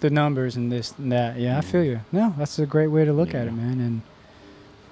[0.00, 1.38] the numbers and this and that.
[1.38, 2.00] Yeah, I feel you.
[2.12, 3.80] No, that's a great way to look at it, man.
[3.80, 4.02] And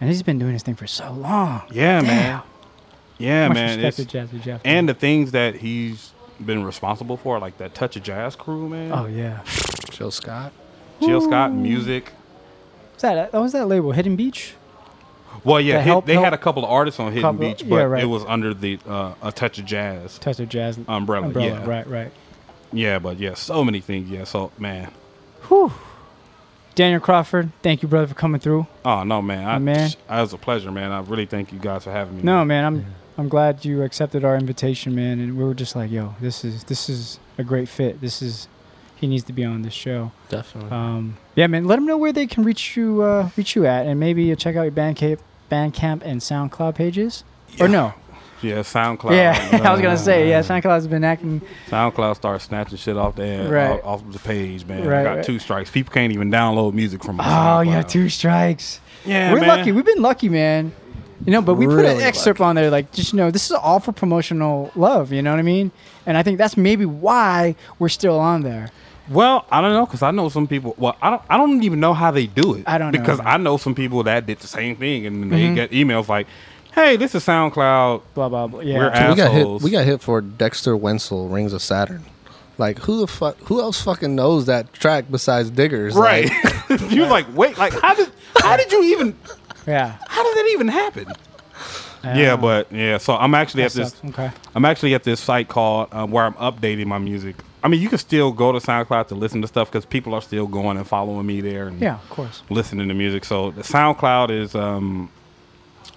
[0.00, 1.62] and he's been doing this thing for so long.
[1.70, 2.06] Yeah, Damn.
[2.06, 2.42] man.
[3.18, 3.78] Yeah, Much man.
[3.82, 6.12] respect it's- to Jazzy Jeff, and the things that he's
[6.44, 8.90] been responsible for, like that Touch of Jazz crew, man.
[8.92, 9.40] Oh yeah.
[9.90, 10.52] Jill Scott.
[11.00, 12.12] Jill Scott music.
[12.94, 13.92] Was that oh, what was that label?
[13.92, 14.54] Hidden Beach.
[15.44, 17.62] Well, yeah, The he- Help- they had a couple of artists on Hidden Couple- Beach,
[17.62, 18.02] yeah, but right.
[18.02, 20.18] it was under the uh, a Touch of Jazz.
[20.18, 21.26] Touch of Jazz umbrella.
[21.26, 22.10] umbrella, yeah, right, right.
[22.72, 24.08] Yeah, but yeah, so many things.
[24.10, 24.90] Yeah, so man.
[25.48, 25.72] Whew.
[26.74, 28.66] Daniel Crawford, thank you, brother, for coming through.
[28.84, 29.46] Oh no, man.
[29.46, 29.90] I, My man.
[29.90, 30.90] It was a pleasure, man.
[30.90, 32.22] I really thank you guys for having me.
[32.22, 32.86] No, man, I'm
[33.18, 35.20] I'm glad you accepted our invitation, man.
[35.20, 38.00] And we were just like, yo, this is this is a great fit.
[38.00, 38.48] This is
[39.02, 40.12] he needs to be on this show.
[40.28, 40.70] Definitely.
[40.70, 41.66] Um, yeah, man.
[41.66, 44.36] Let them know where they can reach you uh, reach you at, and maybe uh,
[44.36, 45.18] check out your Bandcamp,
[45.50, 47.24] Bandcamp and SoundCloud pages.
[47.60, 47.94] Or no?
[48.42, 49.10] Yeah, SoundCloud.
[49.16, 50.38] Yeah, I was gonna say yeah.
[50.38, 51.42] uh, SoundCloud's been acting.
[51.68, 53.70] SoundCloud starts snatching shit off the end, Right.
[53.82, 54.86] off, off the page, man.
[54.86, 55.24] Right, I got right.
[55.24, 55.68] two strikes.
[55.70, 57.18] People can't even download music from.
[57.20, 57.66] Oh, SoundCloud.
[57.66, 58.80] you have two strikes.
[59.04, 59.48] Yeah, we're man.
[59.48, 59.72] lucky.
[59.72, 60.72] We've been lucky, man.
[61.26, 63.46] You know, but we put an Really excerpt on there, like just you know, this
[63.46, 65.12] is all for promotional love.
[65.12, 65.70] You know what I mean?
[66.04, 68.70] And I think that's maybe why we're still on there.
[69.10, 70.74] Well, I don't know because I know some people.
[70.78, 71.22] Well, I don't.
[71.28, 72.64] I don't even know how they do it.
[72.66, 73.26] I don't know, because man.
[73.26, 75.54] I know some people that did the same thing, and they Mhm.
[75.56, 76.26] get emails like,
[76.72, 78.02] "Hey, this is SoundCloud.
[78.14, 78.60] Blah blah blah.
[78.60, 78.72] We're we
[79.16, 79.18] got hit.
[79.36, 82.04] assholes." We got hit for Dexter Wansel, Rings of Saturn.
[82.58, 83.36] Like who the fuck?
[83.46, 85.94] Who else fucking knows that track besides Diggers?
[85.96, 86.30] right.
[86.70, 88.08] Like, you was like, wait, like how did
[88.40, 89.16] how did you even?
[89.66, 89.94] Yeah.
[90.06, 91.06] How did that even happen?
[92.04, 92.98] yeah, but yeah.
[92.98, 93.94] So I'm actually That at this.
[94.10, 94.30] Okay.
[94.54, 97.36] I'm actually at this site called um, where I'm updating my music.
[97.64, 100.22] I mean, you can still go to SoundCloud to listen to stuff because people are
[100.22, 101.68] still going and following me there.
[101.68, 102.42] And Yeah, of course.
[102.50, 103.24] Listening to music.
[103.24, 105.10] So the SoundCloud is um,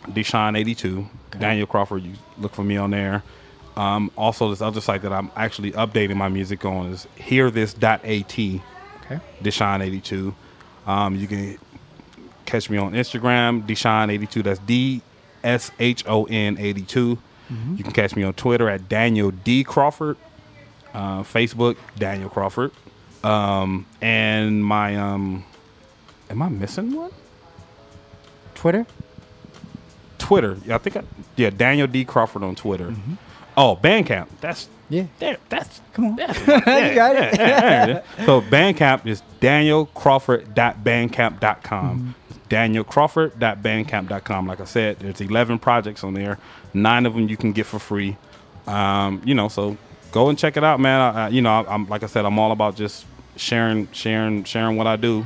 [0.07, 1.07] Deshaun82.
[1.39, 2.03] Daniel Crawford.
[2.03, 3.23] You look for me on there.
[3.75, 8.05] Um, also, this other site that I'm actually updating my music on is hearthis.at.
[8.05, 9.19] Okay.
[9.43, 10.33] Deshaun82.
[10.87, 11.57] Um, you can
[12.45, 14.43] catch me on Instagram, Deshaun82.
[14.43, 15.01] That's D
[15.43, 17.17] S H O N 82.
[17.51, 17.77] Mhm.
[17.77, 20.17] You can catch me on Twitter at Daniel D Crawford.
[20.95, 22.71] Uh, Facebook, Daniel Crawford.
[23.21, 25.43] Um, and my um,
[26.29, 27.11] am I missing one?
[28.53, 28.85] Twitter.
[30.17, 30.57] Twitter.
[30.65, 31.03] Yeah, I think I,
[31.35, 32.95] yeah, Daniel D Crawford on Twitter.
[33.57, 34.27] Oh, Bandcamp.
[34.39, 35.07] That's yeah.
[35.19, 36.15] There, that's come on.
[36.15, 37.37] That's, you got it.
[37.37, 38.01] yeah, yeah, yeah.
[38.25, 42.15] So Bandcamp is danielcrawford.bandcamp.com.
[42.49, 44.47] Danielcrawford.bandcamp.com.
[44.47, 46.37] Like I said, there's 11 projects on there.
[46.73, 48.17] Nine of them you can get for free.
[48.67, 49.77] Um, you know, so
[50.15, 51.01] go and check it out, man.
[51.01, 53.05] I, I, you know, I, I'm like I said, I'm all about just
[53.35, 55.25] sharing, sharing, sharing what I do.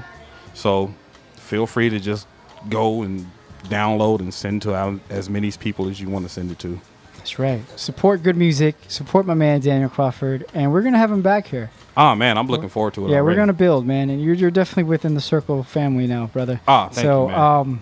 [0.55, 0.91] So
[1.35, 2.27] feel free to just
[2.67, 3.29] go and
[3.65, 6.81] download and send to as many people as you want to send it to.
[7.17, 7.61] That's right.
[7.79, 8.75] Support good music.
[8.87, 11.69] Support my man Daniel Crawford, and we're gonna have him back here.
[11.95, 13.11] Oh man, I'm looking forward to it.
[13.11, 16.61] Yeah, we're gonna build, man, and you're you're definitely within the circle family now, brother.
[16.67, 17.39] Ah, thank so, you, man.
[17.39, 17.81] um,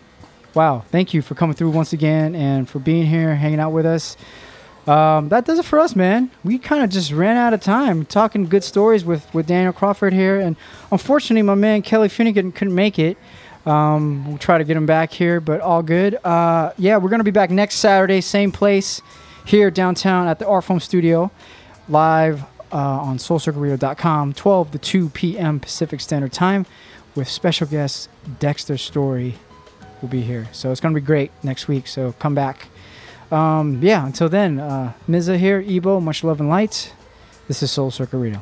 [0.54, 3.86] wow, thank you for coming through once again and for being here, hanging out with
[3.86, 4.18] us.
[4.88, 6.32] Um, that does it for us, man.
[6.46, 10.14] We kind of just ran out of time talking good stories with with Daniel Crawford
[10.14, 10.56] here, and
[10.92, 13.18] unfortunately, my man Kelly Finnegan couldn't make it.
[13.66, 16.16] Um, we'll try to get him back here, but all good.
[16.24, 19.02] Uh, yeah, we're gonna be back next Saturday, same place,
[19.46, 21.32] here downtown at the Art Foam Studio,
[21.90, 25.60] live uh, on SoulCircleRadio.com, 12 to 2 p.m.
[25.60, 26.66] Pacific Standard Time,
[27.14, 28.08] with special guest
[28.40, 29.36] Dexter Story
[30.02, 30.48] will be here.
[30.54, 31.88] So it's gonna be great next week.
[31.88, 32.70] So come back.
[33.32, 36.94] Um, yeah, until then, uh, Mza here, Ebo, much love and light.
[37.48, 38.42] This is Soul Circle.